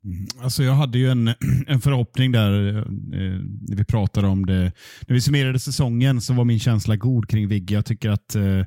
Mm. 0.05 0.27
Alltså 0.43 0.63
jag 0.63 0.73
hade 0.73 0.99
ju 0.99 1.11
en, 1.11 1.29
en 1.67 1.81
förhoppning 1.81 2.33
där 2.33 2.69
eh, 2.69 2.79
eh, 2.79 3.41
när 3.69 3.77
vi 3.77 3.85
pratade 3.85 4.27
om 4.27 4.47
det. 4.47 4.73
När 5.07 5.15
vi 5.15 5.21
summerade 5.21 5.59
säsongen 5.59 6.21
så 6.21 6.35
var 6.35 6.45
min 6.45 6.61
känsla 6.61 6.97
god 6.97 7.29
kring 7.29 7.49
Vigge. 7.49 7.75
Jag 7.75 7.87
tycker 7.87 8.11
att 8.11 8.35
eh, 8.35 8.65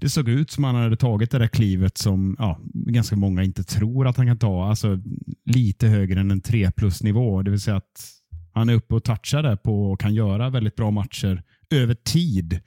det 0.00 0.08
såg 0.08 0.28
ut 0.28 0.50
som 0.50 0.64
han 0.64 0.74
hade 0.74 0.96
tagit 0.96 1.30
det 1.30 1.38
där 1.38 1.46
klivet 1.46 1.98
som 1.98 2.36
ja, 2.38 2.60
ganska 2.74 3.16
många 3.16 3.42
inte 3.42 3.64
tror 3.64 4.06
att 4.06 4.16
han 4.16 4.26
kan 4.26 4.38
ta. 4.38 4.68
Alltså 4.68 4.98
lite 5.44 5.88
högre 5.88 6.20
än 6.20 6.30
en 6.30 6.40
3 6.40 6.70
plus 6.70 7.02
nivå. 7.02 7.42
Det 7.42 7.50
vill 7.50 7.60
säga 7.60 7.76
att 7.76 8.10
han 8.52 8.68
är 8.68 8.74
uppe 8.74 8.94
och 8.94 9.04
touchar 9.04 9.42
där 9.42 9.56
på 9.56 9.92
och 9.92 10.00
kan 10.00 10.14
göra 10.14 10.50
väldigt 10.50 10.76
bra 10.76 10.90
matcher 10.90 11.42
över 11.70 11.94
tid. 11.94 12.60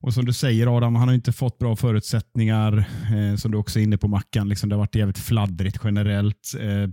Och 0.00 0.14
som 0.14 0.24
du 0.24 0.32
säger 0.32 0.76
Adam, 0.76 0.94
han 0.94 1.08
har 1.08 1.14
inte 1.14 1.32
fått 1.32 1.58
bra 1.58 1.76
förutsättningar. 1.76 2.78
Eh, 3.16 3.36
som 3.36 3.50
du 3.50 3.58
också 3.58 3.78
är 3.78 3.82
inne 3.82 3.98
på 3.98 4.08
Mackan. 4.08 4.48
Liksom, 4.48 4.68
det 4.68 4.74
har 4.74 4.80
varit 4.80 4.94
jävligt 4.94 5.18
fladdrigt 5.18 5.80
generellt. 5.84 6.54
Eh, 6.60 6.90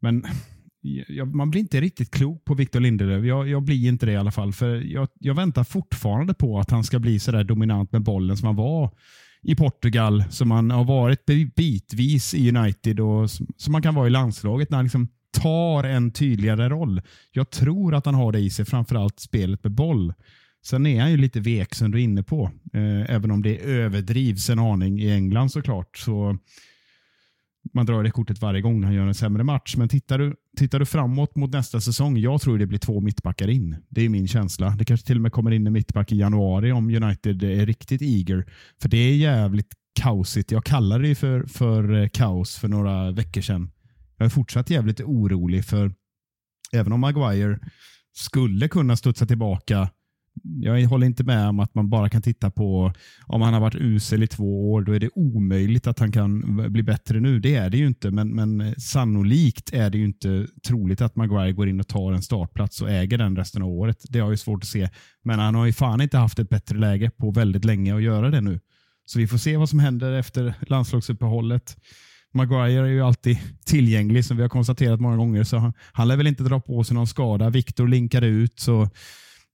men 0.00 0.24
jag, 1.08 1.34
man 1.34 1.50
blir 1.50 1.60
inte 1.60 1.80
riktigt 1.80 2.10
klok 2.10 2.44
på 2.44 2.54
Victor 2.54 2.80
Lindelöf. 2.80 3.24
Jag, 3.24 3.48
jag, 3.48 3.62
blir 3.62 3.88
inte 3.88 4.06
det 4.06 4.12
i 4.12 4.16
alla 4.16 4.30
fall. 4.30 4.52
För 4.52 4.76
jag, 4.76 5.08
jag 5.20 5.34
väntar 5.34 5.64
fortfarande 5.64 6.34
på 6.34 6.58
att 6.58 6.70
han 6.70 6.84
ska 6.84 6.98
bli 6.98 7.18
så 7.18 7.32
där 7.32 7.44
dominant 7.44 7.92
med 7.92 8.02
bollen 8.02 8.36
som 8.36 8.46
han 8.46 8.56
var 8.56 8.90
i 9.42 9.54
Portugal, 9.54 10.24
som 10.30 10.50
han 10.50 10.70
har 10.70 10.84
varit 10.84 11.26
bitvis 11.56 12.34
i 12.34 12.56
United 12.56 13.00
och 13.00 13.30
som 13.56 13.74
han 13.74 13.82
kan 13.82 13.94
vara 13.94 14.06
i 14.06 14.10
landslaget 14.10 14.70
när 14.70 14.78
han 14.78 14.84
liksom 14.84 15.08
tar 15.30 15.84
en 15.84 16.10
tydligare 16.10 16.68
roll. 16.68 17.02
Jag 17.32 17.50
tror 17.50 17.94
att 17.94 18.06
han 18.06 18.14
har 18.14 18.32
det 18.32 18.38
i 18.38 18.50
sig, 18.50 18.64
framförallt 18.64 19.20
spelet 19.20 19.64
med 19.64 19.72
boll. 19.72 20.14
Sen 20.64 20.86
är 20.86 21.00
han 21.00 21.10
ju 21.10 21.16
lite 21.16 21.40
vek 21.40 21.74
som 21.74 21.90
du 21.90 21.98
är 21.98 22.02
inne 22.02 22.22
på. 22.22 22.50
Eh, 22.72 23.14
även 23.14 23.30
om 23.30 23.42
det 23.42 23.58
överdrivs 23.58 24.50
en 24.50 24.58
aning 24.58 25.00
i 25.00 25.10
England 25.10 25.50
såklart. 25.50 25.96
Så 25.96 26.38
man 27.74 27.86
drar 27.86 28.02
det 28.02 28.10
kortet 28.10 28.42
varje 28.42 28.60
gång 28.60 28.84
han 28.84 28.94
gör 28.94 29.06
en 29.06 29.14
sämre 29.14 29.44
match. 29.44 29.76
Men 29.76 29.88
tittar 29.88 30.18
du, 30.18 30.36
tittar 30.56 30.78
du 30.78 30.86
framåt 30.86 31.36
mot 31.36 31.52
nästa 31.52 31.80
säsong, 31.80 32.18
jag 32.18 32.40
tror 32.40 32.58
det 32.58 32.66
blir 32.66 32.78
två 32.78 33.00
mittbackar 33.00 33.48
in. 33.48 33.76
Det 33.88 34.04
är 34.04 34.08
min 34.08 34.28
känsla. 34.28 34.70
Det 34.70 34.84
kanske 34.84 35.06
till 35.06 35.16
och 35.16 35.22
med 35.22 35.32
kommer 35.32 35.50
in 35.50 35.66
en 35.66 35.72
mittback 35.72 36.12
i 36.12 36.16
januari 36.16 36.72
om 36.72 36.90
United 36.90 37.42
är 37.42 37.66
riktigt 37.66 38.02
eager. 38.02 38.46
För 38.82 38.88
det 38.88 38.98
är 38.98 39.16
jävligt 39.16 39.74
kaosigt. 40.00 40.50
Jag 40.50 40.64
kallade 40.64 41.08
det 41.08 41.14
för, 41.14 41.46
för 41.46 42.02
eh, 42.02 42.08
kaos 42.08 42.56
för 42.56 42.68
några 42.68 43.10
veckor 43.10 43.40
sedan. 43.40 43.70
Jag 44.16 44.26
är 44.26 44.30
fortsatt 44.30 44.70
jävligt 44.70 45.00
orolig 45.00 45.64
för 45.64 45.92
även 46.72 46.92
om 46.92 47.00
Maguire 47.00 47.58
skulle 48.12 48.68
kunna 48.68 48.96
studsa 48.96 49.26
tillbaka 49.26 49.90
jag 50.42 50.88
håller 50.88 51.06
inte 51.06 51.24
med 51.24 51.48
om 51.48 51.60
att 51.60 51.74
man 51.74 51.90
bara 51.90 52.08
kan 52.08 52.22
titta 52.22 52.50
på 52.50 52.92
om 53.26 53.42
han 53.42 53.54
har 53.54 53.60
varit 53.60 53.74
usel 53.74 54.22
i 54.22 54.26
två 54.26 54.72
år, 54.72 54.82
då 54.82 54.92
är 54.92 55.00
det 55.00 55.10
omöjligt 55.14 55.86
att 55.86 55.98
han 55.98 56.12
kan 56.12 56.56
bli 56.72 56.82
bättre 56.82 57.20
nu. 57.20 57.40
Det 57.40 57.54
är 57.54 57.70
det 57.70 57.76
ju 57.76 57.86
inte, 57.86 58.10
men, 58.10 58.34
men 58.34 58.74
sannolikt 58.80 59.72
är 59.72 59.90
det 59.90 59.98
ju 59.98 60.04
inte 60.04 60.46
troligt 60.66 61.00
att 61.00 61.16
Maguire 61.16 61.52
går 61.52 61.68
in 61.68 61.80
och 61.80 61.88
tar 61.88 62.12
en 62.12 62.22
startplats 62.22 62.82
och 62.82 62.90
äger 62.90 63.18
den 63.18 63.36
resten 63.36 63.62
av 63.62 63.68
året. 63.68 64.04
Det 64.08 64.20
har 64.20 64.30
jag 64.30 64.38
svårt 64.38 64.62
att 64.62 64.68
se. 64.68 64.88
Men 65.24 65.38
han 65.38 65.54
har 65.54 65.66
ju 65.66 65.72
fan 65.72 66.00
inte 66.00 66.18
haft 66.18 66.38
ett 66.38 66.48
bättre 66.48 66.78
läge 66.78 67.10
på 67.10 67.30
väldigt 67.30 67.64
länge 67.64 67.94
att 67.96 68.02
göra 68.02 68.30
det 68.30 68.40
nu. 68.40 68.60
Så 69.06 69.18
vi 69.18 69.26
får 69.26 69.38
se 69.38 69.56
vad 69.56 69.68
som 69.68 69.78
händer 69.78 70.12
efter 70.12 70.54
landslagsuppehållet. 70.60 71.76
Maguire 72.34 72.86
är 72.86 72.92
ju 72.92 73.02
alltid 73.02 73.38
tillgänglig, 73.66 74.24
som 74.24 74.36
vi 74.36 74.42
har 74.42 74.48
konstaterat 74.48 75.00
många 75.00 75.16
gånger, 75.16 75.44
så 75.44 75.56
han, 75.56 75.72
han 75.92 76.08
lär 76.08 76.16
väl 76.16 76.26
inte 76.26 76.42
dra 76.42 76.60
på 76.60 76.84
sig 76.84 76.94
någon 76.94 77.06
skada. 77.06 77.50
Viktor 77.50 77.88
linkade 77.88 78.26
ut, 78.26 78.60
så 78.60 78.88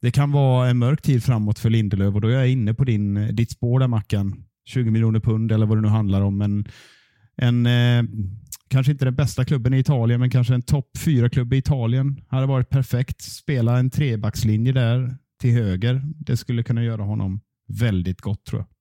det 0.05 0.11
kan 0.11 0.33
vara 0.33 0.69
en 0.69 0.79
mörk 0.79 1.03
tid 1.03 1.25
framåt 1.25 1.59
för 1.59 1.71
Lindelöf 1.71 2.15
och 2.15 2.21
då 2.21 2.29
är 2.29 2.33
jag 2.33 2.49
inne 2.49 2.75
på 2.75 2.85
din, 2.85 3.17
eh, 3.17 3.29
ditt 3.29 3.51
spår 3.51 3.81
där 3.81 3.89
Mackan. 3.89 4.45
20 4.65 4.91
miljoner 4.91 5.21
pund 5.21 5.53
eller 5.53 5.67
vad 5.67 5.79
det 5.79 5.83
nu 5.83 5.89
handlar 5.89 6.21
om. 6.21 6.39
Men 6.39 6.65
en, 7.37 7.67
eh, 7.67 8.05
kanske 8.69 8.93
inte 8.93 9.05
den 9.05 9.15
bästa 9.15 9.45
klubben 9.45 9.75
i 9.75 9.79
Italien, 9.79 10.21
men 10.21 10.31
kanske 10.31 10.55
en 10.55 10.63
topp 10.63 10.99
fyra-klubb 10.99 11.53
i 11.53 11.57
Italien 11.57 12.21
hade 12.29 12.47
varit 12.47 12.71
perfekt. 12.71 13.21
Spela 13.21 13.79
en 13.79 13.91
trebackslinje 13.91 14.73
där 14.73 15.17
till 15.41 15.51
höger. 15.51 16.03
Det 16.05 16.37
skulle 16.37 16.63
kunna 16.63 16.85
göra 16.85 17.03
honom 17.03 17.41
väldigt 17.69 18.21
gott 18.21 18.45
tror 18.45 18.61
jag. 18.61 18.74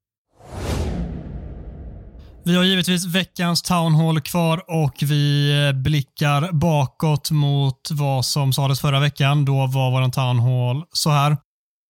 Vi 2.46 2.56
har 2.56 2.64
givetvis 2.64 3.06
veckans 3.06 3.62
Town 3.62 3.96
Hall 3.96 4.22
kvar 4.22 4.64
och 4.68 4.94
vi 5.02 5.52
eh, 5.68 5.82
blickar 5.82 6.52
bakåt 6.52 7.32
mot 7.32 7.92
vad 7.92 8.26
som 8.26 8.54
sades 8.54 8.82
förra 8.82 9.00
veckan. 9.00 9.46
Då 9.46 9.54
var 9.54 9.92
vår 9.92 10.10
Town 10.10 10.40
Hall 10.40 10.84
så 10.94 11.10
här. 11.10 11.38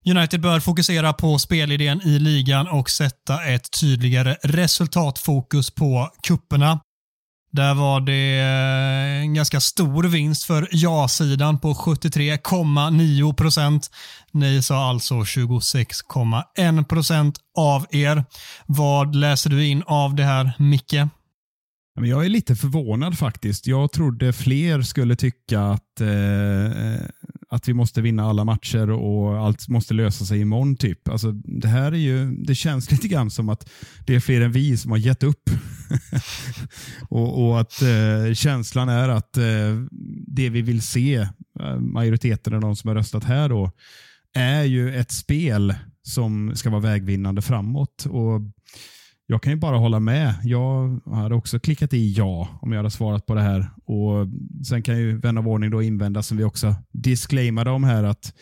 United 0.10 0.42
bör 0.42 0.60
fokusera 0.60 1.14
på 1.14 1.40
spelidén 1.40 2.02
i 2.02 2.20
ligan 2.20 2.68
och 2.68 2.90
sätta 2.90 3.44
ett 3.44 3.80
tydligare 3.80 4.36
resultatfokus 4.44 5.72
på 5.72 6.10
kupperna. 6.28 6.80
Där 7.58 7.74
var 7.74 8.02
det 8.02 8.40
eh, 8.40 9.22
en 9.22 9.34
ganska 9.34 9.60
stor 9.60 10.04
vinst 10.04 10.44
för 10.44 10.68
ja-sidan 10.72 11.60
på 11.60 11.74
73,9 11.74 13.34
procent. 13.34 13.92
Ni 14.32 14.62
sa 14.62 14.90
alltså 14.90 15.14
26,1 15.14 16.84
procent 16.84 17.40
av 17.58 17.86
er. 17.90 18.26
Vad 18.66 19.16
läser 19.16 19.50
du 19.50 19.66
in 19.66 19.84
av 19.86 20.16
det 20.16 20.24
här, 20.24 20.52
Micke? 20.60 20.94
Jag 22.02 22.26
är 22.26 22.30
lite 22.30 22.56
förvånad 22.56 23.18
faktiskt. 23.18 23.68
Jag 23.68 23.92
trodde 23.92 24.34
fler 24.34 24.82
skulle 24.82 25.16
tycka 25.16 25.62
att, 25.62 26.02
eh, 26.02 27.06
att 27.50 27.68
vi 27.68 27.74
måste 27.74 28.02
vinna 28.02 28.24
alla 28.24 28.44
matcher 28.44 28.90
och 28.90 29.38
allt 29.38 29.68
måste 29.68 29.94
lösa 29.94 30.26
sig 30.26 30.40
imorgon. 30.40 30.76
Typ. 30.76 31.08
Alltså, 31.08 31.32
det 31.32 31.68
här 31.68 31.92
är 31.92 31.98
ju, 31.98 32.32
det 32.32 32.56
känns 32.56 32.92
lite 32.92 33.08
grann 33.08 33.30
som 33.30 33.50
att 33.50 33.70
det 34.06 34.16
är 34.16 34.20
fler 34.20 34.42
än 34.42 34.52
vi 34.52 34.78
som 34.78 34.92
har 34.92 34.98
gett 34.98 35.24
upp. 35.24 35.50
och, 37.10 37.48
och, 37.48 37.60
att 37.60 37.82
eh, 37.82 38.34
känslan 38.34 38.90
är 38.90 39.10
att 39.10 39.38
eh, 39.38 39.44
det 40.28 40.50
vi 40.50 40.62
vill 40.62 40.82
se, 40.82 41.16
eh, 41.60 41.80
majoriteten 41.80 42.54
av 42.54 42.62
de 42.62 42.76
som 42.76 42.88
har 42.88 42.96
röstat 42.96 43.24
här, 43.24 43.50
då, 43.50 43.72
är 44.34 44.64
ju 44.64 44.96
ett 44.96 45.12
spel 45.12 45.76
som 46.04 46.56
ska 46.56 46.70
vara 46.70 46.82
vägvinnande 46.82 47.42
framåt. 47.42 48.06
Och 48.06 48.42
jag 49.30 49.42
kan 49.42 49.54
ju 49.54 49.58
bara 49.58 49.78
hålla 49.78 50.00
med. 50.00 50.36
Jag 50.44 51.02
hade 51.06 51.36
också 51.36 51.60
klickat 51.60 51.94
i 51.94 52.14
ja 52.14 52.60
om 52.62 52.72
jag 52.72 52.80
hade 52.80 52.92
svarat 52.92 53.26
på 53.26 53.36
det 53.36 53.42
här. 53.42 53.70
Och 53.86 54.28
Sen 54.68 54.84
kan 54.84 54.98
ju 54.98 55.18
vän 55.18 55.38
av 55.38 55.48
ordning 55.48 55.72
då 55.72 55.82
invända, 55.82 56.24
som 56.24 56.38
vi 56.38 56.44
också 56.44 56.76
disclaimade 56.92 57.72
om 57.72 57.84
här, 57.84 58.04
att 58.04 58.34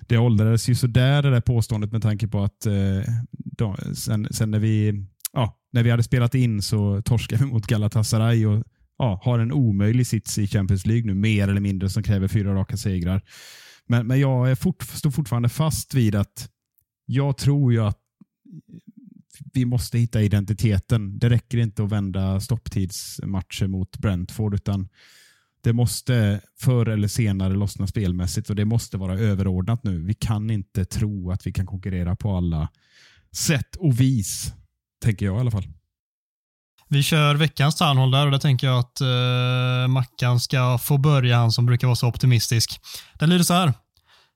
det 0.00 0.18
åldrades 0.18 0.68
ju 0.68 0.74
sådär 0.74 1.22
det 1.22 1.30
där 1.30 1.40
påståendet 1.40 1.92
med 1.92 2.02
tanke 2.02 2.28
på 2.28 2.42
att 2.42 2.66
eh, 2.66 3.12
då, 3.30 3.76
sen, 3.94 4.28
sen, 4.30 4.50
när, 4.50 4.58
vi, 4.58 5.04
ja, 5.32 5.58
när 5.72 5.82
vi 5.82 5.90
hade 5.90 6.02
spelat 6.02 6.34
in 6.34 6.62
så 6.62 7.02
torskade 7.02 7.44
vi 7.44 7.50
mot 7.50 7.66
Galatasaray 7.66 8.46
och 8.46 8.64
ja, 8.98 9.20
har 9.24 9.38
en 9.38 9.52
omöjlig 9.52 10.06
sits 10.06 10.38
i 10.38 10.46
Champions 10.46 10.86
League 10.86 11.06
nu, 11.06 11.14
mer 11.14 11.48
eller 11.48 11.60
mindre, 11.60 11.90
som 11.90 12.02
kräver 12.02 12.28
fyra 12.28 12.54
raka 12.54 12.76
segrar. 12.76 13.22
Men, 13.86 14.06
men 14.06 14.20
jag 14.20 14.50
är 14.50 14.54
fort, 14.54 14.82
står 14.82 15.10
fortfarande 15.10 15.48
fast 15.48 15.94
vid 15.94 16.14
att 16.14 16.48
jag 17.06 17.36
tror 17.36 17.72
ju 17.72 17.80
att 17.80 17.98
vi 19.56 19.64
måste 19.64 19.98
hitta 19.98 20.22
identiteten. 20.22 21.18
Det 21.18 21.28
räcker 21.28 21.58
inte 21.58 21.84
att 21.84 21.92
vända 21.92 22.40
stopptidsmatcher 22.40 23.66
mot 23.66 23.98
Brentford, 23.98 24.54
utan 24.54 24.88
det 25.62 25.72
måste 25.72 26.40
förr 26.60 26.88
eller 26.88 27.08
senare 27.08 27.54
lossna 27.54 27.86
spelmässigt 27.86 28.50
och 28.50 28.56
det 28.56 28.64
måste 28.64 28.96
vara 28.96 29.18
överordnat 29.18 29.84
nu. 29.84 30.02
Vi 30.02 30.14
kan 30.14 30.50
inte 30.50 30.84
tro 30.84 31.30
att 31.30 31.46
vi 31.46 31.52
kan 31.52 31.66
konkurrera 31.66 32.16
på 32.16 32.36
alla 32.36 32.68
sätt 33.36 33.76
och 33.76 34.00
vis, 34.00 34.52
tänker 35.04 35.26
jag 35.26 35.36
i 35.36 35.40
alla 35.40 35.50
fall. 35.50 35.66
Vi 36.88 37.02
kör 37.02 37.34
veckans 37.34 37.76
tandhåll 37.76 38.10
där 38.10 38.26
och 38.26 38.32
där 38.32 38.38
tänker 38.38 38.66
jag 38.66 38.78
att 38.78 39.00
eh, 39.00 39.88
Mackan 39.88 40.40
ska 40.40 40.78
få 40.78 40.98
börja, 40.98 41.36
han 41.36 41.52
som 41.52 41.66
brukar 41.66 41.86
vara 41.86 41.96
så 41.96 42.08
optimistisk. 42.08 42.80
Den 43.18 43.30
lyder 43.30 43.44
så 43.44 43.54
här. 43.54 43.72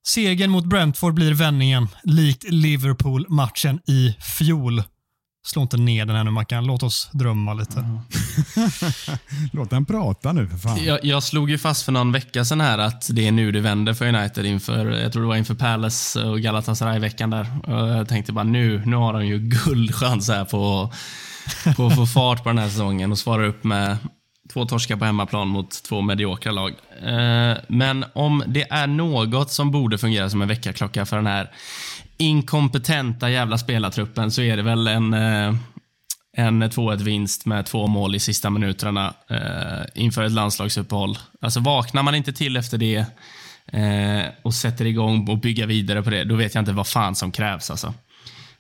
Segern 0.07 0.51
mot 0.51 0.65
Brentford 0.65 1.15
blir 1.15 1.35
vändningen, 1.35 1.89
likt 2.03 2.45
Liverpool-matchen 2.51 3.81
i 3.87 4.17
fjol. 4.39 4.83
Slå 5.43 5.63
inte 5.63 5.77
ner 5.77 6.07
den 6.07 6.17
här 6.17 6.25
nu 6.25 6.31
Mackan, 6.31 6.67
låt 6.67 6.83
oss 6.83 7.11
drömma 7.13 7.55
lite. 7.55 7.79
Mm. 7.79 7.99
låt 9.53 9.71
den 9.71 9.85
prata 9.85 10.33
nu 10.33 10.49
för 10.49 10.59
fan. 10.59 10.85
Jag, 10.85 11.05
jag, 11.05 11.23
slog 11.23 11.51
ju 11.51 11.59
fast 11.59 11.85
för 11.85 11.93
någon 11.93 12.13
vecka 12.13 12.45
sedan 12.45 12.61
här 12.61 12.79
att 12.79 13.09
det 13.11 13.27
är 13.27 13.33
nu 13.33 13.53
det 13.53 13.61
vänder 13.61 13.95
för 13.95 14.15
United 14.15 14.47
inför, 14.47 14.87
jag 14.87 15.13
tror 15.13 15.23
det 15.23 15.29
var 15.29 15.37
inför 15.37 15.55
Palace 15.55 16.25
och 16.25 16.41
Galatasaray-veckan 16.41 17.31
där. 17.31 17.47
Och 17.67 17.89
jag 17.89 18.09
tänkte 18.09 18.33
bara 18.33 18.45
nu, 18.45 18.83
nu 18.87 18.97
har 18.97 19.13
de 19.13 19.27
ju 19.27 19.39
guldchans 19.39 20.29
här 20.29 20.45
på, 20.45 20.93
på 21.77 21.87
att 21.87 21.97
få 21.97 22.07
fart 22.07 22.43
på 22.43 22.49
den 22.49 22.59
här 22.59 22.69
säsongen 22.69 23.13
och 23.13 23.19
svara 23.19 23.47
upp 23.47 23.65
med 23.65 23.97
två 24.53 24.65
torskar 24.65 24.97
på 24.97 25.05
hemmaplan 25.05 25.49
mot 25.49 25.83
två 25.83 26.01
mediokra 26.01 26.53
lag. 26.53 26.75
Eh, 27.03 27.59
men 27.69 28.05
om 28.13 28.43
det 28.47 28.71
är 28.71 28.87
något 28.87 29.51
som 29.51 29.71
borde 29.71 29.99
fungera 29.99 30.31
som 30.31 30.43
en 30.43 30.49
väckarklocka 30.49 31.07
för 31.07 31.17
den 31.17 31.27
här 31.27 31.51
inkompetenta 32.21 33.31
jävla 33.31 33.59
spelartruppen 33.59 34.31
så 34.31 34.43
är 34.43 34.57
det 34.57 34.63
väl 34.63 34.87
en, 34.87 35.15
eh, 35.15 35.55
en 36.37 36.63
2-1 36.63 36.97
vinst 36.97 37.47
med 37.47 37.67
två 37.67 37.87
mål 37.87 38.15
i 38.15 38.19
sista 38.19 38.51
minuterna 38.51 39.15
eh, 39.31 40.03
inför 40.03 40.23
ett 40.23 40.33
landslagsuppehåll. 40.33 41.19
Alltså 41.41 41.61
vaknar 41.61 42.03
man 42.03 42.15
inte 42.15 42.33
till 42.33 42.57
efter 42.57 42.79
det 42.79 43.05
eh, 43.73 44.29
och 44.43 44.55
sätter 44.55 44.85
igång 44.85 45.29
och 45.29 45.39
bygga 45.39 45.67
vidare 45.67 46.03
på 46.03 46.11
det, 46.11 46.25
då 46.25 46.35
vet 46.35 46.55
jag 46.55 46.63
inte 46.63 46.73
vad 46.73 46.87
fan 46.87 47.15
som 47.15 47.33
krävs. 47.33 47.71
Alltså. 47.71 47.95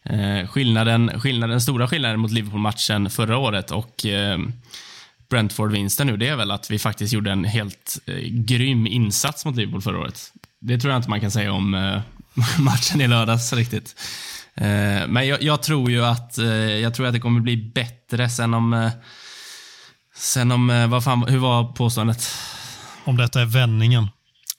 Eh, 0.03 0.47
skillnaden, 0.47 1.21
skillnaden, 1.21 1.61
stora 1.61 1.89
skillnaden 1.89 2.21
mot 2.21 2.31
Liverpool-matchen 2.31 3.11
förra 3.11 3.39
året 3.39 3.71
och 3.71 4.07
eh, 4.07 4.39
Brentford-vinsten 5.31 6.07
nu, 6.07 6.17
det 6.17 6.29
är 6.29 6.37
väl 6.37 6.51
att 6.51 6.71
vi 6.71 6.79
faktiskt 6.79 7.13
gjorde 7.13 7.33
en 7.33 7.45
helt 7.45 7.99
eh, 8.07 8.15
grym 8.31 8.87
insats 8.87 9.45
mot 9.45 9.57
Liverpool 9.57 9.83
förra 9.83 9.99
året. 9.99 10.33
Det 10.61 10.79
tror 10.79 10.93
jag 10.93 10.99
inte 10.99 11.11
man 11.11 11.21
kan 11.21 11.31
säga 11.31 11.53
om 11.53 11.75
eh, 11.75 12.01
matchen 12.59 13.01
i 13.01 13.09
lördags 13.09 13.53
riktigt. 13.53 13.95
Eh, 14.55 15.07
men 15.09 15.27
jag, 15.27 15.43
jag, 15.43 15.63
tror 15.63 15.91
ju 15.91 16.05
att, 16.05 16.39
eh, 16.39 16.47
jag 16.55 16.95
tror 16.95 17.07
att 17.07 17.13
det 17.13 17.21
kommer 17.21 17.41
bli 17.41 17.57
bättre 17.57 18.29
sen 18.29 18.55
om... 18.55 18.73
Eh, 18.73 18.91
sen 20.15 20.53
om, 20.53 20.87
vad 20.91 21.05
fan, 21.05 21.25
hur 21.29 21.39
var 21.39 21.65
påståendet? 21.65 22.29
Om 23.05 23.17
detta 23.17 23.41
är 23.41 23.45
vändningen? 23.45 24.09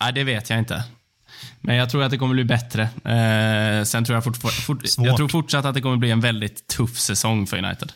Nej, 0.01 0.13
det 0.13 0.23
vet 0.23 0.49
jag 0.49 0.59
inte. 0.59 0.83
Men 1.61 1.75
jag 1.75 1.89
tror 1.89 2.03
att 2.03 2.11
det 2.11 2.17
kommer 2.17 2.33
bli 2.33 2.43
bättre. 2.43 2.89
Sen 3.85 4.05
tror 4.05 4.15
jag, 4.15 4.23
fort, 4.23 4.37
fort, 4.37 4.83
jag 4.97 5.17
tror 5.17 5.27
fortsatt 5.27 5.65
att 5.65 5.73
det 5.73 5.81
kommer 5.81 5.97
bli 5.97 6.11
en 6.11 6.19
väldigt 6.19 6.67
tuff 6.67 6.97
säsong 6.97 7.47
för 7.47 7.57
United. 7.57 7.91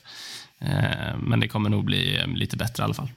Men 1.17 1.39
det 1.39 1.47
kommer 1.47 1.69
nog 1.69 1.85
bli 1.85 2.27
lite 2.27 2.57
bättre 2.57 2.81
i 2.81 2.85
alla 2.85 2.93
fall. 2.93 3.09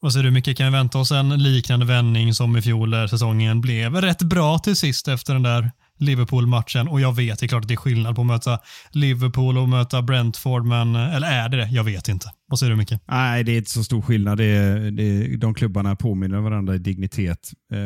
Vad 0.00 0.12
säger 0.12 0.24
du 0.24 0.30
Micke, 0.30 0.56
kan 0.56 0.66
vi 0.66 0.72
vänta 0.72 0.98
oss 0.98 1.10
en 1.10 1.28
liknande 1.42 1.86
vändning 1.86 2.34
som 2.34 2.56
i 2.56 2.62
fjol 2.62 2.90
där 2.90 3.06
säsongen 3.06 3.60
blev 3.60 4.00
rätt 4.00 4.22
bra 4.22 4.58
till 4.58 4.76
sist 4.76 5.08
efter 5.08 5.32
den 5.32 5.42
där 5.42 5.70
Liverpool-matchen 5.98 6.88
och 6.88 7.00
jag 7.00 7.16
vet, 7.16 7.38
det 7.38 7.46
är 7.46 7.48
klart 7.48 7.62
att 7.62 7.68
det 7.68 7.74
är 7.74 7.76
skillnad 7.76 8.14
på 8.14 8.20
att 8.20 8.26
möta 8.26 8.58
Liverpool 8.90 9.58
och 9.58 9.68
möta 9.68 10.02
Brentford, 10.02 10.64
men, 10.64 10.94
eller 10.94 11.26
är 11.26 11.48
det 11.48 11.56
det? 11.56 11.68
Jag 11.70 11.84
vet 11.84 12.08
inte. 12.08 12.32
Vad 12.50 12.58
säger 12.58 12.70
du 12.70 12.76
Micke? 12.76 12.92
Nej, 13.08 13.44
det 13.44 13.52
är 13.52 13.56
inte 13.56 13.70
så 13.70 13.84
stor 13.84 14.02
skillnad. 14.02 14.38
Det 14.38 14.44
är, 14.44 14.90
det 14.90 15.02
är, 15.02 15.36
de 15.36 15.54
klubbarna 15.54 15.96
påminner 15.96 16.38
varandra 16.38 16.74
i 16.74 16.78
dignitet. 16.78 17.52
Eh, 17.72 17.78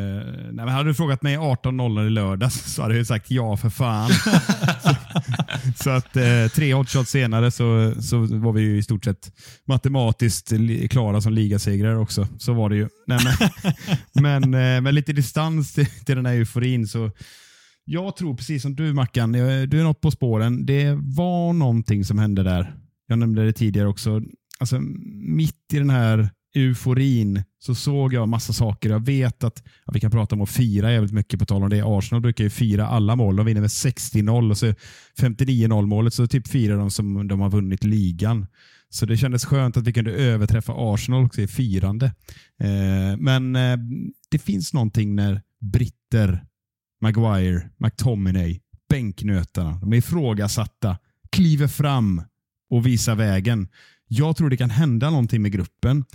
nej, 0.51 0.65
men 0.65 0.67
hade 0.67 0.89
du 0.89 0.93
frågat 0.93 1.21
mig 1.21 1.37
18.00 1.37 2.07
i 2.07 2.09
lördags 2.09 2.73
så 2.73 2.81
hade 2.81 2.97
jag 2.97 3.07
sagt 3.07 3.31
ja 3.31 3.57
för 3.57 3.69
fan. 3.69 4.09
så, 4.83 4.95
så, 5.83 5.89
att 5.89 6.15
eh, 6.15 6.47
tre 6.55 6.73
hotshots 6.73 7.11
senare 7.11 7.51
så, 7.51 7.93
så 8.01 8.17
var 8.17 8.53
vi 8.53 8.61
ju 8.61 8.77
i 8.77 8.83
stort 8.83 9.03
sett 9.03 9.31
matematiskt 9.67 10.53
klara 10.89 11.21
som 11.21 11.33
ligasegrare 11.33 11.97
också. 11.97 12.27
Så 12.39 12.53
var 12.53 12.69
det 12.69 12.75
ju. 12.75 12.89
Nej, 13.07 13.19
men, 13.23 13.33
men 14.51 14.75
eh, 14.75 14.81
med 14.81 14.93
lite 14.93 15.13
distans 15.13 15.73
till, 15.73 15.87
till 16.05 16.15
den 16.15 16.25
här 16.25 16.33
euforin 16.33 16.87
så 16.87 17.11
jag 17.85 18.15
tror 18.15 18.35
precis 18.35 18.61
som 18.61 18.75
du 18.75 18.93
Mackan, 18.93 19.31
du 19.31 19.79
är 19.79 19.83
något 19.83 20.01
på 20.01 20.11
spåren. 20.11 20.65
Det 20.65 20.93
var 21.01 21.53
någonting 21.53 22.05
som 22.05 22.19
hände 22.19 22.43
där. 22.43 22.75
Jag 23.07 23.19
nämnde 23.19 23.45
det 23.45 23.53
tidigare 23.53 23.87
också. 23.87 24.21
Alltså, 24.59 24.79
mitt 24.79 25.73
i 25.73 25.77
den 25.77 25.89
här 25.89 26.29
euforin 26.55 27.43
så 27.59 27.75
såg 27.75 28.13
jag 28.13 28.29
massa 28.29 28.53
saker. 28.53 28.89
Jag 28.89 29.05
vet 29.05 29.43
att 29.43 29.63
ja, 29.85 29.93
vi 29.93 29.99
kan 29.99 30.11
prata 30.11 30.35
om 30.35 30.41
att 30.41 30.49
fira 30.49 30.91
jävligt 30.91 31.13
mycket 31.13 31.39
på 31.39 31.45
tal 31.45 31.63
om 31.63 31.69
det. 31.69 31.83
Arsenal 31.85 32.21
brukar 32.21 32.43
ju 32.43 32.49
fira 32.49 32.87
alla 32.87 33.15
mål. 33.15 33.35
De 33.35 33.45
vinner 33.45 33.61
med 33.61 33.67
60-0 33.67 34.49
och 34.49 34.57
så 34.57 34.65
59-0 35.19 35.85
målet 35.85 36.13
så 36.13 36.27
typ 36.27 36.47
firar 36.47 36.77
de 36.77 36.91
som 36.91 37.27
de 37.27 37.39
har 37.39 37.49
vunnit 37.49 37.83
ligan. 37.83 38.47
Så 38.89 39.05
det 39.05 39.17
kändes 39.17 39.45
skönt 39.45 39.77
att 39.77 39.87
vi 39.87 39.93
kunde 39.93 40.11
överträffa 40.11 40.73
Arsenal 40.77 41.25
också 41.25 41.41
i 41.41 41.47
firande. 41.47 42.05
Eh, 42.59 43.17
men 43.17 43.55
eh, 43.55 43.77
det 44.31 44.39
finns 44.39 44.73
någonting 44.73 45.15
när 45.15 45.41
britter 45.59 46.45
Maguire, 47.03 47.69
McTominay, 47.77 48.59
bänknötarna. 48.89 49.79
De 49.81 49.93
är 49.93 49.97
ifrågasatta, 49.97 50.97
kliver 51.31 51.67
fram 51.67 52.21
och 52.69 52.85
visar 52.85 53.15
vägen. 53.15 53.67
Jag 54.07 54.35
tror 54.35 54.49
det 54.49 54.57
kan 54.57 54.69
hända 54.69 55.09
någonting 55.09 55.41
med 55.41 55.51
gruppen. 55.51 56.05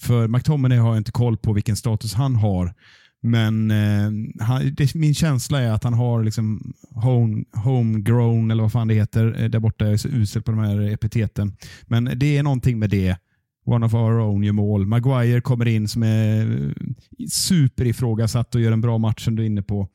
För 0.00 0.28
McTominay 0.28 0.78
har 0.78 0.88
jag 0.88 0.96
inte 0.96 1.12
koll 1.12 1.36
på 1.36 1.52
vilken 1.52 1.76
status 1.76 2.14
han 2.14 2.36
har. 2.36 2.74
Men 3.22 3.70
eh, 3.70 4.44
han, 4.46 4.74
det, 4.74 4.94
min 4.94 5.14
känsla 5.14 5.60
är 5.60 5.70
att 5.70 5.84
han 5.84 5.94
har 5.94 6.24
liksom 6.24 6.74
home, 6.90 7.44
homegrown, 7.54 8.50
eller 8.50 8.62
vad 8.62 8.72
fan 8.72 8.88
det 8.88 8.94
heter, 8.94 9.42
eh, 9.42 9.48
där 9.50 9.60
borta. 9.60 9.84
Jag 9.84 9.94
är 9.94 9.98
så 9.98 10.08
usel 10.08 10.42
på 10.42 10.50
de 10.50 10.60
här 10.60 10.80
epiteten. 10.80 11.56
Men 11.82 12.10
det 12.16 12.36
är 12.36 12.42
någonting 12.42 12.78
med 12.78 12.90
det. 12.90 13.16
One 13.64 13.86
of 13.86 13.94
our 13.94 14.20
own 14.20 14.42
gör 14.42 14.52
mål. 14.52 14.86
Maguire 14.86 15.40
kommer 15.40 15.68
in 15.68 15.88
som 15.88 16.02
är 16.02 16.40
eh, 16.40 16.72
superifrågasatt 17.30 18.54
och 18.54 18.60
gör 18.60 18.72
en 18.72 18.80
bra 18.80 18.98
match 18.98 19.24
som 19.24 19.36
du 19.36 19.42
är 19.42 19.46
inne 19.46 19.62
på 19.62 19.88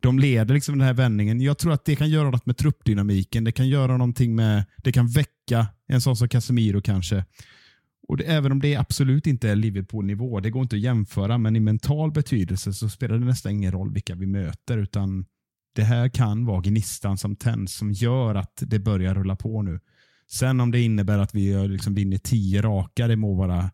de 0.00 0.18
leder 0.18 0.54
liksom 0.54 0.78
den 0.78 0.86
här 0.86 0.94
vändningen. 0.94 1.40
Jag 1.40 1.58
tror 1.58 1.72
att 1.72 1.84
det 1.84 1.96
kan 1.96 2.10
göra 2.10 2.30
något 2.30 2.46
med 2.46 2.56
truppdynamiken. 2.56 3.44
Det 3.44 3.52
kan 3.52 3.68
göra 3.68 3.96
någonting 3.96 4.34
med, 4.34 4.64
det 4.76 4.92
kan 4.92 5.08
väcka 5.08 5.66
en 5.86 6.00
sån 6.00 6.16
som 6.16 6.28
Casemiro 6.28 6.80
kanske. 6.80 7.24
Och 8.08 8.16
det, 8.16 8.24
Även 8.24 8.52
om 8.52 8.60
det 8.60 8.76
absolut 8.76 9.26
inte 9.26 9.50
är 9.50 9.56
Liverpool-nivå, 9.56 10.40
det 10.40 10.50
går 10.50 10.62
inte 10.62 10.76
att 10.76 10.82
jämföra, 10.82 11.38
men 11.38 11.56
i 11.56 11.60
mental 11.60 12.12
betydelse 12.12 12.72
så 12.72 12.88
spelar 12.88 13.18
det 13.18 13.24
nästan 13.24 13.52
ingen 13.52 13.72
roll 13.72 13.92
vilka 13.92 14.14
vi 14.14 14.26
möter, 14.26 14.78
utan 14.78 15.24
det 15.74 15.82
här 15.82 16.08
kan 16.08 16.46
vara 16.46 16.60
gnistan 16.60 17.18
som 17.18 17.36
tänds 17.36 17.74
som 17.74 17.92
gör 17.92 18.34
att 18.34 18.62
det 18.66 18.78
börjar 18.78 19.14
rulla 19.14 19.36
på 19.36 19.62
nu. 19.62 19.80
Sen 20.30 20.60
om 20.60 20.70
det 20.70 20.80
innebär 20.80 21.18
att 21.18 21.34
vi 21.34 21.68
liksom 21.68 21.94
vinner 21.94 22.18
tio 22.18 22.62
raka, 22.62 23.06
det 23.06 23.16
må 23.16 23.34
vara 23.34 23.70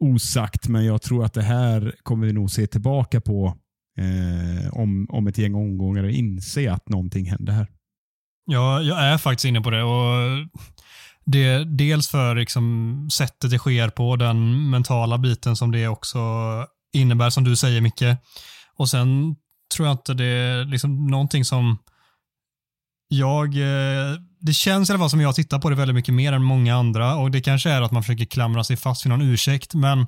osagt, 0.00 0.68
men 0.68 0.84
jag 0.84 1.02
tror 1.02 1.24
att 1.24 1.34
det 1.34 1.42
här 1.42 1.94
kommer 2.02 2.26
vi 2.26 2.32
nog 2.32 2.50
se 2.50 2.66
tillbaka 2.66 3.20
på 3.20 3.56
eh, 3.98 4.72
om, 4.72 5.06
om 5.10 5.26
ett 5.26 5.38
gäng 5.38 5.54
omgångar 5.54 6.04
och 6.04 6.10
inse 6.10 6.72
att 6.72 6.88
någonting 6.88 7.26
händer 7.30 7.52
här. 7.52 7.66
Ja, 8.44 8.82
jag 8.82 9.02
är 9.02 9.18
faktiskt 9.18 9.44
inne 9.44 9.60
på 9.60 9.70
det. 9.70 9.82
och 9.82 10.48
det, 11.24 11.64
Dels 11.64 12.08
för 12.08 12.34
liksom 12.34 13.08
sättet 13.12 13.50
det 13.50 13.58
sker 13.58 13.88
på, 13.88 14.16
den 14.16 14.70
mentala 14.70 15.18
biten 15.18 15.56
som 15.56 15.70
det 15.70 15.88
också 15.88 16.18
innebär, 16.92 17.30
som 17.30 17.44
du 17.44 17.56
säger 17.56 17.80
Micke. 17.80 18.16
Och 18.76 18.88
sen 18.88 19.36
tror 19.76 19.88
jag 19.88 19.94
inte 19.94 20.14
det 20.14 20.24
är 20.24 20.64
liksom 20.64 21.06
någonting 21.06 21.44
som 21.44 21.78
jag, 23.08 23.54
eh, 23.54 24.16
det 24.40 24.52
känns 24.52 24.90
i 24.90 24.92
alla 24.92 25.00
fall 25.00 25.10
som 25.10 25.20
jag 25.20 25.34
tittar 25.34 25.58
på 25.58 25.70
det 25.70 25.76
väldigt 25.76 25.94
mycket 25.94 26.14
mer 26.14 26.32
än 26.32 26.42
många 26.42 26.76
andra 26.76 27.16
och 27.16 27.30
det 27.30 27.40
kanske 27.40 27.70
är 27.70 27.82
att 27.82 27.92
man 27.92 28.02
försöker 28.02 28.24
klamra 28.24 28.64
sig 28.64 28.76
fast 28.76 29.06
vid 29.06 29.10
någon 29.10 29.22
ursäkt, 29.22 29.74
men 29.74 30.06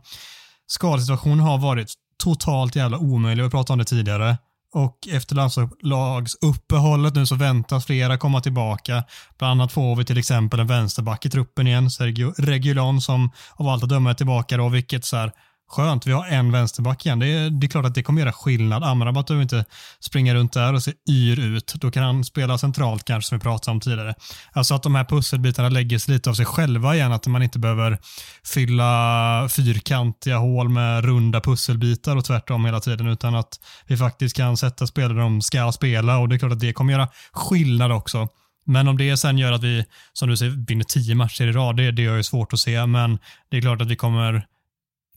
skadesituationen 0.67 1.41
har 1.41 1.59
varit 1.59 1.95
totalt 2.23 2.77
jävla 2.77 2.99
omöjlig. 2.99 3.45
Vi 3.45 3.51
pratade 3.51 3.73
om 3.73 3.79
det 3.79 3.85
tidigare. 3.85 4.37
Och 4.75 5.09
efter 5.13 5.35
landslagsuppehållet 5.35 7.15
nu 7.15 7.27
så 7.27 7.35
väntas 7.35 7.87
flera 7.87 8.19
komma 8.19 8.41
tillbaka. 8.41 9.05
Bland 9.39 9.61
annat 9.61 9.73
får 9.73 9.97
vi 9.97 10.05
till 10.05 10.19
exempel 10.19 10.61
en 10.61 10.67
vänsterback 10.67 11.27
i 11.27 11.31
truppen 11.31 11.67
igen, 11.67 11.91
Sergio 11.91 12.35
Regulon 12.39 13.01
som 13.01 13.31
av 13.57 13.69
allt 13.69 13.83
att 13.83 13.89
döma 13.89 14.11
är 14.11 14.15
tillbaka 14.15 14.57
då, 14.57 14.69
vilket 14.69 15.05
så 15.05 15.17
här, 15.17 15.33
skönt, 15.73 16.07
vi 16.07 16.13
har 16.13 16.27
en 16.27 16.53
vänsterback 16.53 17.07
igen. 17.07 17.19
Det 17.19 17.27
är, 17.27 17.51
det 17.51 17.67
är 17.67 17.69
klart 17.69 17.87
att 17.87 17.95
det 17.95 18.03
kommer 18.03 18.21
göra 18.21 18.33
skillnad. 18.33 18.85
Amrabat 18.85 19.27
behöver 19.27 19.43
inte 19.43 19.65
springa 20.01 20.35
runt 20.35 20.53
där 20.53 20.75
och 20.75 20.83
se 20.83 20.93
yr 21.11 21.41
ut. 21.41 21.75
Då 21.75 21.91
kan 21.91 22.03
han 22.03 22.25
spela 22.25 22.59
centralt 22.59 23.05
kanske 23.05 23.29
som 23.29 23.39
vi 23.39 23.43
pratade 23.43 23.75
om 23.75 23.81
tidigare. 23.81 24.15
Alltså 24.53 24.75
att 24.75 24.83
de 24.83 24.95
här 24.95 25.05
pusselbitarna 25.05 25.69
lägger 25.69 25.99
sig 25.99 26.15
lite 26.15 26.31
av 26.31 26.35
sig 26.35 26.47
själva 26.47 26.95
igen, 26.95 27.13
att 27.13 27.27
man 27.27 27.43
inte 27.43 27.59
behöver 27.59 27.99
fylla 28.45 29.49
fyrkantiga 29.51 30.37
hål 30.37 30.69
med 30.69 31.05
runda 31.05 31.41
pusselbitar 31.41 32.17
och 32.17 32.25
tvärtom 32.25 32.65
hela 32.65 32.81
tiden, 32.81 33.07
utan 33.07 33.35
att 33.35 33.61
vi 33.87 33.97
faktiskt 33.97 34.37
kan 34.37 34.57
sätta 34.57 34.87
spelare 34.87 35.19
de 35.19 35.43
ska 35.43 35.73
spela 35.73 36.19
och 36.19 36.29
det 36.29 36.37
är 36.37 36.39
klart 36.39 36.53
att 36.53 36.61
det 36.61 36.73
kommer 36.73 36.93
göra 36.93 37.09
skillnad 37.33 37.93
också. 37.93 38.29
Men 38.65 38.89
om 38.89 38.99
det 38.99 39.17
sen 39.17 39.39
gör 39.39 39.53
att 39.53 39.63
vi, 39.63 39.85
som 40.13 40.29
du 40.29 40.37
säger, 40.37 40.67
vinner 40.67 40.85
tio 40.85 41.15
matcher 41.15 41.47
i 41.47 41.53
rad, 41.53 41.77
det, 41.77 41.91
det 41.91 42.05
är 42.05 42.17
ju 42.17 42.23
svårt 42.23 42.53
att 42.53 42.59
se. 42.59 42.87
Men 42.87 43.19
det 43.51 43.57
är 43.57 43.61
klart 43.61 43.81
att 43.81 43.91
vi 43.91 43.97
kommer 43.97 44.47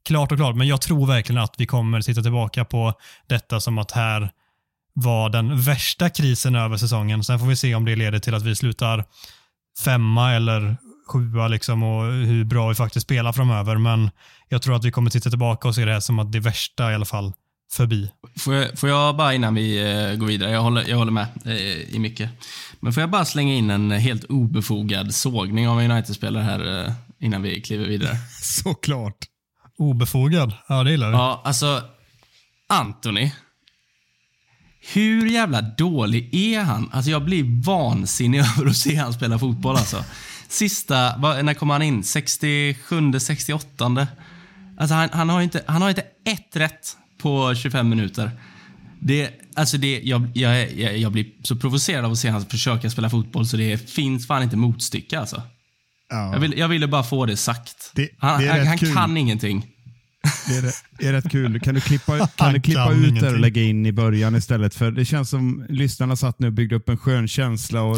klart 0.05 0.31
och 0.31 0.37
klart, 0.37 0.55
men 0.55 0.67
jag 0.67 0.81
tror 0.81 1.07
verkligen 1.07 1.41
att 1.41 1.55
vi 1.57 1.65
kommer 1.65 2.01
titta 2.01 2.21
tillbaka 2.21 2.65
på 2.65 2.93
detta 3.27 3.59
som 3.59 3.77
att 3.77 3.91
här 3.91 4.29
var 4.93 5.29
den 5.29 5.61
värsta 5.61 6.09
krisen 6.09 6.55
över 6.55 6.77
säsongen. 6.77 7.23
Sen 7.23 7.39
får 7.39 7.47
vi 7.47 7.55
se 7.55 7.75
om 7.75 7.85
det 7.85 7.95
leder 7.95 8.19
till 8.19 8.35
att 8.35 8.43
vi 8.43 8.55
slutar 8.55 9.05
femma 9.83 10.33
eller 10.33 10.77
sjua 11.07 11.47
liksom 11.47 11.83
och 11.83 12.03
hur 12.13 12.43
bra 12.43 12.69
vi 12.69 12.75
faktiskt 12.75 13.03
spelar 13.03 13.33
framöver. 13.33 13.77
Men 13.77 14.09
jag 14.49 14.61
tror 14.61 14.75
att 14.75 14.85
vi 14.85 14.91
kommer 14.91 15.09
titta 15.09 15.29
tillbaka 15.29 15.67
och 15.67 15.75
se 15.75 15.85
det 15.85 15.93
här 15.93 15.99
som 15.99 16.19
att 16.19 16.31
det 16.31 16.39
värsta 16.39 16.91
i 16.91 16.95
alla 16.95 17.05
fall 17.05 17.33
förbi. 17.71 18.11
Får 18.39 18.53
jag, 18.53 18.79
får 18.79 18.89
jag 18.89 19.15
bara 19.15 19.33
innan 19.33 19.55
vi 19.55 19.83
uh, 19.83 20.19
går 20.19 20.27
vidare, 20.27 20.51
jag 20.51 20.61
håller, 20.61 20.89
jag 20.89 20.97
håller 20.97 21.11
med 21.11 21.27
uh, 21.45 21.95
i 21.95 21.99
mycket. 21.99 22.29
Men 22.79 22.93
får 22.93 23.01
jag 23.01 23.09
bara 23.09 23.25
slänga 23.25 23.53
in 23.53 23.69
en 23.69 23.91
helt 23.91 24.23
obefogad 24.23 25.15
sågning 25.15 25.67
av 25.67 25.77
United-spelare 25.77 26.43
här 26.43 26.85
uh, 26.85 26.91
innan 27.19 27.41
vi 27.41 27.61
kliver 27.61 27.85
vidare? 27.85 28.15
Såklart. 28.41 29.17
Obefogad? 29.77 30.53
Ja, 30.67 30.83
det 30.83 30.91
gillar 30.91 31.09
vi. 31.09 31.17
Ja, 31.17 31.41
alltså 31.45 31.81
Anthony. 32.69 33.31
Hur 34.93 35.27
jävla 35.27 35.61
dålig 35.61 36.35
är 36.35 36.61
han? 36.61 36.89
Alltså 36.93 37.11
jag 37.11 37.25
blir 37.25 37.63
vansinnig 37.63 38.39
över 38.57 38.69
att 38.69 38.77
se 38.77 38.95
han 38.95 39.13
spela 39.13 39.39
fotboll 39.39 39.75
alltså. 39.75 40.03
Sista, 40.47 41.17
när 41.17 41.53
kom 41.53 41.69
han 41.69 41.81
in? 41.81 42.03
67, 42.03 43.19
68? 43.19 44.07
Alltså 44.77 44.95
han, 44.95 45.09
han, 45.11 45.29
har 45.29 45.41
inte, 45.41 45.63
han 45.67 45.81
har 45.81 45.89
inte 45.89 46.05
ett 46.25 46.55
rätt 46.55 46.97
på 47.17 47.55
25 47.55 47.89
minuter. 47.89 48.31
Det, 48.99 49.29
alltså 49.55 49.77
det, 49.77 50.01
jag, 50.03 50.27
jag, 50.33 50.73
jag, 50.73 50.97
jag 50.97 51.11
blir 51.11 51.25
så 51.43 51.55
provocerad 51.55 52.05
av 52.05 52.11
att 52.11 52.17
se 52.17 52.29
honom 52.29 52.47
försöka 52.47 52.89
spela 52.89 53.09
fotboll 53.09 53.47
så 53.47 53.57
det 53.57 53.89
finns 53.89 54.27
fan 54.27 54.43
inte 54.43 54.57
motstycke 54.57 55.19
alltså. 55.19 55.41
Ja. 56.09 56.33
Jag, 56.33 56.39
vill, 56.39 56.57
jag 56.57 56.67
ville 56.67 56.87
bara 56.87 57.03
få 57.03 57.25
det 57.25 57.37
sagt. 57.37 57.91
Det- 57.95 58.09
han 58.17 58.41
det 58.41 58.47
han, 58.49 58.67
han 58.67 58.77
kan 58.77 59.17
ingenting. 59.17 59.65
Det 60.47 60.55
är, 60.57 60.71
det 60.99 61.07
är 61.07 61.13
rätt 61.13 61.31
kul. 61.31 61.59
Kan 61.59 61.75
du 61.75 61.81
klippa, 61.81 62.27
kan 62.27 62.53
du 62.53 62.61
klippa 62.61 62.91
ut 62.93 63.19
det 63.21 63.29
och 63.29 63.39
lägga 63.39 63.61
in 63.61 63.85
i 63.85 63.91
början 63.91 64.35
istället? 64.35 64.75
För 64.75 64.91
det 64.91 65.05
känns 65.05 65.29
som 65.29 65.65
lyssnarna 65.69 66.15
satt 66.15 66.39
nu 66.39 66.47
och 66.47 66.53
byggde 66.53 66.75
upp 66.75 66.89
en 66.89 66.97
skön 66.97 67.27
känsla 67.27 67.81
och 67.81 67.97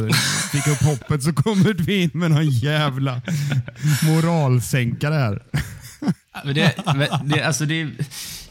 fick 0.52 0.68
upp 0.68 0.82
hoppet 0.82 1.24
så 1.24 1.34
kommer 1.34 1.74
du 1.74 2.02
in 2.04 2.10
med 2.14 2.32
någon 2.32 2.50
jävla 2.50 3.22
moralsänkare 4.04 5.14
här. 5.14 5.42
Men 6.46 6.56
Det, 6.56 6.86
men 6.86 7.08
det, 7.24 7.42
alltså 7.42 7.66
det, 7.66 7.88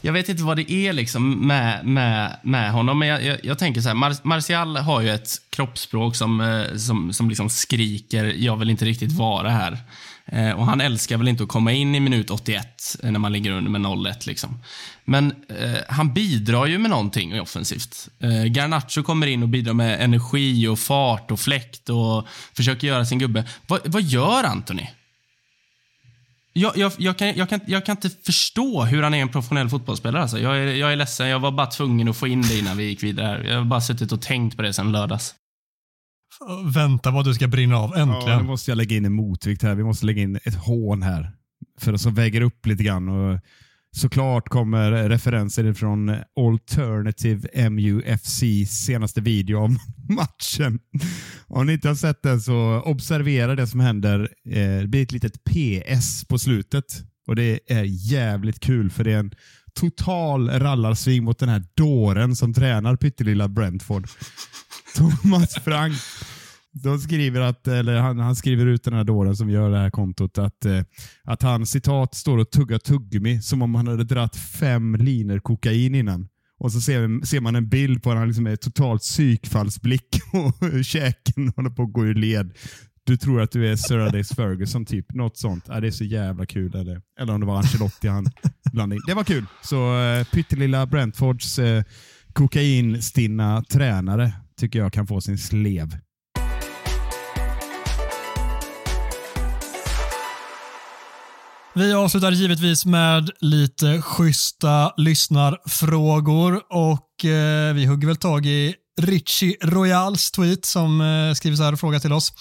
jag 0.01 0.13
vet 0.13 0.29
inte 0.29 0.43
vad 0.43 0.57
det 0.57 0.71
är 0.71 0.93
liksom 0.93 1.47
med, 1.47 1.85
med, 1.85 2.37
med 2.43 2.71
honom, 2.71 2.99
men 2.99 3.07
jag, 3.07 3.23
jag, 3.23 3.37
jag 3.43 3.59
tänker 3.59 3.81
så 3.81 3.87
här. 3.87 3.95
Mar 3.95 4.15
Martial 4.23 4.77
har 4.77 5.01
ju 5.01 5.09
ett 5.09 5.29
kroppsspråk 5.49 6.15
som, 6.15 6.41
eh, 6.41 6.77
som, 6.77 7.13
som 7.13 7.29
liksom 7.29 7.49
skriker 7.49 8.25
“jag 8.25 8.57
vill 8.57 8.69
inte 8.69 8.85
riktigt 8.85 9.11
vara 9.11 9.49
här”. 9.49 9.77
Eh, 10.31 10.51
och 10.51 10.65
Han 10.65 10.81
älskar 10.81 11.17
väl 11.17 11.27
inte 11.27 11.43
att 11.43 11.49
komma 11.49 11.71
in 11.71 11.95
i 11.95 11.99
minut 11.99 12.31
81 12.31 12.95
eh, 13.03 13.11
när 13.11 13.19
man 13.19 13.33
ligger 13.33 13.51
under 13.51 13.71
med 13.71 13.81
0-1. 13.81 14.27
Liksom. 14.27 14.59
Men 15.05 15.33
eh, 15.49 15.77
han 15.89 16.13
bidrar 16.13 16.65
ju 16.65 16.77
med 16.77 16.91
någonting 16.91 17.41
offensivt. 17.41 18.09
Eh, 18.19 18.43
Garnacho 18.43 19.03
kommer 19.03 19.27
in 19.27 19.43
och 19.43 19.49
bidrar 19.49 19.73
med 19.73 20.01
energi 20.01 20.67
och 20.67 20.79
fart 20.79 21.31
och 21.31 21.39
fläkt 21.39 21.89
och 21.89 22.27
försöker 22.53 22.87
göra 22.87 23.05
sin 23.05 23.19
gubbe. 23.19 23.43
Va, 23.67 23.79
vad 23.85 24.01
gör 24.01 24.43
Anthony? 24.43 24.87
Jag, 26.59 26.77
jag, 26.77 26.91
jag, 26.97 27.17
kan, 27.17 27.33
jag, 27.35 27.49
kan, 27.49 27.59
jag 27.67 27.85
kan 27.85 27.93
inte 27.97 28.09
förstå 28.09 28.83
hur 28.83 29.03
han 29.03 29.13
är 29.13 29.21
en 29.21 29.29
professionell 29.29 29.69
fotbollsspelare. 29.69 30.21
Alltså. 30.21 30.39
Jag, 30.39 30.57
är, 30.57 30.75
jag 30.75 30.91
är 30.91 30.95
ledsen, 30.95 31.27
jag 31.27 31.39
var 31.39 31.51
bara 31.51 31.67
tvungen 31.67 32.07
att 32.09 32.17
få 32.17 32.27
in 32.27 32.41
det 32.41 32.59
innan 32.59 32.77
vi 32.77 32.83
gick 32.83 33.03
vidare. 33.03 33.25
här. 33.27 33.43
Jag 33.43 33.57
har 33.57 33.65
bara 33.65 33.81
suttit 33.81 34.11
och 34.11 34.21
tänkt 34.21 34.55
på 34.55 34.61
det 34.61 34.73
sen 34.73 34.91
lördags. 34.91 35.35
Vänta 36.75 37.09
att 37.09 37.25
du 37.25 37.33
ska 37.33 37.47
brinna 37.47 37.77
av, 37.77 37.91
Ja, 37.95 38.01
äntligen. 38.01 38.39
nu 38.39 38.45
måste 38.47 38.71
jag 38.71 38.75
lägga 38.77 38.95
in 38.97 39.05
en 39.05 39.13
motvikt 39.13 39.63
här. 39.63 39.75
Vi 39.75 39.83
måste 39.83 40.05
lägga 40.05 40.21
in 40.21 40.39
ett 40.43 40.55
hån 40.55 41.01
här. 41.01 41.31
För 41.79 41.93
att 41.93 42.01
som 42.01 42.13
väger 42.13 42.41
upp 42.41 42.65
lite 42.65 42.83
grann. 42.83 43.09
Och 43.09 43.39
såklart 43.97 44.49
kommer 44.49 45.09
referenser 45.09 45.73
från 45.73 46.15
Alternative 46.39 47.69
MUFC 47.69 48.43
senaste 48.69 49.21
video 49.21 49.57
om 49.57 49.79
matchen. 50.09 50.79
Om 51.47 51.65
ni 51.67 51.73
inte 51.73 51.87
har 51.87 51.95
sett 51.95 52.23
den 52.23 52.41
så 52.41 52.81
observera 52.85 53.55
det 53.55 53.67
som 53.67 53.79
händer. 53.79 54.29
Eh, 54.49 54.81
det 54.81 54.87
blir 54.87 55.03
ett 55.03 55.11
litet 55.11 55.43
PS 55.43 56.25
på 56.27 56.39
slutet. 56.39 56.85
Och 57.27 57.35
Det 57.35 57.59
är 57.67 57.83
jävligt 57.83 58.59
kul 58.59 58.89
för 58.89 59.03
det 59.03 59.13
är 59.13 59.19
en 59.19 59.31
total 59.79 60.49
rallarsving 60.49 61.23
mot 61.23 61.39
den 61.39 61.49
här 61.49 61.63
dåren 61.75 62.35
som 62.35 62.53
tränar 62.53 62.95
pyttelilla 62.95 63.47
Brentford. 63.47 64.07
Thomas 64.95 65.55
Frank. 65.55 65.93
De 66.83 66.99
skriver 66.99 67.41
att, 67.41 67.67
eller 67.67 67.95
han, 67.95 68.19
han 68.19 68.35
skriver 68.35 68.65
ut 68.65 68.83
den 68.83 68.93
här 68.93 69.03
dåren 69.03 69.35
som 69.35 69.49
gör 69.49 69.69
det 69.69 69.77
här 69.77 69.89
kontot 69.89 70.37
att, 70.37 70.65
eh, 70.65 70.81
att 71.23 71.41
han 71.41 71.65
citat 71.65 72.15
står 72.15 72.37
och 72.37 72.51
tuggar 72.51 72.77
tuggummi 72.77 73.41
som 73.41 73.61
om 73.61 73.75
han 73.75 73.87
hade 73.87 74.03
dratt 74.03 74.35
fem 74.35 74.95
liner 74.95 75.39
kokain 75.39 75.95
innan. 75.95 76.27
Och 76.59 76.71
så 76.71 76.81
ser, 76.81 77.25
ser 77.25 77.41
man 77.41 77.55
en 77.55 77.69
bild 77.69 78.03
på 78.03 78.09
honom, 78.09 78.27
liksom 78.27 78.43
med 78.43 78.61
totalt 78.61 79.01
psykfallsblick 79.01 80.19
och 80.33 80.85
käken 80.85 81.53
håller 81.55 81.69
på 81.69 81.83
att 81.83 81.93
gå 81.93 82.05
ur 82.05 82.15
led. 82.15 82.53
Du 83.03 83.17
tror 83.17 83.41
att 83.41 83.51
du 83.51 83.67
är 83.67 83.75
Sir 83.75 83.97
Alex 83.97 84.29
Ferguson, 84.29 84.85
typ. 84.85 85.13
Något 85.13 85.37
sånt. 85.37 85.65
Ja, 85.67 85.79
det 85.79 85.87
är 85.87 85.91
så 85.91 86.03
jävla 86.03 86.45
kul. 86.45 86.75
Eller, 86.75 87.01
eller 87.19 87.33
om 87.33 87.39
det 87.39 87.45
var 87.45 87.57
Ancelotti 87.57 88.07
han 88.07 88.27
blandade 88.71 88.95
in. 88.95 89.01
Det 89.07 89.13
var 89.13 89.23
kul. 89.23 89.45
Så 89.63 89.99
eh, 89.99 90.23
pyttelilla 90.23 90.85
Brentfords 90.85 91.59
eh, 91.59 91.83
kokainstinna 92.33 93.63
tränare 93.63 94.33
tycker 94.59 94.79
jag 94.79 94.93
kan 94.93 95.07
få 95.07 95.21
sin 95.21 95.37
slev. 95.37 95.97
Vi 101.77 101.93
avslutar 101.93 102.31
givetvis 102.31 102.85
med 102.85 103.29
lite 103.39 104.01
schyssta 104.01 104.93
lyssnarfrågor 104.97 106.61
och 106.69 107.25
eh, 107.25 107.73
vi 107.73 107.85
hugger 107.85 108.07
väl 108.07 108.17
tag 108.17 108.45
i 108.45 108.75
Richie 109.01 109.55
Royals 109.61 110.31
tweet 110.31 110.65
som 110.65 111.01
eh, 111.01 111.33
skriver 111.33 111.57
så 111.57 111.63
här 111.63 111.73
och 111.73 111.79
frågar 111.79 111.99
till 111.99 112.13
oss. 112.13 112.33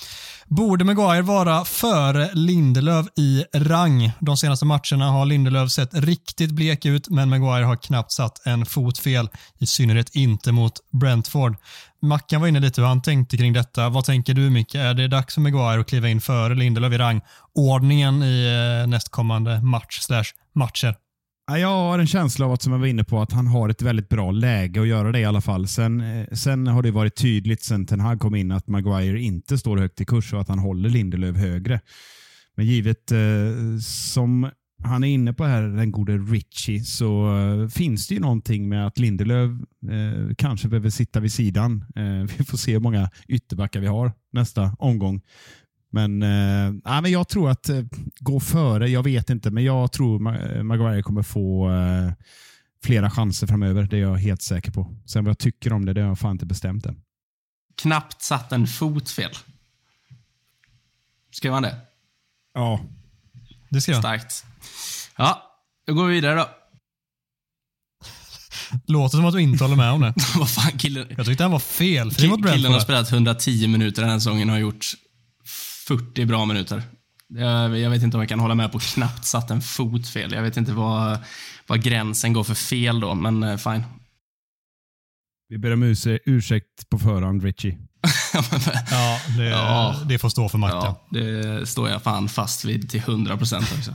Borde 0.49 0.85
Maguire 0.85 1.23
vara 1.23 1.65
före 1.65 2.31
Lindelöf 2.33 3.07
i 3.17 3.45
rang? 3.55 4.13
De 4.21 4.37
senaste 4.37 4.65
matcherna 4.67 5.11
har 5.11 5.27
Lindelöf 5.27 5.71
sett 5.71 5.95
riktigt 5.95 6.51
blek 6.51 6.85
ut 6.85 7.09
men 7.09 7.29
Maguire 7.29 7.65
har 7.65 7.77
knappt 7.77 8.13
satt 8.13 8.47
en 8.47 8.67
fot 8.67 8.99
fel, 8.99 9.29
i 9.59 9.67
synnerhet 9.67 10.15
inte 10.15 10.53
mot 10.53 10.73
Brentford. 11.01 11.57
Mackan 12.03 12.41
var 12.41 12.49
inne 12.49 12.61
lite 12.61 12.81
hur 12.81 12.89
han 12.89 13.03
tänkte 13.03 13.37
kring 13.37 13.53
detta. 13.53 13.89
Vad 13.89 14.05
tänker 14.05 14.35
du 14.35 14.51
Micke? 14.51 14.75
Är 14.75 14.95
det 14.95 15.09
dags 15.09 15.35
för 15.35 15.41
Maguire 15.41 15.81
att 15.81 15.89
kliva 15.89 16.09
in 16.09 16.21
före 16.21 16.55
Lindelöf 16.55 16.93
i 16.93 16.99
rangordningen 16.99 18.23
i 18.23 18.47
eh, 18.83 18.89
nästkommande 18.89 19.61
match 19.63 20.01
slash 20.01 20.27
matcher? 20.55 20.95
Jag 21.49 21.69
har 21.69 21.99
en 21.99 22.07
känsla 22.07 22.47
av 22.47 22.53
att, 22.53 22.63
som 22.63 22.73
jag 22.73 22.79
var 22.79 22.87
inne 22.87 23.05
på, 23.05 23.21
att 23.21 23.33
han 23.33 23.47
har 23.47 23.69
ett 23.69 23.83
väldigt 23.83 24.09
bra 24.09 24.31
läge 24.31 24.81
att 24.81 24.87
göra 24.87 25.13
det 25.13 25.21
i 25.21 25.25
alla 25.25 25.41
fall. 25.41 25.69
Sen, 25.69 26.01
eh, 26.01 26.27
sen 26.33 26.67
har 26.67 26.83
det 26.83 26.91
varit 26.91 27.17
tydligt 27.17 27.63
sen 27.63 27.87
Ten 27.87 28.01
Hag 28.01 28.21
kom 28.21 28.35
in 28.35 28.53
att 28.53 28.69
Maguire 28.69 29.21
inte 29.21 29.59
står 29.59 29.77
högt 29.77 30.01
i 30.01 30.05
kurs 30.05 30.33
och 30.33 30.41
att 30.41 30.49
han 30.49 30.59
håller 30.59 30.89
Lindelöf 30.89 31.37
högre. 31.37 31.81
Men 32.57 32.67
givet, 32.67 33.13
eh, 33.13 33.19
som 33.83 34.51
han 34.85 35.05
är 35.05 35.09
inne 35.09 35.33
på 35.33 35.45
här, 35.45 35.63
den 35.63 35.93
gode 35.93 36.19
Richie, 36.19 36.81
så 36.81 37.39
eh, 37.39 37.69
finns 37.69 38.09
det 38.09 38.15
ju 38.15 38.21
någonting 38.21 38.69
med 38.69 38.87
att 38.87 38.99
Lindelöf 38.99 39.51
eh, 39.91 40.35
kanske 40.39 40.69
behöver 40.69 40.91
sitta 40.91 41.21
vid 41.21 41.33
sidan. 41.33 41.85
Eh, 41.97 42.37
vi 42.39 42.45
får 42.45 42.59
se 42.59 42.73
hur 42.73 42.81
många 42.81 43.11
ytterbackar 43.29 43.81
vi 43.81 43.87
har 43.87 44.13
nästa 44.33 44.77
omgång. 44.79 45.21
Men, 45.97 46.23
äh, 46.23 47.01
men 47.03 47.11
jag 47.11 47.29
tror 47.29 47.51
att 47.51 47.71
gå 48.21 48.41
före, 48.41 48.89
jag 48.89 49.03
vet 49.03 49.31
inte, 49.31 49.51
men 49.51 49.65
jag 49.65 49.93
tror 49.93 50.19
Maguire 50.63 51.03
kommer 51.03 51.23
få 51.23 51.71
flera 52.85 53.11
chanser 53.11 53.47
framöver. 53.47 53.83
Det 53.83 53.97
är 53.97 54.01
jag 54.01 54.17
helt 54.17 54.43
säker 54.43 54.73
på. 54.73 54.95
Sen 55.07 55.25
vad 55.25 55.31
jag 55.31 55.39
tycker 55.39 55.73
om 55.73 55.85
det, 55.85 55.93
det 55.93 56.01
har 56.01 56.09
jag 56.09 56.19
fan 56.19 56.33
inte 56.33 56.47
bestämt 56.47 56.87
än. 56.87 57.01
Knappt 57.77 58.23
satt 58.23 58.53
en 58.53 58.67
fot 58.67 59.11
fel. 59.11 59.31
Skrev 61.31 61.53
han 61.53 61.63
det? 61.63 61.77
Ja. 62.55 62.81
Det 63.71 63.81
skrev 63.81 63.95
han. 63.95 64.03
Starkt. 64.03 64.45
Ja, 65.17 65.43
då 65.87 65.95
går 65.95 66.07
vi 66.07 66.15
vidare 66.15 66.35
då. 66.35 66.49
Låter 68.93 69.17
som 69.17 69.27
att 69.27 69.35
du 69.35 69.41
inte 69.41 69.65
håller 69.65 69.77
med 69.77 69.93
om 69.93 70.01
det. 70.01 70.15
Vad 70.39 70.51
fan, 70.51 70.79
killen... 70.79 71.07
Jag 71.17 71.27
tyckte 71.27 71.45
han 71.45 71.53
var 71.53 71.59
fel. 71.59 72.15
killen 72.15 72.73
har 72.73 72.81
spelat 72.81 73.13
110 73.13 73.69
minuter 73.69 74.03
den 74.03 74.11
här 74.11 74.19
säsongen 74.19 74.49
och 74.49 74.55
har 74.55 74.61
gjort 74.61 74.87
40 75.89 76.25
bra 76.27 76.45
minuter. 76.45 76.83
Jag, 77.29 77.79
jag, 77.79 77.91
vet 77.91 78.03
inte 78.03 78.17
om 78.17 78.21
jag 78.21 78.29
kan 78.29 78.41
hålla 78.41 78.55
med 78.55 78.73
på 78.73 78.79
knappt 78.79 79.25
satt 79.25 79.51
en 79.51 79.63
fot 79.63 80.09
fel. 80.09 80.33
Jag 80.33 80.43
vet 80.43 80.57
inte 80.57 80.73
vad, 80.73 81.19
vad 81.67 81.83
gränsen 81.83 82.33
går 82.33 82.45
för 82.45 82.55
fel 82.55 83.01
då, 83.01 83.15
men 83.15 83.43
uh, 83.43 83.57
fine. 83.57 83.85
Vi 85.49 85.59
ber 85.59 85.73
om 85.73 85.95
ursäkt 86.25 86.89
på 86.91 86.99
förhand, 86.99 87.43
Richie. 87.43 87.79
ja, 88.91 89.21
det, 89.37 89.45
ja, 89.45 89.97
det 90.09 90.19
får 90.19 90.29
stå 90.29 90.49
för 90.49 90.59
Martin. 90.59 90.79
Ja, 90.79 91.07
det 91.11 91.67
står 91.69 91.89
jag 91.89 92.03
fan 92.03 92.29
fast 92.29 92.65
vid 92.65 92.91
till 92.91 93.01
100 93.01 93.37
procent 93.37 93.75
också. 93.79 93.95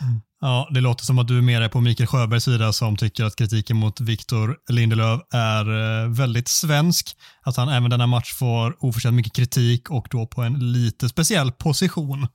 Ja, 0.40 0.68
det 0.70 0.80
låter 0.80 1.04
som 1.04 1.18
att 1.18 1.28
du 1.28 1.38
är 1.38 1.42
mer 1.42 1.68
på 1.68 1.80
Mikael 1.80 2.06
Sjöbergs 2.06 2.44
sida 2.44 2.72
som 2.72 2.96
tycker 2.96 3.24
att 3.24 3.36
kritiken 3.36 3.76
mot 3.76 4.00
Victor 4.00 4.56
Lindelöf 4.68 5.20
är 5.34 5.64
eh, 6.04 6.10
väldigt 6.10 6.48
svensk. 6.48 7.16
Att 7.42 7.56
han 7.56 7.68
även 7.68 7.90
denna 7.90 8.06
match 8.06 8.34
får 8.34 8.84
oförtjänt 8.84 9.14
mycket 9.14 9.32
kritik 9.32 9.90
och 9.90 10.06
då 10.10 10.26
på 10.26 10.42
en 10.42 10.72
lite 10.72 11.08
speciell 11.08 11.52
position. 11.52 12.26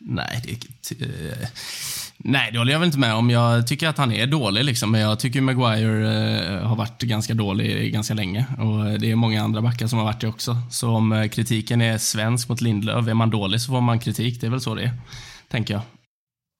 Nej, 0.00 0.42
det, 0.88 1.04
eh, 1.04 1.48
nej, 2.16 2.52
det 2.52 2.58
håller 2.58 2.72
jag 2.72 2.78
väl 2.78 2.86
inte 2.86 2.98
med 2.98 3.14
om. 3.14 3.30
Jag 3.30 3.66
tycker 3.66 3.88
att 3.88 3.98
han 3.98 4.12
är 4.12 4.26
dålig, 4.26 4.64
liksom. 4.64 4.90
men 4.90 5.00
jag 5.00 5.20
tycker 5.20 5.40
Maguire 5.40 6.58
eh, 6.58 6.66
har 6.66 6.76
varit 6.76 7.02
ganska 7.02 7.34
dålig 7.34 7.92
ganska 7.92 8.14
länge. 8.14 8.46
Och 8.58 9.00
Det 9.00 9.10
är 9.10 9.16
många 9.16 9.42
andra 9.42 9.62
backar 9.62 9.86
som 9.86 9.98
har 9.98 10.06
varit 10.06 10.20
det 10.20 10.28
också. 10.28 10.56
Så 10.70 10.90
om 10.90 11.28
kritiken 11.32 11.80
är 11.80 11.98
svensk 11.98 12.48
mot 12.48 12.60
Lindelöf, 12.60 13.08
är 13.08 13.14
man 13.14 13.30
dålig 13.30 13.60
så 13.60 13.72
får 13.72 13.80
man 13.80 13.98
kritik. 13.98 14.40
Det 14.40 14.46
är 14.46 14.50
väl 14.50 14.60
så 14.60 14.74
det 14.74 14.82
är, 14.82 14.92
tänker 15.48 15.74
jag. 15.74 15.82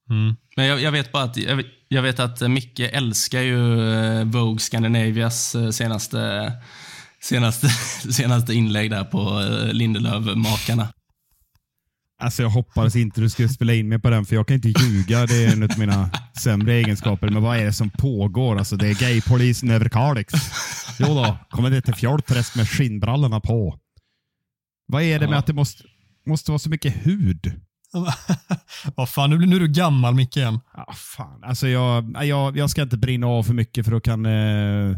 Mm. 0.09 0.35
Men 0.55 0.65
jag, 0.65 0.81
jag, 0.81 0.91
vet 0.91 1.11
bara 1.11 1.23
att, 1.23 1.37
jag, 1.37 1.63
jag, 1.87 2.01
vet 2.01 2.19
att 2.19 2.51
Micke 2.51 2.79
älskar 2.79 3.41
ju 3.41 3.89
eh, 3.93 4.25
Vogue 4.25 4.59
Scandinavias 4.59 5.55
eh, 5.55 5.69
senaste, 5.69 6.53
senaste, 7.21 7.69
senaste 8.13 8.53
inlägg 8.53 8.91
där 8.91 9.03
på 9.03 9.41
eh, 9.41 9.73
Lindelöf-makarna. 9.73 10.87
Alltså 12.17 12.41
jag 12.41 12.49
hoppades 12.49 12.95
inte 12.95 13.21
du 13.21 13.29
skulle 13.29 13.49
spela 13.49 13.73
in 13.73 13.89
mig 13.89 13.99
på 13.99 14.09
den, 14.09 14.25
för 14.25 14.35
jag 14.35 14.47
kan 14.47 14.55
inte 14.55 14.73
ljuga. 14.83 15.25
Det 15.25 15.45
är 15.45 15.53
en 15.53 15.63
av 15.63 15.79
mina 15.79 16.09
sämre 16.41 16.73
egenskaper. 16.73 17.29
Men 17.29 17.43
vad 17.43 17.57
är 17.57 17.65
det 17.65 17.73
som 17.73 17.89
pågår? 17.89 18.57
Alltså, 18.57 18.75
det 18.75 18.87
är 18.87 18.93
gaypolisen 18.93 19.71
över 19.71 19.89
Kalix. 19.89 20.33
Jo 20.99 21.07
då, 21.07 21.37
kommer 21.49 21.69
det 21.69 21.81
till 21.81 21.95
Fjordträsk 21.95 22.55
med 22.55 22.69
skinnbrallorna 22.69 23.39
på. 23.39 23.79
Vad 24.87 25.03
är 25.03 25.19
det 25.19 25.27
med 25.27 25.39
att 25.39 25.47
det 25.47 25.53
måste, 25.53 25.83
måste 26.25 26.51
vara 26.51 26.59
så 26.59 26.69
mycket 26.69 27.05
hud? 27.05 27.64
Vad 28.95 29.09
fan, 29.09 29.29
nu, 29.29 29.45
nu 29.45 29.55
är 29.55 29.59
du 29.59 29.67
gammal 29.67 30.15
Micke 30.15 30.37
igen. 30.37 30.59
Ja, 30.73 30.93
fan. 30.93 31.43
Alltså 31.43 31.67
jag, 31.67 32.15
jag, 32.23 32.57
jag 32.57 32.69
ska 32.69 32.81
inte 32.81 32.97
brinna 32.97 33.27
av 33.27 33.43
för 33.43 33.53
mycket 33.53 33.85
för 33.85 33.91
då 33.91 33.99
kan 33.99 34.25
eh, 34.25 34.97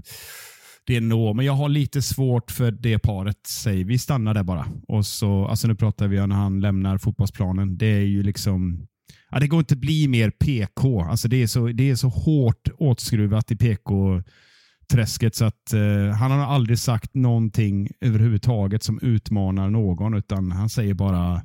det 0.87 0.99
nå. 0.99 1.33
Men 1.33 1.45
jag 1.45 1.53
har 1.53 1.69
lite 1.69 2.01
svårt 2.01 2.51
för 2.51 2.71
det 2.71 2.99
paret. 2.99 3.47
Säg, 3.47 3.83
vi 3.83 3.99
stannar 3.99 4.33
där 4.33 4.43
bara. 4.43 4.65
Och 4.87 5.05
så, 5.05 5.47
alltså 5.47 5.67
nu 5.67 5.75
pratar 5.75 6.07
vi 6.07 6.19
om 6.19 6.29
när 6.29 6.35
han 6.35 6.59
lämnar 6.59 6.97
fotbollsplanen. 6.97 7.77
Det 7.77 7.87
är 7.87 8.05
ju 8.05 8.23
liksom 8.23 8.87
Ja, 9.31 9.39
det 9.39 9.47
går 9.47 9.59
inte 9.59 9.73
att 9.73 9.79
bli 9.79 10.07
mer 10.07 10.29
PK. 10.29 11.01
Alltså 11.01 11.27
det, 11.27 11.43
är 11.43 11.47
så, 11.47 11.67
det 11.67 11.89
är 11.89 11.95
så 11.95 12.07
hårt 12.07 12.69
åtskruvat 12.77 13.51
i 13.51 13.55
PK-träsket 13.55 15.35
så 15.35 15.45
att 15.45 15.73
eh, 15.73 16.15
han 16.19 16.31
har 16.31 16.39
aldrig 16.39 16.79
sagt 16.79 17.13
någonting 17.13 17.89
överhuvudtaget 18.01 18.83
som 18.83 18.99
utmanar 19.01 19.69
någon 19.69 20.13
utan 20.13 20.51
han 20.51 20.69
säger 20.69 20.93
bara 20.93 21.41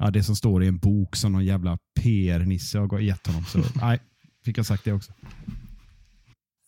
ja, 0.00 0.10
det 0.10 0.22
som 0.22 0.36
står 0.36 0.64
i 0.64 0.66
en 0.66 0.78
bok 0.78 1.16
som 1.16 1.32
någon 1.32 1.44
jävla 1.44 1.78
PR-nisse 2.00 2.78
har 2.78 2.98
gett 2.98 3.26
honom. 3.26 3.44
Så 3.44 3.58
nej, 3.74 3.98
fick 4.44 4.58
jag 4.58 4.66
sagt 4.66 4.84
det 4.84 4.92
också. 4.92 5.12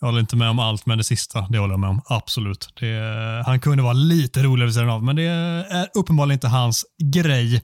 Jag 0.01 0.09
håller 0.09 0.20
inte 0.20 0.37
med 0.37 0.51
om 0.51 0.59
allt, 0.59 0.87
men 0.87 0.99
det 0.99 1.05
sista, 1.05 1.47
det 1.51 1.59
håller 1.59 1.72
jag 1.72 1.80
med 1.80 1.91
om. 1.91 2.01
Absolut. 2.07 2.68
Det, 2.80 3.43
han 3.47 3.61
kunde 3.61 3.83
vara 3.83 3.93
lite 3.93 4.43
roligare 4.43 4.66
vid 4.66 4.74
sidan 4.74 4.91
av, 4.91 5.05
men 5.05 5.16
det 5.16 5.22
är 5.22 5.89
uppenbarligen 5.95 6.37
inte 6.37 6.49
hans 6.49 6.85
grej. 7.12 7.55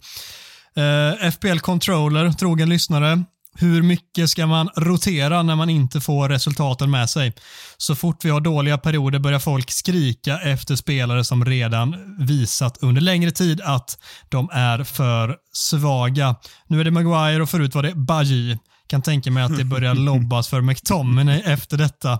Uh, 0.78 1.30
FPL 1.30 1.58
Controller, 1.58 2.32
trogen 2.32 2.68
lyssnare, 2.68 3.24
hur 3.54 3.82
mycket 3.82 4.30
ska 4.30 4.46
man 4.46 4.68
rotera 4.76 5.42
när 5.42 5.56
man 5.56 5.70
inte 5.70 6.00
får 6.00 6.28
resultaten 6.28 6.90
med 6.90 7.10
sig? 7.10 7.32
Så 7.76 7.94
fort 7.94 8.24
vi 8.24 8.30
har 8.30 8.40
dåliga 8.40 8.78
perioder 8.78 9.18
börjar 9.18 9.38
folk 9.38 9.70
skrika 9.70 10.38
efter 10.38 10.76
spelare 10.76 11.24
som 11.24 11.44
redan 11.44 12.16
visat 12.18 12.78
under 12.80 13.00
längre 13.00 13.30
tid 13.30 13.60
att 13.60 13.98
de 14.28 14.48
är 14.52 14.84
för 14.84 15.36
svaga. 15.52 16.36
Nu 16.66 16.80
är 16.80 16.84
det 16.84 16.90
Maguire 16.90 17.42
och 17.42 17.50
förut 17.50 17.74
var 17.74 17.82
det 17.82 17.94
Bajy. 17.94 18.58
Kan 18.86 19.02
tänka 19.02 19.30
mig 19.30 19.42
att 19.42 19.56
det 19.56 19.64
börjar 19.64 19.94
lobbas 20.04 20.48
för 20.48 20.60
McTominay 20.60 21.40
efter 21.40 21.76
detta. 21.76 22.18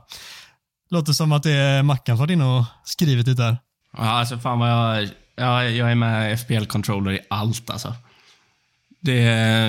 Låter 0.91 1.13
som 1.13 1.33
att 1.33 1.43
det 1.43 1.53
är 1.53 1.83
Mackan 1.83 2.17
som 2.17 2.21
varit 2.21 2.31
inne 2.31 2.45
och 2.45 2.65
skrivit 2.85 3.27
det 3.27 3.35
där. 3.35 3.59
Ja, 3.97 4.11
alltså 4.11 4.39
fan 4.39 4.59
vad 4.59 4.71
jag, 4.71 5.09
jag, 5.37 5.71
jag 5.71 5.91
är 5.91 5.95
med 5.95 6.39
FPL-controller 6.39 7.13
i 7.13 7.21
allt 7.31 7.71
alltså. 7.71 7.95
Det, 9.01 9.23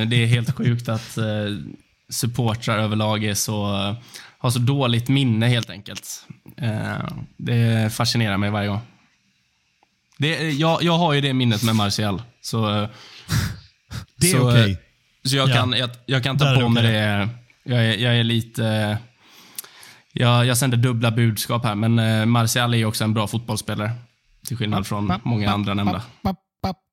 det 0.05 0.23
är 0.23 0.25
helt 0.25 0.55
sjukt 0.55 0.89
att 0.89 1.17
eh, 1.17 1.25
supportrar 2.09 2.77
överlag 2.77 3.23
är 3.23 3.33
så, 3.33 3.65
har 4.37 4.49
så 4.49 4.59
dåligt 4.59 5.07
minne 5.07 5.47
helt 5.47 5.69
enkelt. 5.69 6.25
Eh, 6.57 7.09
det 7.37 7.93
fascinerar 7.93 8.37
mig 8.37 8.49
varje 8.49 8.67
gång. 8.67 8.81
Det, 10.17 10.51
jag, 10.51 10.83
jag 10.83 10.97
har 10.97 11.13
ju 11.13 11.21
det 11.21 11.33
minnet 11.33 11.63
med 11.63 11.75
Martial. 11.75 12.21
Så, 12.41 12.87
det 14.15 14.31
är 14.31 14.39
okej. 14.39 14.63
Okay. 14.63 14.77
Så 15.23 15.35
jag, 15.35 15.53
kan, 15.53 15.73
jag, 15.73 15.89
jag 16.05 16.23
kan 16.23 16.37
ta 16.37 16.55
på 16.55 16.69
mig 16.69 16.83
det. 16.83 17.29
Jag 17.63 17.85
är, 17.85 17.97
jag 17.97 18.17
är 18.17 18.23
lite... 18.23 18.97
Jag, 20.13 20.45
jag 20.45 20.57
sänder 20.57 20.77
dubbla 20.77 21.11
budskap 21.11 21.63
här, 21.63 21.75
men 21.75 21.99
eh, 21.99 22.25
Martial 22.25 22.73
är 22.73 22.77
ju 22.77 22.85
också 22.85 23.03
en 23.03 23.13
bra 23.13 23.27
fotbollsspelare. 23.27 23.91
Till 24.47 24.57
skillnad 24.57 24.87
från 24.87 25.13
många 25.23 25.51
andra 25.51 25.73
nämnda. 25.73 26.01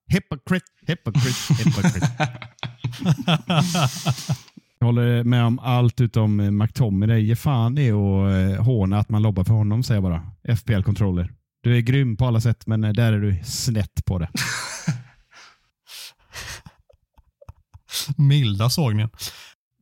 Hypocrite, 0.09 0.67
hypocrite, 0.87 1.55
hypocrite. 1.55 2.09
Jag 4.79 4.87
håller 4.87 5.25
med 5.25 5.45
om 5.45 5.59
allt 5.59 6.01
utom 6.01 6.59
McTominay. 6.59 7.21
Ge 7.21 7.37
fan 7.37 7.79
i 7.79 7.91
att 7.91 8.57
eh, 8.57 8.65
håna 8.65 8.99
att 8.99 9.09
man 9.09 9.23
lobbar 9.23 9.45
för 9.45 9.55
honom, 9.55 9.83
säger 9.83 10.03
jag 10.03 10.11
bara. 10.11 10.57
FPL-controller. 10.57 11.33
Du 11.63 11.77
är 11.77 11.81
grym 11.81 12.17
på 12.17 12.27
alla 12.27 12.41
sätt, 12.41 12.67
men 12.67 12.85
eh, 12.85 12.93
där 12.93 13.13
är 13.13 13.21
du 13.21 13.45
snett 13.45 14.05
på 14.05 14.19
det. 14.19 14.29
Milda 18.17 18.71
sågningen. 18.71 19.11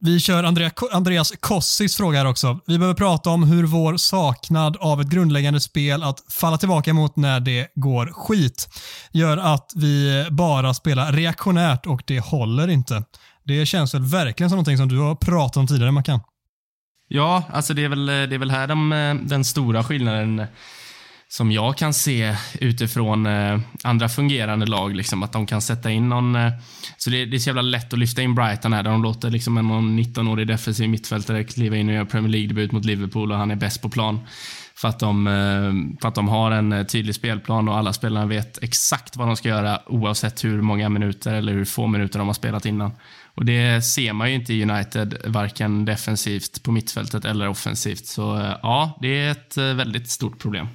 Vi 0.05 0.21
kör 0.21 0.45
Andrea, 0.45 0.71
Andreas 0.93 1.33
Kossis 1.41 1.97
fråga 1.97 2.19
här 2.19 2.27
också. 2.27 2.61
Vi 2.67 2.79
behöver 2.79 2.95
prata 2.95 3.31
om 3.31 3.43
hur 3.43 3.65
vår 3.65 3.97
saknad 3.97 4.77
av 4.77 5.01
ett 5.01 5.07
grundläggande 5.07 5.61
spel 5.61 6.03
att 6.03 6.25
falla 6.29 6.59
tillbaka 6.59 6.95
mot 6.95 7.17
när 7.17 7.41
det 7.41 7.69
går 7.75 8.07
skit 8.07 8.69
gör 9.13 9.37
att 9.37 9.73
vi 9.75 10.27
bara 10.31 10.75
spelar 10.75 11.13
reaktionärt 11.13 11.87
och 11.87 12.03
det 12.07 12.21
håller 12.21 12.69
inte. 12.69 13.05
Det 13.45 13.67
känns 13.67 13.95
väl 13.95 14.03
verkligen 14.03 14.51
som 14.51 14.57
någonting 14.57 14.77
som 14.77 14.89
du 14.89 14.99
har 14.99 15.15
pratat 15.15 15.57
om 15.57 15.67
tidigare, 15.67 15.93
Mackan? 15.93 16.21
Ja, 17.09 17.43
alltså 17.53 17.75
det 17.75 17.85
är 17.85 17.89
väl, 17.89 18.07
det 18.07 18.35
är 18.35 18.39
väl 18.39 18.51
här 18.51 18.67
de, 18.67 18.93
eh, 18.93 19.15
den 19.15 19.45
stora 19.45 19.85
skillnaden 19.85 20.47
som 21.37 21.53
jag 21.53 21.77
kan 21.77 21.95
se 21.95 22.37
utifrån 22.61 23.27
eh, 23.27 23.61
andra 23.83 24.09
fungerande 24.09 24.67
lag, 24.67 24.95
liksom, 24.95 25.23
att 25.23 25.33
de 25.33 25.47
kan 25.47 25.63
sätta 25.63 25.91
in 25.91 26.09
någon... 26.09 26.37
Eh, 26.37 26.53
så 26.97 27.11
det, 27.11 27.25
det, 27.25 27.37
är 27.37 27.39
så 27.39 27.49
jävla 27.49 27.63
lätt 27.63 27.93
att 27.93 27.99
lyfta 27.99 28.23
in 28.23 28.35
Brighton 28.35 28.73
här, 28.73 28.83
där 28.83 28.91
de 28.91 29.03
låter 29.03 29.31
liksom 29.31 29.57
en 29.57 29.99
19-årig 29.99 30.47
defensiv 30.47 30.89
mittfältare 30.89 31.45
kliva 31.45 31.77
in 31.77 31.89
och 31.89 31.95
göra 31.95 32.05
Premier 32.05 32.31
League-debut 32.31 32.73
mot 32.73 32.85
Liverpool 32.85 33.33
och 33.33 33.39
han 33.39 33.51
är 33.51 33.57
bäst 33.57 33.83
på 33.83 33.91
plan. 33.91 34.21
För 34.77 34.89
att, 34.89 34.99
de, 34.99 35.27
eh, 35.27 36.01
för 36.01 36.09
att 36.09 36.15
de 36.15 36.29
har 36.29 36.51
en 36.51 36.73
eh, 36.73 36.87
tydlig 36.87 37.15
spelplan 37.15 37.69
och 37.69 37.77
alla 37.77 37.93
spelarna 37.93 38.27
vet 38.27 38.63
exakt 38.63 39.17
vad 39.17 39.27
de 39.27 39.37
ska 39.37 39.49
göra 39.49 39.81
oavsett 39.87 40.45
hur 40.45 40.61
många 40.61 40.89
minuter 40.89 41.35
eller 41.35 41.53
hur 41.53 41.65
få 41.65 41.87
minuter 41.87 42.19
de 42.19 42.29
har 42.29 42.35
spelat 42.35 42.67
innan. 42.67 42.93
Och 43.35 43.45
Det 43.45 43.85
ser 43.85 44.13
man 44.13 44.29
ju 44.29 44.35
inte 44.35 44.55
i 44.55 44.63
United, 44.63 45.17
varken 45.25 45.85
defensivt 45.85 46.63
på 46.63 46.73
mittfältet 46.73 47.25
eller 47.25 47.49
offensivt. 47.49 48.07
Så 48.07 48.37
eh, 48.37 48.57
ja, 48.63 48.99
det 49.01 49.09
är 49.09 49.31
ett 49.31 49.57
eh, 49.57 49.75
väldigt 49.75 50.09
stort 50.11 50.39
problem. 50.39 50.67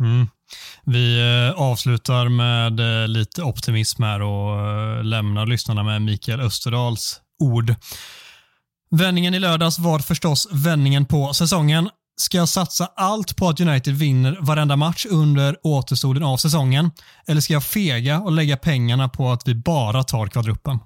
Mm. 0.00 0.26
Vi 0.84 1.18
eh, 1.20 1.60
avslutar 1.60 2.28
med 2.28 3.02
eh, 3.02 3.08
lite 3.08 3.42
optimism 3.42 4.02
här 4.02 4.22
och 4.22 4.60
eh, 4.60 5.04
lämnar 5.04 5.46
lyssnarna 5.46 5.82
med 5.82 6.02
Mikael 6.02 6.40
Österdals 6.40 7.20
ord. 7.38 7.74
Vändningen 8.90 9.34
i 9.34 9.38
lördags 9.38 9.78
var 9.78 9.98
förstås 9.98 10.48
vändningen 10.52 11.04
på 11.04 11.34
säsongen. 11.34 11.90
Ska 12.16 12.36
jag 12.36 12.48
satsa 12.48 12.88
allt 12.96 13.36
på 13.36 13.48
att 13.48 13.60
United 13.60 13.94
vinner 13.94 14.38
varenda 14.40 14.76
match 14.76 15.06
under 15.10 15.56
återstoden 15.62 16.22
av 16.22 16.36
säsongen? 16.36 16.90
Eller 17.26 17.40
ska 17.40 17.52
jag 17.52 17.64
fega 17.64 18.20
och 18.20 18.32
lägga 18.32 18.56
pengarna 18.56 19.08
på 19.08 19.32
att 19.32 19.48
vi 19.48 19.54
bara 19.54 20.04
tar 20.04 20.26
kvadruppen? 20.26 20.78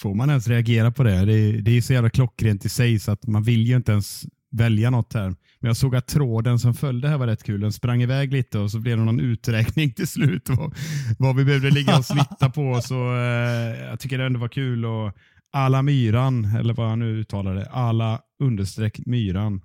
Får 0.00 0.14
man 0.14 0.30
ens 0.30 0.46
reagera 0.48 0.90
på 0.90 1.02
det? 1.02 1.24
Det 1.24 1.32
är, 1.32 1.52
det 1.52 1.76
är 1.76 1.80
så 1.80 1.92
jävla 1.92 2.10
klockrent 2.10 2.64
i 2.64 2.68
sig 2.68 2.98
så 2.98 3.12
att 3.12 3.26
man 3.26 3.42
vill 3.42 3.66
ju 3.66 3.76
inte 3.76 3.92
ens 3.92 4.24
välja 4.50 4.90
något 4.90 5.14
här. 5.14 5.28
Men 5.60 5.68
jag 5.68 5.76
såg 5.76 5.96
att 5.96 6.06
tråden 6.06 6.58
som 6.58 6.74
följde 6.74 7.08
här 7.08 7.18
var 7.18 7.26
rätt 7.26 7.42
kul. 7.42 7.60
Den 7.60 7.72
sprang 7.72 8.02
iväg 8.02 8.32
lite 8.32 8.58
och 8.58 8.70
så 8.70 8.78
blev 8.78 8.98
det 8.98 9.04
någon 9.04 9.20
uträkning 9.20 9.92
till 9.96 10.08
slut 10.08 10.48
vad, 10.48 10.74
vad 11.18 11.36
vi 11.36 11.44
behövde 11.44 11.70
ligga 11.70 11.98
och 11.98 12.04
snitta 12.04 12.50
på. 12.50 12.80
Så 12.80 13.14
eh, 13.14 13.88
Jag 13.88 14.00
tycker 14.00 14.18
det 14.18 14.24
ändå 14.24 14.40
var 14.40 14.48
kul. 14.48 14.84
Och 14.84 15.12
Ala 15.52 15.82
Myran, 15.82 16.44
eller 16.44 16.74
vad 16.74 16.88
han 16.88 16.98
nu 16.98 17.06
uttalar 17.06 17.54
det, 17.54 17.68
Ala 17.70 18.20
understreck 18.42 19.06
Myran. 19.06 19.60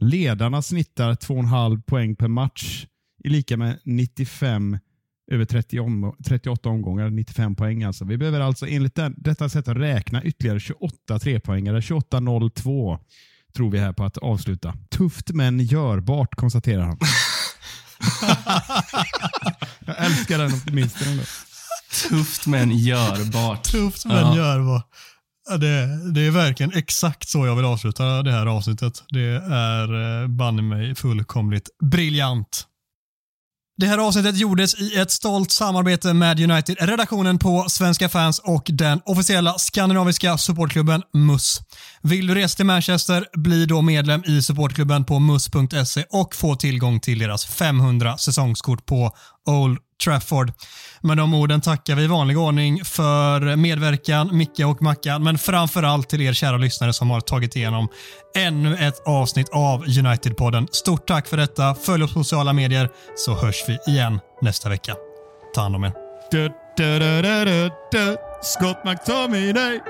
Ledarna 0.00 0.62
snittar 0.62 1.14
2,5 1.14 1.82
poäng 1.82 2.16
per 2.16 2.28
match 2.28 2.86
i 3.24 3.28
lika 3.28 3.56
med 3.56 3.78
95 3.84 4.78
över 5.30 5.44
30 5.44 5.80
om, 5.80 6.16
38 6.26 6.68
omgångar, 6.68 7.10
95 7.10 7.56
poäng 7.56 7.82
alltså. 7.82 8.04
Vi 8.04 8.16
behöver 8.16 8.40
alltså 8.40 8.66
enligt 8.66 8.94
den, 8.94 9.14
detta 9.16 9.48
sätt 9.48 9.68
att 9.68 9.76
räkna 9.76 10.24
ytterligare 10.24 10.60
28 10.60 11.18
trepoängare, 11.18 11.80
28-02 11.80 12.98
tror 13.56 13.70
vi 13.70 13.78
här 13.78 13.92
på 13.92 14.04
att 14.04 14.16
avsluta. 14.18 14.74
Tufft 14.90 15.30
men 15.30 15.60
görbart 15.60 16.34
konstaterar 16.34 16.82
han. 16.82 16.98
Jag 19.86 20.04
älskar 20.04 20.38
den 20.38 20.54
optimismen. 20.54 21.20
Tufft 22.08 22.46
men 22.46 22.70
görbart. 22.78 23.64
Tufft 23.64 24.04
men 24.06 24.16
Ja. 24.16 24.36
görbart. 24.36 24.86
Ja, 25.50 25.56
det, 25.56 26.12
det 26.12 26.20
är 26.26 26.30
verkligen 26.30 26.72
exakt 26.74 27.28
så 27.28 27.46
jag 27.46 27.56
vill 27.56 27.64
avsluta 27.64 28.22
det 28.22 28.32
här 28.32 28.46
avsnittet. 28.46 29.02
Det 29.08 29.26
är 29.52 30.22
eh, 30.22 30.28
banne 30.28 30.62
mig 30.62 30.94
fullkomligt 30.94 31.68
briljant. 31.82 32.66
Det 33.80 33.86
här 33.86 33.98
avsnittet 33.98 34.36
gjordes 34.36 34.74
i 34.74 34.96
ett 34.96 35.10
stolt 35.10 35.50
samarbete 35.50 36.14
med 36.14 36.40
United, 36.50 36.76
redaktionen 36.80 37.38
på 37.38 37.64
Svenska 37.68 38.08
fans 38.08 38.38
och 38.38 38.62
den 38.68 39.00
officiella 39.04 39.58
skandinaviska 39.58 40.38
supportklubben 40.38 41.02
MUS. 41.14 41.60
Vill 42.02 42.26
du 42.26 42.34
resa 42.34 42.56
till 42.56 42.66
Manchester, 42.66 43.26
bli 43.32 43.66
då 43.66 43.82
medlem 43.82 44.24
i 44.26 44.42
supportklubben 44.42 45.04
på 45.04 45.18
mus.se 45.18 46.04
och 46.10 46.34
få 46.34 46.56
tillgång 46.56 47.00
till 47.00 47.18
deras 47.18 47.46
500 47.46 48.18
säsongskort 48.18 48.86
på 48.86 49.16
Old 49.46 49.78
Trafford. 50.04 50.52
Med 51.00 51.16
de 51.16 51.34
orden 51.34 51.60
tackar 51.60 51.94
vi 51.94 52.02
i 52.02 52.06
vanlig 52.06 52.38
ordning 52.38 52.84
för 52.84 53.56
medverkan, 53.56 54.36
Micke 54.36 54.60
och 54.60 54.82
Mackan, 54.82 55.22
men 55.22 55.38
framförallt 55.38 56.08
till 56.08 56.20
er 56.20 56.32
kära 56.32 56.56
lyssnare 56.56 56.92
som 56.92 57.10
har 57.10 57.20
tagit 57.20 57.56
igenom 57.56 57.88
ännu 58.36 58.76
ett 58.76 59.02
avsnitt 59.06 59.48
av 59.52 59.84
United-podden. 59.84 60.68
Stort 60.72 61.06
tack 61.06 61.26
för 61.26 61.36
detta. 61.36 61.74
Följ 61.74 62.04
oss 62.04 62.14
på 62.14 62.24
sociala 62.24 62.52
medier 62.52 62.88
så 63.16 63.34
hörs 63.34 63.64
vi 63.68 63.92
igen 63.92 64.20
nästa 64.42 64.68
vecka. 64.68 64.94
Ta 65.54 65.60
hand 65.60 65.76
om 65.76 65.84
er. 65.84 65.92
Scott 68.42 68.84
McTominay. 68.84 69.80